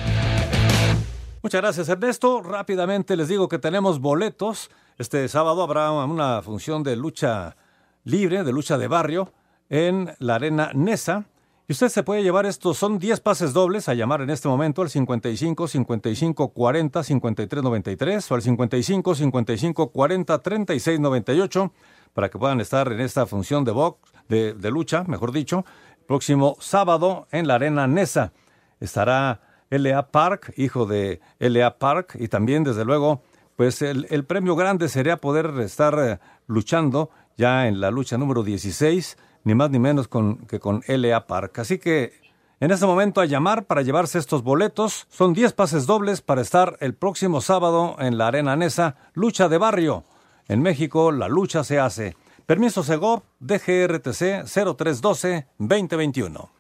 Muchas 1.42 1.60
gracias, 1.60 1.88
Ernesto. 1.88 2.42
Rápidamente 2.42 3.16
les 3.16 3.28
digo 3.28 3.48
que 3.48 3.58
tenemos 3.58 4.00
boletos. 4.00 4.70
Este 4.98 5.28
sábado 5.28 5.62
habrá 5.62 5.90
una 5.92 6.42
función 6.42 6.82
de 6.82 6.96
lucha 6.96 7.56
libre, 8.04 8.44
de 8.44 8.52
lucha 8.52 8.78
de 8.78 8.88
barrio, 8.88 9.32
en 9.68 10.10
la 10.18 10.36
Arena 10.36 10.70
Nesa. 10.74 11.26
Y 11.66 11.72
usted 11.72 11.90
se 11.90 12.02
puede 12.02 12.22
llevar 12.22 12.46
estos, 12.46 12.78
son 12.78 12.98
10 12.98 13.20
pases 13.20 13.52
dobles 13.52 13.90
a 13.90 13.94
llamar 13.94 14.22
en 14.22 14.30
este 14.30 14.48
momento 14.48 14.80
al 14.80 14.88
55 14.88 15.68
55 15.68 16.48
40 16.48 17.02
53 17.04 17.62
93 17.62 18.30
o 18.30 18.34
al 18.34 18.42
55 18.42 19.14
55 19.14 19.92
40 19.92 20.38
36 20.38 20.98
98 21.00 21.72
para 22.14 22.30
que 22.30 22.38
puedan 22.38 22.62
estar 22.62 22.90
en 22.90 23.00
esta 23.00 23.26
función 23.26 23.64
de 23.64 23.72
box, 23.72 24.10
de, 24.28 24.70
lucha, 24.70 25.04
mejor 25.04 25.30
dicho, 25.30 25.66
próximo 26.06 26.56
sábado 26.58 27.28
en 27.32 27.46
la 27.46 27.56
Arena 27.56 27.86
Nesa. 27.86 28.32
Estará 28.80 29.42
L.A. 29.68 30.10
Park, 30.10 30.54
hijo 30.56 30.86
de 30.86 31.20
L.A. 31.38 31.78
Park, 31.78 32.16
y 32.18 32.28
también, 32.28 32.64
desde 32.64 32.86
luego, 32.86 33.22
pues 33.56 33.82
el, 33.82 34.06
el 34.08 34.24
premio 34.24 34.56
grande 34.56 34.88
sería 34.88 35.18
poder 35.18 35.52
estar 35.60 35.98
eh, 35.98 36.18
luchando 36.46 37.10
ya 37.38 37.68
en 37.68 37.80
la 37.80 37.90
lucha 37.90 38.18
número 38.18 38.42
16, 38.42 39.16
ni 39.44 39.54
más 39.54 39.70
ni 39.70 39.78
menos 39.78 40.10
que 40.48 40.60
con 40.60 40.82
L.A. 40.86 41.26
Park. 41.26 41.60
Así 41.60 41.78
que 41.78 42.12
en 42.60 42.72
este 42.72 42.86
momento 42.86 43.20
a 43.20 43.24
llamar 43.24 43.66
para 43.66 43.82
llevarse 43.82 44.18
estos 44.18 44.42
boletos. 44.42 45.06
Son 45.10 45.32
10 45.32 45.52
pases 45.52 45.86
dobles 45.86 46.22
para 46.22 46.42
estar 46.42 46.76
el 46.80 46.94
próximo 46.94 47.40
sábado 47.40 47.94
en 48.00 48.18
la 48.18 48.26
Arena 48.26 48.56
Nesa, 48.56 48.96
lucha 49.14 49.48
de 49.48 49.58
barrio. 49.58 50.02
En 50.48 50.60
México 50.60 51.12
la 51.12 51.28
lucha 51.28 51.62
se 51.62 51.78
hace. 51.78 52.16
Permiso 52.46 52.82
Segov, 52.82 53.22
DGRTC 53.38 54.42
0312-2021. 54.44 56.50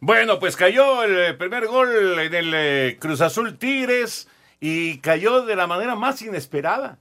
Bueno, 0.00 0.38
pues 0.38 0.56
cayó 0.56 1.02
el 1.02 1.18
eh, 1.18 1.34
primer 1.34 1.66
gol 1.66 1.90
en 2.20 2.34
el 2.34 2.54
eh, 2.54 2.96
Cruz 2.98 3.20
Azul 3.20 3.58
Tigres 3.58 4.28
y 4.60 4.96
cayó 4.98 5.42
de 5.42 5.56
la 5.56 5.66
manera 5.66 5.94
más 5.94 6.22
inesperada. 6.22 7.00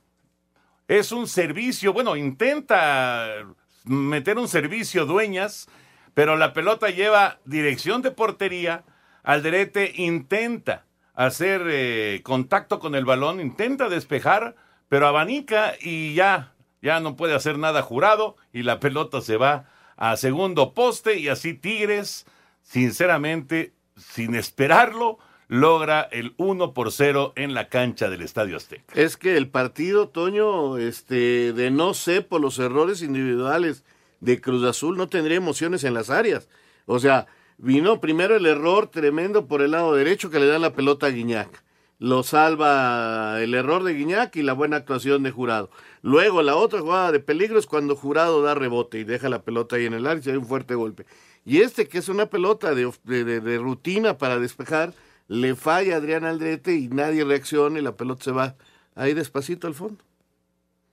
Es 0.88 1.12
un 1.12 1.28
servicio, 1.28 1.92
bueno, 1.92 2.16
intenta 2.16 3.46
meter 3.84 4.38
un 4.38 4.48
servicio 4.48 5.06
dueñas, 5.06 5.68
pero 6.14 6.38
la 6.38 6.54
pelota 6.54 6.90
lleva 6.90 7.40
dirección 7.46 8.02
de 8.02 8.12
portería, 8.12 8.84
Alderete 9.24 9.92
intenta 9.96 10.86
hacer 11.14 11.64
eh, 11.68 12.22
contacto 12.24 12.80
con 12.80 12.96
el 12.96 13.04
balón, 13.04 13.42
intenta 13.42 13.90
despejar, 13.90 14.56
pero 14.88 15.08
abanica 15.08 15.74
y 15.82 16.14
ya, 16.14 16.54
ya 16.82 17.02
no 17.02 17.18
puede 17.18 17.36
hacer 17.36 17.58
nada 17.58 17.82
jurado 17.82 18.38
y 18.54 18.64
la 18.64 18.80
pelota 18.80 19.20
se 19.20 19.36
va 19.36 19.66
a 19.98 20.16
segundo 20.16 20.74
poste 20.74 21.20
y 21.20 21.28
así 21.28 21.54
Tigres, 21.54 22.26
sinceramente, 22.62 23.74
sin 23.98 24.36
esperarlo, 24.36 25.20
logra 25.48 26.02
el 26.02 26.34
1 26.38 26.74
por 26.74 26.91
0 26.91 27.34
en 27.36 27.54
la 27.54 27.70
cancha 27.70 28.10
del 28.10 28.22
Estadio 28.22 28.58
Azteca. 28.58 28.93
Es 28.93 29.18
que 29.18 29.38
el 29.38 29.50
partido, 29.50 30.10
Toño, 30.10 30.78
este, 30.78 31.54
de 31.54 31.72
no 31.72 31.93
ser 31.93 32.28
por 32.28 32.41
los 32.41 32.60
errores 32.60 33.02
individuales 33.02 33.84
de 34.20 34.41
Cruz 34.41 34.64
Azul, 34.66 34.98
no 34.98 35.08
tendría 35.08 35.38
emociones 35.38 35.84
en 35.84 35.93
las 35.93 36.10
áreas. 36.10 36.50
O 36.86 37.00
sea, 37.00 37.28
vino 37.58 38.02
primero 38.02 38.36
el 38.36 38.45
error 38.45 38.88
tremendo 38.88 39.48
por 39.48 39.62
el 39.62 39.72
lado 39.72 39.95
derecho 39.95 40.30
que 40.30 40.39
le 40.39 40.48
da 40.48 40.60
la 40.60 40.74
pelota 40.74 41.08
a 41.08 41.12
Guiñac. 41.12 41.64
Lo 42.00 42.22
salva 42.22 43.41
el 43.41 43.56
error 43.56 43.84
de 43.84 43.95
Guiñac 43.95 44.36
y 44.36 44.43
la 44.43 44.54
buena 44.54 44.78
actuación 44.78 45.24
de 45.24 45.32
Jurado. 45.32 45.72
Luego 46.04 46.43
la 46.43 46.56
otra 46.56 46.82
jugada 46.82 47.12
de 47.12 47.20
peligro 47.20 47.58
es 47.58 47.66
cuando 47.66 47.95
Jurado 47.95 48.43
da 48.43 48.54
rebote 48.54 49.00
y 49.00 49.04
deja 49.04 49.30
la 49.30 49.41
pelota 49.41 49.78
ahí 49.78 49.86
en 49.86 49.95
el 49.95 50.06
área 50.06 50.22
y 50.24 50.30
hay 50.30 50.38
un 50.38 50.45
fuerte 50.45 50.76
golpe. 50.76 51.08
Y 51.43 51.62
este, 51.62 51.88
que 51.88 51.98
es 51.98 52.10
una 52.10 52.28
pelota 52.28 52.76
de, 52.76 52.91
de 53.04 53.58
rutina 53.58 54.18
para 54.20 54.38
despejar, 54.38 54.93
le 55.28 55.56
falla 55.56 55.98
Adrián 55.98 56.26
Aldrete 56.26 56.74
y 56.76 56.88
nadie 56.88 57.24
reacciona 57.24 57.80
y 57.80 57.82
la 57.82 57.96
pelota 57.96 58.24
se 58.24 58.32
va 58.32 58.56
ahí 58.96 59.14
despacito 59.14 59.68
al 59.68 59.74
fondo. 59.74 60.04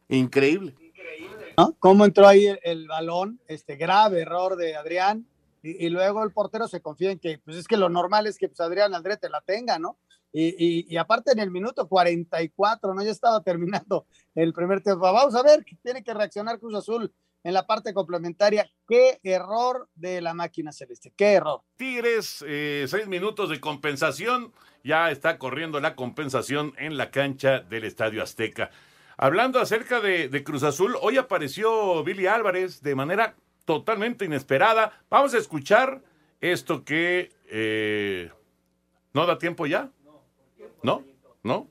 Increíble. 0.09 0.74
¿No? 1.57 1.74
¿Cómo 1.78 2.05
entró 2.05 2.26
ahí 2.26 2.49
el, 2.62 2.89
balón? 2.89 3.41
Este 3.47 3.76
grave 3.76 4.22
error 4.22 4.57
de 4.57 4.74
Adrián. 4.74 5.26
Y, 5.62 5.87
y, 5.87 5.89
luego 5.89 6.22
el 6.22 6.32
portero 6.32 6.68
se 6.68 6.82
confía 6.82 7.12
en 7.12 7.18
que, 7.18 7.39
pues 7.39 7.57
es 7.57 7.66
que 7.66 7.76
lo 7.76 7.89
normal 7.89 8.26
es 8.26 8.37
que 8.37 8.49
pues, 8.49 8.61
Adrián 8.61 8.95
Aldrete 8.95 9.30
la 9.30 9.41
tenga, 9.41 9.78
¿no? 9.78 9.97
Y, 10.30 10.49
y, 10.59 10.87
y, 10.89 10.97
aparte 10.97 11.32
en 11.32 11.39
el 11.39 11.51
minuto 11.51 11.89
44, 11.89 12.93
¿no? 12.93 13.03
Ya 13.03 13.12
estaba 13.12 13.41
terminando 13.43 14.07
el 14.35 14.53
primer 14.53 14.82
tiempo. 14.82 15.01
Vamos 15.01 15.35
a 15.37 15.43
ver, 15.43 15.64
tiene 15.82 16.03
que 16.03 16.12
reaccionar 16.12 16.59
Cruz 16.59 16.74
Azul 16.74 17.14
en 17.45 17.55
la 17.55 17.66
parte 17.66 17.95
complementaria. 17.95 18.68
Qué 18.88 19.20
error 19.22 19.88
de 19.95 20.20
la 20.20 20.34
máquina 20.34 20.72
celeste, 20.72 21.12
qué 21.16 21.34
error. 21.34 21.61
Tigres, 21.76 22.45
eh, 22.47 22.86
seis 22.88 23.07
minutos 23.07 23.51
de 23.51 23.61
compensación. 23.61 24.53
Ya 24.82 25.11
está 25.11 25.38
corriendo 25.38 25.80
la 25.80 25.95
compensación 25.95 26.74
en 26.76 26.97
la 26.97 27.11
cancha 27.11 27.61
del 27.61 27.84
Estadio 27.84 28.22
Azteca. 28.22 28.70
Hablando 29.16 29.61
acerca 29.61 30.01
de, 30.01 30.28
de 30.28 30.45
Cruz 30.45 30.64
Azul, 30.64 30.97
hoy 31.01 31.16
apareció 31.18 32.03
Billy 32.03 32.26
Álvarez 32.26 32.82
de 32.82 32.95
manera 32.95 33.36
totalmente 33.64 34.24
inesperada. 34.24 34.92
Vamos 35.09 35.34
a 35.34 35.38
escuchar 35.38 36.03
esto 36.40 36.84
que 36.84 37.30
eh, 37.49 38.30
no 39.12 39.26
da 39.26 39.38
tiempo 39.38 39.66
ya. 39.66 39.90
¿No? 40.82 41.05
¿No? 41.42 41.68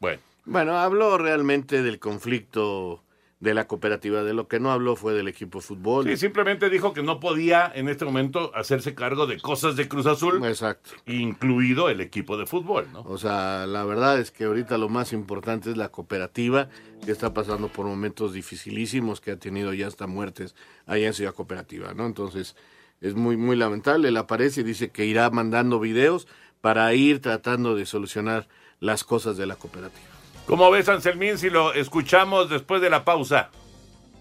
Bueno. 0.00 0.22
Bueno, 0.46 0.78
habló 0.78 1.18
realmente 1.18 1.82
del 1.82 1.98
conflicto 1.98 3.03
de 3.44 3.54
la 3.54 3.66
cooperativa. 3.68 4.24
De 4.24 4.32
lo 4.32 4.48
que 4.48 4.58
no 4.58 4.72
habló 4.72 4.96
fue 4.96 5.12
del 5.12 5.28
equipo 5.28 5.58
de 5.58 5.64
fútbol. 5.64 6.06
Sí, 6.06 6.16
simplemente 6.16 6.70
dijo 6.70 6.94
que 6.94 7.02
no 7.02 7.20
podía 7.20 7.70
en 7.72 7.88
este 7.88 8.04
momento 8.04 8.50
hacerse 8.54 8.94
cargo 8.94 9.26
de 9.26 9.38
cosas 9.38 9.76
de 9.76 9.86
Cruz 9.86 10.06
Azul. 10.06 10.44
Exacto. 10.44 10.90
Incluido 11.06 11.90
el 11.90 12.00
equipo 12.00 12.36
de 12.36 12.46
fútbol, 12.46 12.88
¿no? 12.92 13.02
O 13.02 13.18
sea, 13.18 13.66
la 13.66 13.84
verdad 13.84 14.18
es 14.18 14.30
que 14.30 14.44
ahorita 14.44 14.78
lo 14.78 14.88
más 14.88 15.12
importante 15.12 15.70
es 15.70 15.76
la 15.76 15.90
cooperativa, 15.90 16.68
que 17.04 17.12
está 17.12 17.34
pasando 17.34 17.68
por 17.68 17.84
momentos 17.86 18.32
dificilísimos, 18.32 19.20
que 19.20 19.32
ha 19.32 19.38
tenido 19.38 19.74
ya 19.74 19.86
hasta 19.86 20.06
muertes 20.06 20.54
allá 20.86 21.06
en 21.06 21.12
Ciudad 21.12 21.34
Cooperativa, 21.34 21.92
¿no? 21.92 22.06
Entonces, 22.06 22.56
es 23.02 23.14
muy, 23.14 23.36
muy 23.36 23.56
lamentable. 23.56 24.08
Él 24.08 24.16
aparece 24.16 24.62
y 24.62 24.64
dice 24.64 24.88
que 24.88 25.04
irá 25.04 25.28
mandando 25.28 25.78
videos 25.78 26.26
para 26.62 26.94
ir 26.94 27.20
tratando 27.20 27.76
de 27.76 27.84
solucionar 27.84 28.48
las 28.80 29.04
cosas 29.04 29.36
de 29.36 29.44
la 29.46 29.56
cooperativa. 29.56 30.13
¿Cómo 30.46 30.70
ves, 30.70 30.88
Anselmín, 30.88 31.38
si 31.38 31.50
lo 31.50 31.72
escuchamos 31.72 32.50
después 32.50 32.80
de 32.82 32.90
la 32.90 33.04
pausa? 33.04 33.50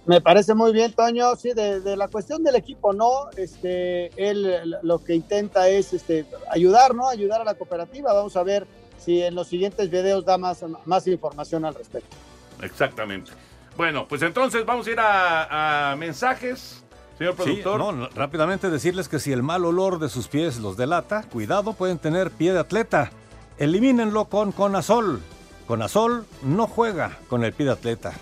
Me 0.06 0.20
parece 0.20 0.54
muy 0.54 0.74
bien, 0.74 0.92
Toño. 0.94 1.36
Sí, 1.36 1.54
de, 1.54 1.80
de, 1.80 1.96
la 1.96 2.08
cuestión 2.08 2.44
del 2.44 2.56
equipo, 2.56 2.94
no. 2.94 3.30
Este, 3.38 4.08
él 4.18 4.78
lo 4.84 5.04
que 5.04 5.16
intenta 5.16 5.70
es 5.70 5.94
este, 5.94 6.26
ayudar, 6.52 6.94
¿no? 6.94 7.08
Ayudar 7.08 7.42
a 7.42 7.44
la 7.46 7.56
cooperativa. 7.56 8.14
Vamos 8.14 8.36
a 8.36 8.44
ver 8.44 8.68
si 8.98 9.22
en 9.22 9.36
los 9.36 9.48
siguientes 9.48 9.90
videos 9.90 10.26
da 10.26 10.38
más, 10.38 10.64
más 10.86 11.08
información 11.08 11.66
al 11.66 11.76
respecto. 11.76 12.16
Exactamente. 12.62 13.32
Bueno, 13.78 14.08
pues 14.08 14.22
entonces 14.22 14.66
vamos 14.66 14.88
a 14.88 14.92
ir 14.92 15.00
a, 15.00 15.92
a 15.92 15.96
mensajes. 15.96 16.84
Señor 17.18 17.36
productor. 17.36 17.80
Sí, 17.80 17.98
no, 17.98 18.10
rápidamente 18.10 18.70
decirles 18.70 19.08
que 19.08 19.20
si 19.20 19.32
el 19.32 19.44
mal 19.44 19.66
olor 19.66 20.00
de 20.00 20.10
sus 20.10 20.28
pies 20.28 20.58
los 20.58 20.78
delata, 20.78 21.24
cuidado, 21.24 21.74
pueden 21.74 21.98
tener 21.98 22.32
pie 22.32 22.54
de 22.54 22.60
atleta. 22.60 23.12
Elimínenlo 23.58 24.26
con 24.26 24.52
Conazol. 24.52 25.22
Conazol 25.68 26.26
no 26.42 26.68
juega 26.68 27.20
con 27.30 27.44
el 27.44 27.54
pie 27.54 27.66
de 27.68 27.72
atleta. 27.74 28.14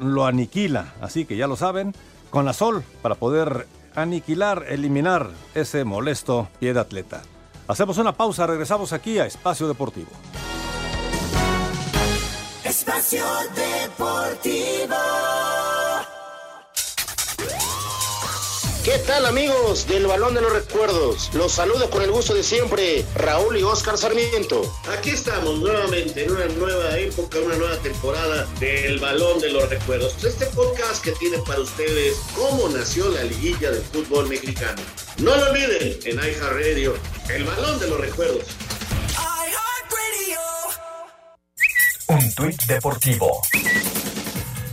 Lo 0.00 0.26
aniquila. 0.26 0.94
Así 1.00 1.24
que 1.24 1.36
ya 1.36 1.46
lo 1.46 1.56
saben, 1.56 1.94
Conazol 2.30 2.82
para 3.02 3.14
poder 3.14 3.66
aniquilar, 3.94 4.66
eliminar 4.68 5.30
ese 5.54 5.84
molesto 5.84 6.48
pie 6.58 6.74
de 6.74 6.80
atleta. 6.80 7.22
Hacemos 7.68 7.98
una 7.98 8.12
pausa, 8.12 8.46
regresamos 8.46 8.92
aquí 8.92 9.18
a 9.18 9.26
Espacio 9.26 9.66
Deportivo. 9.68 10.10
Espacio 12.64 13.24
Deportivo. 13.54 14.96
¿Qué 18.86 18.98
tal 18.98 19.26
amigos 19.26 19.88
del 19.88 20.06
Balón 20.06 20.34
de 20.34 20.40
los 20.40 20.52
Recuerdos? 20.52 21.34
Los 21.34 21.50
saludo 21.50 21.90
con 21.90 22.02
el 22.02 22.12
gusto 22.12 22.34
de 22.34 22.44
siempre, 22.44 23.04
Raúl 23.16 23.56
y 23.56 23.64
Oscar 23.64 23.98
Sarmiento. 23.98 24.62
Aquí 24.96 25.10
estamos 25.10 25.58
nuevamente 25.58 26.22
en 26.22 26.30
una 26.30 26.46
nueva 26.46 26.96
época, 26.96 27.40
una 27.40 27.56
nueva 27.56 27.76
temporada 27.78 28.46
del 28.60 29.00
Balón 29.00 29.40
de 29.40 29.50
los 29.50 29.68
Recuerdos. 29.68 30.22
Este 30.22 30.46
podcast 30.46 31.02
que 31.02 31.10
tiene 31.10 31.38
para 31.38 31.62
ustedes 31.62 32.16
cómo 32.36 32.68
nació 32.68 33.08
la 33.08 33.24
liguilla 33.24 33.72
del 33.72 33.82
fútbol 33.82 34.28
mexicano. 34.28 34.80
No 35.18 35.34
lo 35.34 35.50
olviden 35.50 35.98
en 36.04 36.18
iHeartRadio, 36.20 36.94
el 37.28 37.42
Balón 37.42 37.80
de 37.80 37.88
los 37.88 38.00
Recuerdos. 38.00 38.44
Un 42.06 42.34
tuit 42.36 42.62
deportivo. 42.66 43.42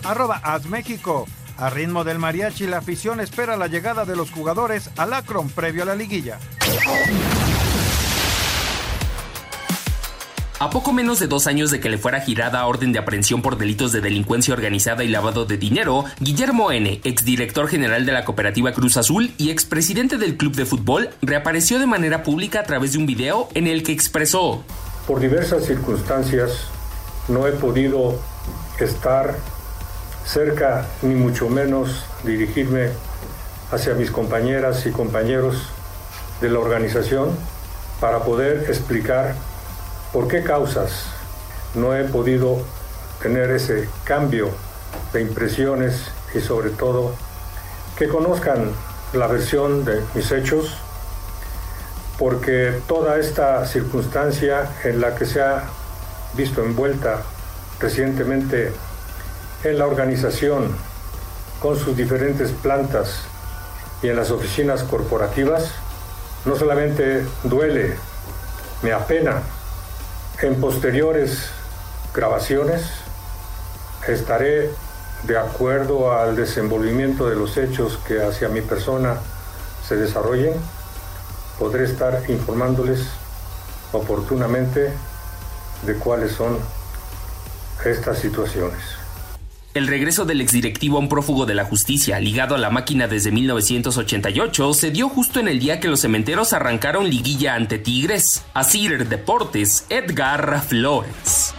Arroba 0.04 0.40
México. 0.70 1.26
A 1.58 1.70
ritmo 1.70 2.04
del 2.04 2.20
mariachi, 2.20 2.68
la 2.68 2.78
afición 2.80 3.20
espera 3.20 3.56
la 3.56 3.68
llegada 3.68 4.06
de 4.06 4.16
los 4.16 4.32
jugadores 4.32 4.90
al 4.98 5.14
Akron 5.14 5.50
previo 5.50 5.84
a 5.84 5.86
la 5.86 5.96
liguilla. 5.96 6.40
A 10.60 10.70
poco 10.70 10.94
menos 10.94 11.20
de 11.20 11.28
dos 11.28 11.46
años 11.46 11.72
de 11.72 11.80
que 11.80 11.90
le 11.90 11.98
fuera 11.98 12.22
girada 12.22 12.66
orden 12.66 12.94
de 12.94 13.00
aprehensión 13.00 13.42
por 13.42 13.58
delitos 13.58 13.92
de 13.92 14.00
delincuencia 14.00 14.54
organizada 14.54 15.04
y 15.04 15.10
lavado 15.10 15.46
de 15.46 15.58
dinero, 15.58 16.06
Guillermo 16.22 16.72
N., 16.72 17.02
exdirector 17.04 17.68
general 17.68 18.06
de 18.06 18.14
la 18.14 18.24
cooperativa 18.24 18.72
Cruz 18.72 18.96
Azul 18.96 19.34
y 19.38 19.50
expresidente 19.50 20.18
del 20.18 20.38
club 20.38 20.56
de 20.56 20.66
fútbol, 20.66 21.10
reapareció 21.22 21.80
de 21.80 21.86
manera 21.86 22.24
pública 22.24 22.62
a 22.62 22.64
través 22.64 22.94
de 22.94 22.98
un 23.00 23.06
video 23.06 23.50
en 23.54 23.68
el 23.68 23.84
que 23.84 23.92
expresó: 23.92 24.64
Por 25.06 25.20
diversas 25.20 25.66
circunstancias 25.66 26.68
no 27.28 27.46
he 27.46 27.52
podido 27.52 28.18
estar 28.80 29.36
cerca 30.26 30.86
ni 31.02 31.16
mucho 31.16 31.50
menos 31.50 32.06
dirigirme 32.24 32.90
hacia 33.72 33.94
mis 33.94 34.12
compañeras 34.12 34.86
y 34.86 34.92
compañeros 34.92 35.70
de 36.42 36.50
la 36.50 36.60
organización 36.60 37.38
para 38.00 38.20
poder 38.20 38.66
explicar 38.70 39.36
por 40.12 40.28
qué 40.28 40.44
causas 40.44 41.06
no 41.76 41.96
he 41.96 42.04
podido 42.04 42.60
tener 43.22 43.50
ese 43.52 43.88
cambio 44.04 44.50
de 45.12 45.22
impresiones 45.22 46.12
y 46.36 46.40
sobre 46.40 46.70
todo 46.70 47.16
que 47.98 48.08
conozcan 48.08 48.72
la 49.14 49.28
versión 49.28 49.86
de 49.86 50.02
mis 50.16 50.32
hechos, 50.32 50.78
porque 52.18 52.82
toda 52.88 53.20
esta 53.20 53.66
circunstancia 53.66 54.68
en 54.84 55.02
la 55.02 55.16
que 55.16 55.26
se 55.26 55.42
ha 55.42 55.64
visto 56.36 56.64
envuelta 56.64 57.22
recientemente 57.80 58.72
en 59.64 59.78
la 59.78 59.88
organización 59.88 60.76
con 61.60 61.80
sus 61.80 61.96
diferentes 61.96 62.52
plantas 62.52 63.22
y 64.02 64.10
en 64.10 64.18
las 64.18 64.32
oficinas 64.32 64.84
corporativas, 64.84 65.72
no 66.46 66.56
solamente 66.58 67.26
duele, 67.44 67.96
me 68.82 68.92
apena. 68.92 69.42
En 70.42 70.60
posteriores 70.60 71.50
grabaciones 72.14 72.84
estaré 74.08 74.72
de 75.24 75.38
acuerdo 75.38 76.12
al 76.12 76.36
desenvolvimiento 76.36 77.30
de 77.30 77.36
los 77.38 77.56
hechos 77.56 77.98
que 78.06 78.22
hacia 78.22 78.50
mi 78.50 78.60
persona 78.60 79.16
se 79.88 79.96
desarrollen, 79.96 80.54
podré 81.58 81.86
estar 81.86 82.30
informándoles 82.30 83.08
oportunamente 83.94 84.92
de 85.84 85.94
cuáles 85.96 86.34
son 86.34 86.58
estas 87.86 88.18
situaciones. 88.18 89.03
El 89.74 89.88
regreso 89.88 90.24
del 90.26 90.40
exdirectivo 90.42 90.98
a 90.98 91.00
un 91.00 91.10
prófugo 91.10 91.48
de 91.48 91.56
la 91.56 91.66
justicia 91.66 92.20
ligado 92.20 92.54
a 92.54 92.60
la 92.60 92.70
máquina 92.70 93.08
desde 93.08 93.32
1988 93.32 94.74
se 94.76 94.92
dio 94.92 95.10
justo 95.10 95.40
en 95.40 95.48
el 95.48 95.60
día 95.60 95.80
que 95.80 95.88
los 95.88 96.02
cementeros 96.02 96.54
arrancaron 96.54 97.10
liguilla 97.10 97.56
ante 97.56 97.80
Tigres. 97.80 98.46
Asir 98.54 99.08
Deportes, 99.08 99.88
Edgar 99.90 100.62
Flores. 100.62 101.56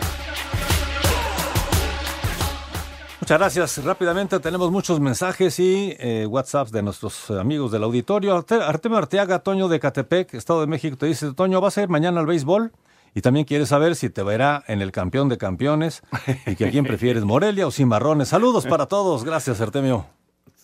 Muchas 3.21 3.39
gracias. 3.39 3.83
Rápidamente 3.85 4.39
tenemos 4.39 4.71
muchos 4.71 5.01
mensajes 5.01 5.59
y 5.59 5.97
eh, 5.99 6.27
WhatsApps 6.29 6.71
de 6.71 6.83
nuestros 6.83 7.31
amigos 7.31 7.73
del 7.73 7.83
auditorio. 7.83 8.37
Arte- 8.37 8.62
Artemio 8.62 8.99
Arteaga, 8.99 9.41
Toño 9.41 9.67
de 9.67 9.81
Catepec, 9.81 10.35
Estado 10.35 10.61
de 10.61 10.67
México, 10.69 10.97
te 10.97 11.07
dice, 11.07 11.33
Toño, 11.33 11.61
¿vas 11.61 11.79
a 11.79 11.83
ir 11.83 11.89
mañana 11.89 12.21
al 12.21 12.27
béisbol? 12.27 12.71
Y 13.15 13.23
también 13.23 13.47
quiere 13.47 13.65
saber 13.65 13.95
si 13.95 14.11
te 14.11 14.23
verá 14.25 14.65
en 14.67 14.83
el 14.83 14.91
campeón 14.91 15.29
de 15.29 15.39
campeones 15.39 16.03
y 16.47 16.57
que 16.57 16.67
a 16.67 16.71
quién 16.71 16.85
prefieres, 16.85 17.25
Morelia 17.25 17.67
o 17.67 17.71
Cimarrones. 17.71 18.29
Saludos 18.29 18.67
para 18.67 18.87
todos. 18.87 19.25
Gracias, 19.25 19.61
Artemio. 19.61 20.07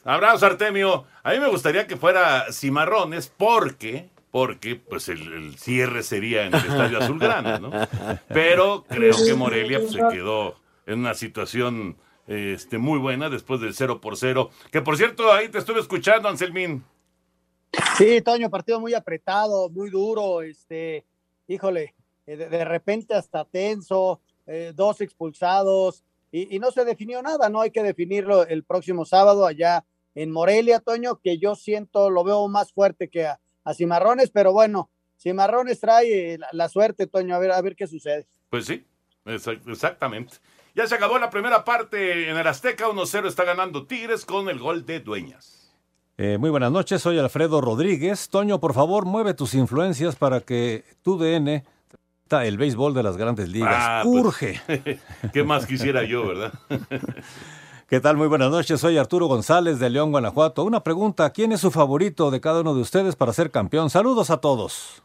Abrazo, 0.05 0.47
Artemio. 0.47 1.05
A 1.23 1.33
mí 1.33 1.39
me 1.39 1.49
gustaría 1.49 1.87
que 1.87 1.97
fuera 1.97 2.47
Cimarrones 2.53 3.33
porque, 3.37 4.09
porque 4.33 4.75
pues 4.75 5.09
el, 5.09 5.33
el 5.33 5.59
cierre 5.59 6.03
sería 6.03 6.45
en 6.45 6.55
el 6.55 6.61
Estadio 6.61 6.99
Azulgrana, 6.99 7.59
¿no? 7.59 7.71
Pero 8.29 8.85
creo 8.89 9.15
que 9.25 9.35
Morelia 9.35 9.79
pues, 9.79 9.93
se 9.93 10.01
quedó 10.11 10.57
en 10.87 10.99
una 10.99 11.15
situación 11.15 11.97
este, 12.27 12.79
muy 12.79 12.99
buena 12.99 13.29
después 13.29 13.61
del 13.61 13.75
0 13.75 14.01
por 14.01 14.17
0. 14.17 14.51
Que 14.73 14.81
por 14.81 14.97
cierto, 14.97 15.33
ahí 15.33 15.49
te 15.49 15.59
estuve 15.59 15.81
escuchando, 15.81 16.29
Anselmín. 16.29 16.83
Sí, 17.97 18.21
Toño, 18.23 18.51
partido 18.51 18.81
muy 18.81 18.95
apretado, 18.95 19.69
muy 19.69 19.91
duro, 19.91 20.43
este, 20.43 21.05
híjole, 21.47 21.95
eh, 22.33 22.37
de, 22.37 22.49
de 22.49 22.65
repente 22.65 23.15
hasta 23.15 23.45
tenso, 23.45 24.21
eh, 24.47 24.73
dos 24.75 25.01
expulsados, 25.01 26.05
y, 26.33 26.55
y 26.55 26.59
no 26.59 26.71
se 26.71 26.85
definió 26.85 27.23
nada, 27.23 27.49
¿no? 27.49 27.61
Hay 27.61 27.71
que 27.71 27.83
definirlo 27.83 28.47
el 28.47 28.63
próximo 28.65 29.05
sábado 29.05 29.47
allá 29.47 29.85
en 30.15 30.31
Morelia, 30.31 30.81
Toño, 30.81 31.17
que 31.23 31.39
yo 31.39 31.55
siento, 31.55 32.11
lo 32.11 32.25
veo 32.25 32.47
más 32.49 32.73
fuerte 32.73 33.09
que 33.09 33.27
a, 33.27 33.41
a 33.65 33.75
Cimarrones, 33.75 34.31
pero 34.31 34.53
bueno, 34.53 34.91
Cimarrones 35.19 35.81
trae 35.81 36.35
eh, 36.35 36.39
la, 36.39 36.49
la 36.53 36.69
suerte, 36.69 37.07
Toño, 37.07 37.35
a 37.35 37.39
ver, 37.39 37.53
a 37.53 37.61
ver 37.61 37.77
qué 37.77 37.87
sucede. 37.87 38.27
Pues 38.49 38.67
sí, 38.67 38.85
exa- 39.25 39.61
exactamente. 39.71 40.35
Ya 40.75 40.87
se 40.87 40.95
acabó 40.95 41.19
la 41.19 41.31
primera 41.31 41.65
parte 41.65 42.31
en 42.31 42.37
el 42.37 42.47
Azteca, 42.47 42.89
1-0 42.89 43.27
está 43.27 43.45
ganando 43.45 43.87
Tigres 43.87 44.25
con 44.25 44.49
el 44.49 44.59
gol 44.61 44.87
de 44.87 45.01
Dueñas. 45.01 45.73
Eh, 46.17 46.39
muy 46.39 46.51
buenas 46.51 46.71
noches, 46.71 47.03
soy 47.03 47.19
Alfredo 47.19 47.61
Rodríguez. 47.61 48.29
Toño, 48.29 48.61
por 48.61 48.75
favor, 48.75 49.05
mueve 49.05 49.35
tus 49.35 49.55
influencias 49.55 50.17
para 50.17 50.41
que 50.41 50.85
tu 51.03 51.19
DN 51.19 51.65
está 52.31 52.47
el 52.47 52.59
béisbol 52.59 52.95
de 52.95 53.03
las 53.03 53.17
grandes 53.17 53.49
ligas. 53.49 53.75
Ah, 53.77 54.03
pues, 54.05 54.25
Urge. 54.25 54.61
¿Qué 55.33 55.43
más 55.43 55.67
quisiera 55.67 56.05
yo, 56.05 56.29
verdad? 56.29 56.53
¿Qué 57.89 57.99
tal? 57.99 58.17
Muy 58.17 58.29
buenas 58.29 58.53
noches. 58.53 58.81
Soy 58.81 58.97
Arturo 58.99 59.27
González 59.27 59.81
de 59.81 59.91
León, 59.91 60.13
Guanajuato. 60.13 60.63
Una 60.63 60.85
pregunta, 60.85 61.31
¿quién 61.31 61.51
es 61.51 61.61
su 61.61 61.73
favorito 61.73 62.31
de 62.31 62.41
cada 62.41 62.61
uno 62.61 62.73
de 62.73 62.83
ustedes 62.83 63.17
para 63.17 63.33
ser 63.33 63.51
campeón? 63.51 63.91
Saludos 63.91 64.31
a 64.31 64.37
todos. 64.37 65.03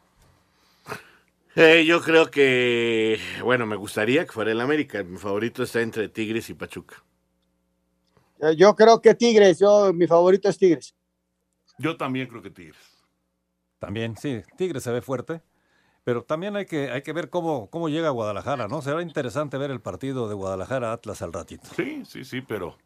Eh, 1.56 1.84
yo 1.88 2.00
creo 2.00 2.30
que, 2.30 3.18
bueno, 3.42 3.66
me 3.66 3.76
gustaría 3.76 4.24
que 4.28 4.32
fuera 4.32 4.52
el 4.52 4.62
América. 4.62 5.02
Mi 5.04 5.18
favorito 5.18 5.64
está 5.64 5.82
entre 5.82 6.10
Tigres 6.10 6.48
y 6.52 6.54
Pachuca. 6.54 7.04
Eh, 8.40 8.56
Yo 8.56 8.76
creo 8.76 9.02
que 9.02 9.16
Tigres, 9.16 9.58
yo, 9.58 9.92
mi 9.94 10.06
favorito 10.06 10.48
es 10.48 10.60
Tigres. 10.60 10.94
Yo 11.80 11.98
también 11.98 12.28
creo 12.28 12.44
que 12.44 12.52
Tigres. 12.52 12.78
También, 13.80 14.16
sí, 14.16 14.44
Tigre 14.58 14.80
se 14.80 14.92
ve 14.92 15.02
fuerte, 15.02 15.42
pero 16.06 16.24
también 16.24 16.56
hay 16.56 16.66
que, 16.66 16.90
hay 16.92 17.02
que 17.02 17.12
ver 17.12 17.30
cómo, 17.30 17.70
cómo 17.70 17.90
llega 17.90 18.08
a 18.08 18.12
Guadalajara, 18.12 18.70
¿no? 18.70 18.82
Será 18.82 19.02
interesante 19.02 19.58
ver 19.58 19.72
el 19.72 19.82
partido 19.82 20.30
de 20.30 20.36
Guadalajara-Atlas 20.36 21.22
al 21.22 21.34
ratito. 21.34 21.68
Sí, 21.76 22.04
sí, 22.06 22.24
sí, 22.24 22.40
pero 22.42 22.78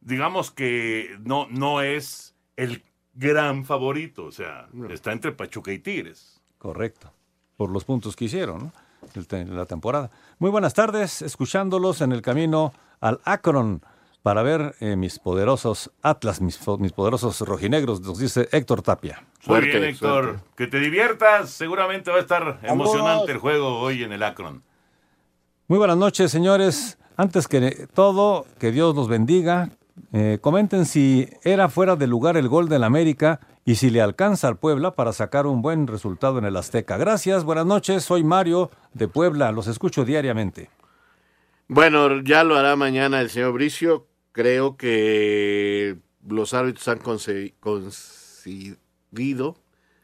digamos 0.00 0.50
que 0.50 1.16
no, 1.22 1.46
no 1.50 1.80
es 1.82 2.34
el 2.56 2.82
gran 3.14 3.64
favorito, 3.64 4.24
o 4.24 4.32
sea, 4.32 4.66
está 4.90 5.12
entre 5.12 5.30
Pachuca 5.32 5.72
y 5.72 5.78
Tigres. 5.78 6.40
Correcto, 6.58 7.12
por 7.56 7.70
los 7.70 7.84
puntos 7.84 8.16
que 8.16 8.24
hicieron, 8.24 8.58
¿no? 8.64 8.72
El 9.14 9.28
te- 9.28 9.44
la 9.44 9.66
temporada. 9.66 10.10
Muy 10.38 10.50
buenas 10.50 10.72
tardes, 10.74 11.20
escuchándolos 11.22 12.00
en 12.00 12.12
el 12.12 12.22
camino 12.22 12.72
al 13.00 13.20
Akron 13.24 13.82
para 14.24 14.42
ver 14.42 14.74
eh, 14.80 14.96
mis 14.96 15.18
poderosos 15.18 15.90
Atlas, 16.00 16.40
mis, 16.40 16.58
mis 16.78 16.92
poderosos 16.92 17.42
rojinegros, 17.42 18.00
nos 18.00 18.18
dice 18.18 18.48
Héctor 18.52 18.80
Tapia. 18.80 19.22
Muy 19.44 19.60
bien, 19.60 19.84
Héctor. 19.84 20.40
Que 20.56 20.66
te 20.66 20.80
diviertas, 20.80 21.50
seguramente 21.50 22.10
va 22.10 22.16
a 22.16 22.20
estar 22.20 22.58
emocionante 22.62 23.32
el 23.32 23.36
juego 23.36 23.80
hoy 23.80 24.02
en 24.02 24.12
el 24.12 24.22
Akron. 24.22 24.62
Muy 25.68 25.76
buenas 25.76 25.98
noches, 25.98 26.30
señores. 26.30 26.96
Antes 27.18 27.46
que 27.46 27.86
todo, 27.92 28.46
que 28.58 28.72
Dios 28.72 28.96
los 28.96 29.08
bendiga. 29.08 29.68
Eh, 30.14 30.38
comenten 30.40 30.86
si 30.86 31.28
era 31.42 31.68
fuera 31.68 31.94
de 31.94 32.06
lugar 32.06 32.38
el 32.38 32.48
gol 32.48 32.70
del 32.70 32.84
América 32.84 33.40
y 33.66 33.74
si 33.74 33.90
le 33.90 34.00
alcanza 34.00 34.48
al 34.48 34.56
Puebla 34.56 34.92
para 34.94 35.12
sacar 35.12 35.46
un 35.46 35.60
buen 35.60 35.86
resultado 35.86 36.38
en 36.38 36.46
el 36.46 36.56
Azteca. 36.56 36.96
Gracias, 36.96 37.44
buenas 37.44 37.66
noches. 37.66 38.02
Soy 38.04 38.24
Mario 38.24 38.70
de 38.94 39.06
Puebla. 39.06 39.52
Los 39.52 39.66
escucho 39.66 40.06
diariamente. 40.06 40.70
Bueno, 41.68 42.22
ya 42.22 42.42
lo 42.42 42.56
hará 42.56 42.74
mañana 42.74 43.20
el 43.20 43.28
señor 43.28 43.52
Bricio. 43.52 44.06
Creo 44.34 44.76
que 44.76 45.96
los 46.26 46.54
árbitros 46.54 46.88
han 46.88 46.98
coincidido. 46.98 47.54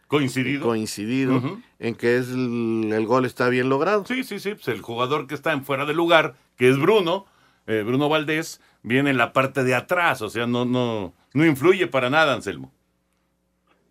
Coincidido. 0.06 0.66
Coincidido 0.66 1.58
en 1.80 1.96
que 1.96 2.16
es 2.16 2.28
el, 2.28 2.92
el 2.92 3.06
gol 3.06 3.26
está 3.26 3.48
bien 3.48 3.68
logrado. 3.68 4.06
Sí, 4.06 4.22
sí, 4.22 4.38
sí. 4.38 4.54
Pues 4.54 4.68
el 4.68 4.82
jugador 4.82 5.26
que 5.26 5.34
está 5.34 5.52
en 5.52 5.64
fuera 5.64 5.84
de 5.84 5.94
lugar, 5.94 6.36
que 6.56 6.70
es 6.70 6.78
Bruno, 6.78 7.26
eh, 7.66 7.82
Bruno 7.84 8.08
Valdés, 8.08 8.60
viene 8.84 9.10
en 9.10 9.16
la 9.16 9.32
parte 9.32 9.64
de 9.64 9.74
atrás, 9.74 10.22
o 10.22 10.30
sea, 10.30 10.46
no, 10.46 10.64
no, 10.64 11.12
no 11.34 11.44
influye 11.44 11.88
para 11.88 12.08
nada, 12.08 12.32
Anselmo. 12.32 12.72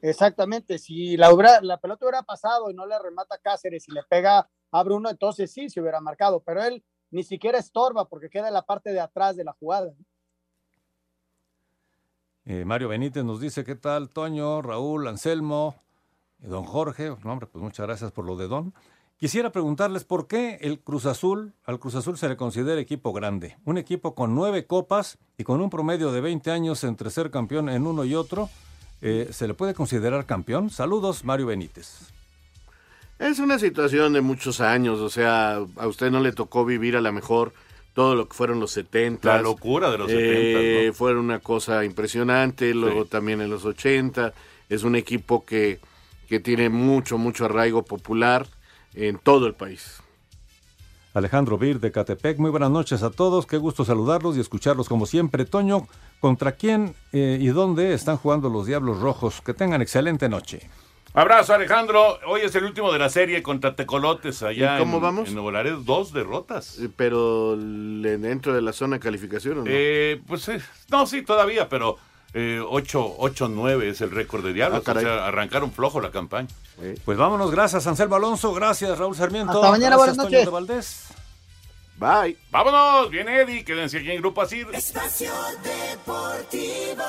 Exactamente, 0.01 0.77
si 0.77 1.17
la, 1.17 1.31
la 1.61 1.77
pelota 1.81 2.05
hubiera 2.05 2.23
pasado 2.23 2.71
y 2.71 2.73
no 2.73 2.85
le 2.87 2.97
remata 2.97 3.35
a 3.35 3.39
Cáceres 3.39 3.89
y 3.89 3.91
le 3.91 4.03
pega 4.09 4.49
a 4.71 4.83
Bruno, 4.83 5.09
entonces 5.09 5.51
sí 5.51 5.69
se 5.69 5.81
hubiera 5.81 5.99
marcado, 5.99 6.41
pero 6.45 6.63
él 6.63 6.81
ni 7.11 7.23
siquiera 7.23 7.57
estorba 7.57 8.07
porque 8.07 8.29
queda 8.29 8.47
en 8.47 8.53
la 8.53 8.65
parte 8.65 8.93
de 8.93 9.01
atrás 9.01 9.35
de 9.35 9.43
la 9.43 9.51
jugada. 9.51 9.91
Eh, 12.45 12.65
Mario 12.65 12.87
Benítez 12.89 13.23
nos 13.23 13.39
dice, 13.39 13.63
¿qué 13.63 13.75
tal, 13.75 14.09
Toño, 14.09 14.61
Raúl, 14.61 15.07
Anselmo, 15.07 15.75
don 16.39 16.63
Jorge? 16.63 17.15
No, 17.23 17.31
hombre, 17.31 17.47
pues 17.47 17.63
muchas 17.63 17.85
gracias 17.85 18.11
por 18.11 18.25
lo 18.25 18.35
de 18.35 18.47
don. 18.47 18.73
Quisiera 19.17 19.51
preguntarles 19.51 20.05
por 20.05 20.27
qué 20.27 20.59
el 20.61 20.79
Cruz 20.79 21.05
Azul, 21.05 21.53
al 21.65 21.77
Cruz 21.79 21.95
Azul 21.95 22.17
se 22.17 22.29
le 22.29 22.37
considera 22.37 22.79
equipo 22.79 23.11
grande. 23.11 23.57
Un 23.65 23.77
equipo 23.77 24.15
con 24.15 24.33
nueve 24.33 24.65
copas 24.65 25.17
y 25.37 25.43
con 25.43 25.59
un 25.59 25.69
promedio 25.69 26.11
de 26.13 26.21
20 26.21 26.49
años 26.51 26.83
entre 26.85 27.09
ser 27.09 27.29
campeón 27.29 27.67
en 27.69 27.85
uno 27.85 28.05
y 28.05 28.15
otro. 28.15 28.49
eh, 29.01 29.27
¿Se 29.31 29.47
le 29.47 29.53
puede 29.53 29.73
considerar 29.73 30.25
campeón? 30.25 30.69
Saludos, 30.69 31.25
Mario 31.25 31.47
Benítez. 31.47 32.11
Es 33.19 33.39
una 33.39 33.59
situación 33.59 34.13
de 34.13 34.21
muchos 34.21 34.61
años, 34.61 34.99
o 34.99 35.09
sea, 35.09 35.57
a 35.75 35.87
usted 35.87 36.09
no 36.09 36.21
le 36.21 36.31
tocó 36.31 36.63
vivir 36.63 36.95
a 36.95 37.01
lo 37.01 37.11
mejor 37.11 37.51
todo 37.99 38.15
lo 38.15 38.29
que 38.29 38.33
fueron 38.33 38.61
los 38.61 38.71
70. 38.71 39.27
La 39.27 39.41
locura 39.41 39.91
de 39.91 39.97
los 39.97 40.09
70, 40.09 40.87
¿no? 40.87 40.93
Fueron 40.93 41.25
una 41.25 41.39
cosa 41.39 41.83
impresionante, 41.83 42.73
luego 42.73 43.03
también 43.03 43.41
en 43.41 43.49
los 43.49 43.65
80. 43.65 44.33
Es 44.69 44.83
un 44.83 44.95
equipo 44.95 45.43
que, 45.43 45.81
que 46.29 46.39
tiene 46.39 46.69
mucho, 46.69 47.17
mucho 47.17 47.43
arraigo 47.43 47.83
popular 47.83 48.47
en 48.93 49.17
todo 49.17 49.47
el 49.47 49.53
país. 49.53 50.01
Alejandro 51.13 51.57
Vir 51.57 51.81
de 51.81 51.91
Catepec, 51.91 52.37
muy 52.37 52.51
buenas 52.51 52.71
noches 52.71 53.03
a 53.03 53.09
todos, 53.09 53.45
qué 53.45 53.57
gusto 53.57 53.83
saludarlos 53.83 54.37
y 54.37 54.39
escucharlos 54.39 54.87
como 54.87 55.05
siempre. 55.05 55.43
Toño, 55.43 55.85
¿contra 56.21 56.53
quién 56.53 56.95
eh, 57.11 57.37
y 57.41 57.47
dónde 57.47 57.93
están 57.93 58.15
jugando 58.15 58.49
los 58.49 58.65
Diablos 58.65 59.01
Rojos? 59.01 59.41
Que 59.41 59.53
tengan 59.53 59.81
excelente 59.81 60.29
noche. 60.29 60.69
Abrazo, 61.13 61.53
Alejandro. 61.55 62.19
Hoy 62.27 62.41
es 62.41 62.53
el 62.55 62.63
último 62.65 62.91
de 62.93 62.99
la 62.99 63.09
serie 63.09 63.41
contra 63.41 63.75
Tecolotes 63.75 64.43
allá 64.43 64.75
¿Y 64.75 64.79
cómo 64.79 64.97
en, 64.97 65.03
vamos? 65.03 65.27
en 65.27 65.33
Nuevo 65.33 65.51
Laredo. 65.51 65.79
Dos 65.81 66.13
derrotas. 66.13 66.77
Eh, 66.79 66.89
Pero 66.95 67.55
dentro 67.57 68.53
de 68.53 68.61
la 68.61 68.73
zona 68.73 68.97
de 68.97 68.99
calificación, 68.99 69.59
¿o 69.59 69.63
no? 69.63 69.65
Eh, 69.67 70.21
pues 70.27 70.47
eh, 70.49 70.61
no, 70.89 71.07
sí, 71.07 71.23
todavía, 71.23 71.67
pero 71.67 71.97
eh, 72.33 72.61
8-9 72.63 73.83
es 73.83 74.01
el 74.01 74.11
récord 74.11 74.45
de 74.45 74.53
Diablos. 74.53 74.83
Ah, 74.85 74.93
o 74.95 74.99
sea, 74.99 75.25
arrancaron 75.25 75.71
flojo 75.71 75.99
la 75.99 76.11
campaña. 76.11 76.47
Pues 77.03 77.17
vámonos, 77.17 77.51
gracias 77.51 77.85
Anselmo 77.87 78.15
Alonso, 78.15 78.53
gracias 78.53 78.97
Raúl 78.97 79.15
Sarmiento. 79.15 79.53
Hasta 79.57 79.71
mañana, 79.71 79.97
gracias, 79.97 80.15
buenas 80.17 80.31
noches. 80.31 80.45
de 80.45 80.51
Valdés. 80.51 81.07
Bye. 81.97 82.37
Vámonos, 82.51 83.09
viene 83.09 83.41
Eddie, 83.41 83.65
quédense 83.65 83.97
aquí 83.97 84.11
en 84.11 84.21
Grupo 84.21 84.41
Asir. 84.43 84.67
Espacio 84.71 85.31
Deportivo. 85.63 87.03